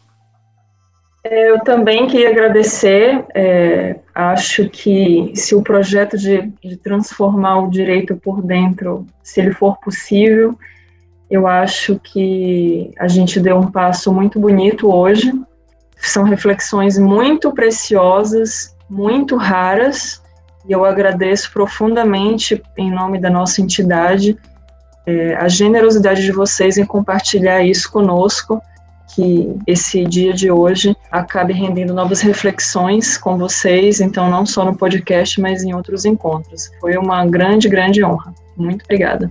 É, 1.22 1.50
eu 1.50 1.60
também 1.60 2.06
queria 2.06 2.28
agradecer. 2.28 3.24
É, 3.34 3.96
acho 4.14 4.68
que 4.68 5.32
se 5.34 5.54
o 5.54 5.62
projeto 5.62 6.18
de, 6.18 6.52
de, 6.62 6.76
transformar 6.76 7.60
o 7.60 7.70
direito 7.70 8.14
por 8.16 8.42
dentro, 8.42 9.06
se 9.22 9.40
ele 9.40 9.52
for 9.52 9.78
possível, 9.78 10.58
eu 11.30 11.46
acho 11.46 11.98
que 11.98 12.90
a 12.98 13.08
gente 13.08 13.40
deu 13.40 13.56
um 13.56 13.70
passo 13.70 14.12
muito 14.12 14.38
bonito 14.38 14.92
hoje. 14.92 15.32
São 16.08 16.24
reflexões 16.24 16.98
muito 16.98 17.52
preciosas, 17.52 18.74
muito 18.88 19.36
raras, 19.36 20.22
e 20.66 20.72
eu 20.72 20.84
agradeço 20.84 21.52
profundamente, 21.52 22.62
em 22.76 22.90
nome 22.90 23.20
da 23.20 23.30
nossa 23.30 23.60
entidade, 23.60 24.36
é, 25.06 25.34
a 25.34 25.48
generosidade 25.48 26.22
de 26.22 26.32
vocês 26.32 26.78
em 26.78 26.84
compartilhar 26.84 27.62
isso 27.62 27.90
conosco 27.90 28.60
que 29.14 29.54
esse 29.66 30.04
dia 30.04 30.32
de 30.32 30.50
hoje 30.50 30.96
acabe 31.10 31.52
rendendo 31.52 31.94
novas 31.94 32.20
reflexões 32.20 33.16
com 33.16 33.38
vocês, 33.38 34.00
então 34.00 34.28
não 34.28 34.44
só 34.44 34.64
no 34.64 34.76
podcast, 34.76 35.40
mas 35.40 35.62
em 35.62 35.72
outros 35.74 36.04
encontros. 36.04 36.70
Foi 36.80 36.96
uma 36.96 37.24
grande, 37.24 37.68
grande 37.68 38.02
honra. 38.02 38.34
Muito 38.56 38.84
obrigada. 38.84 39.30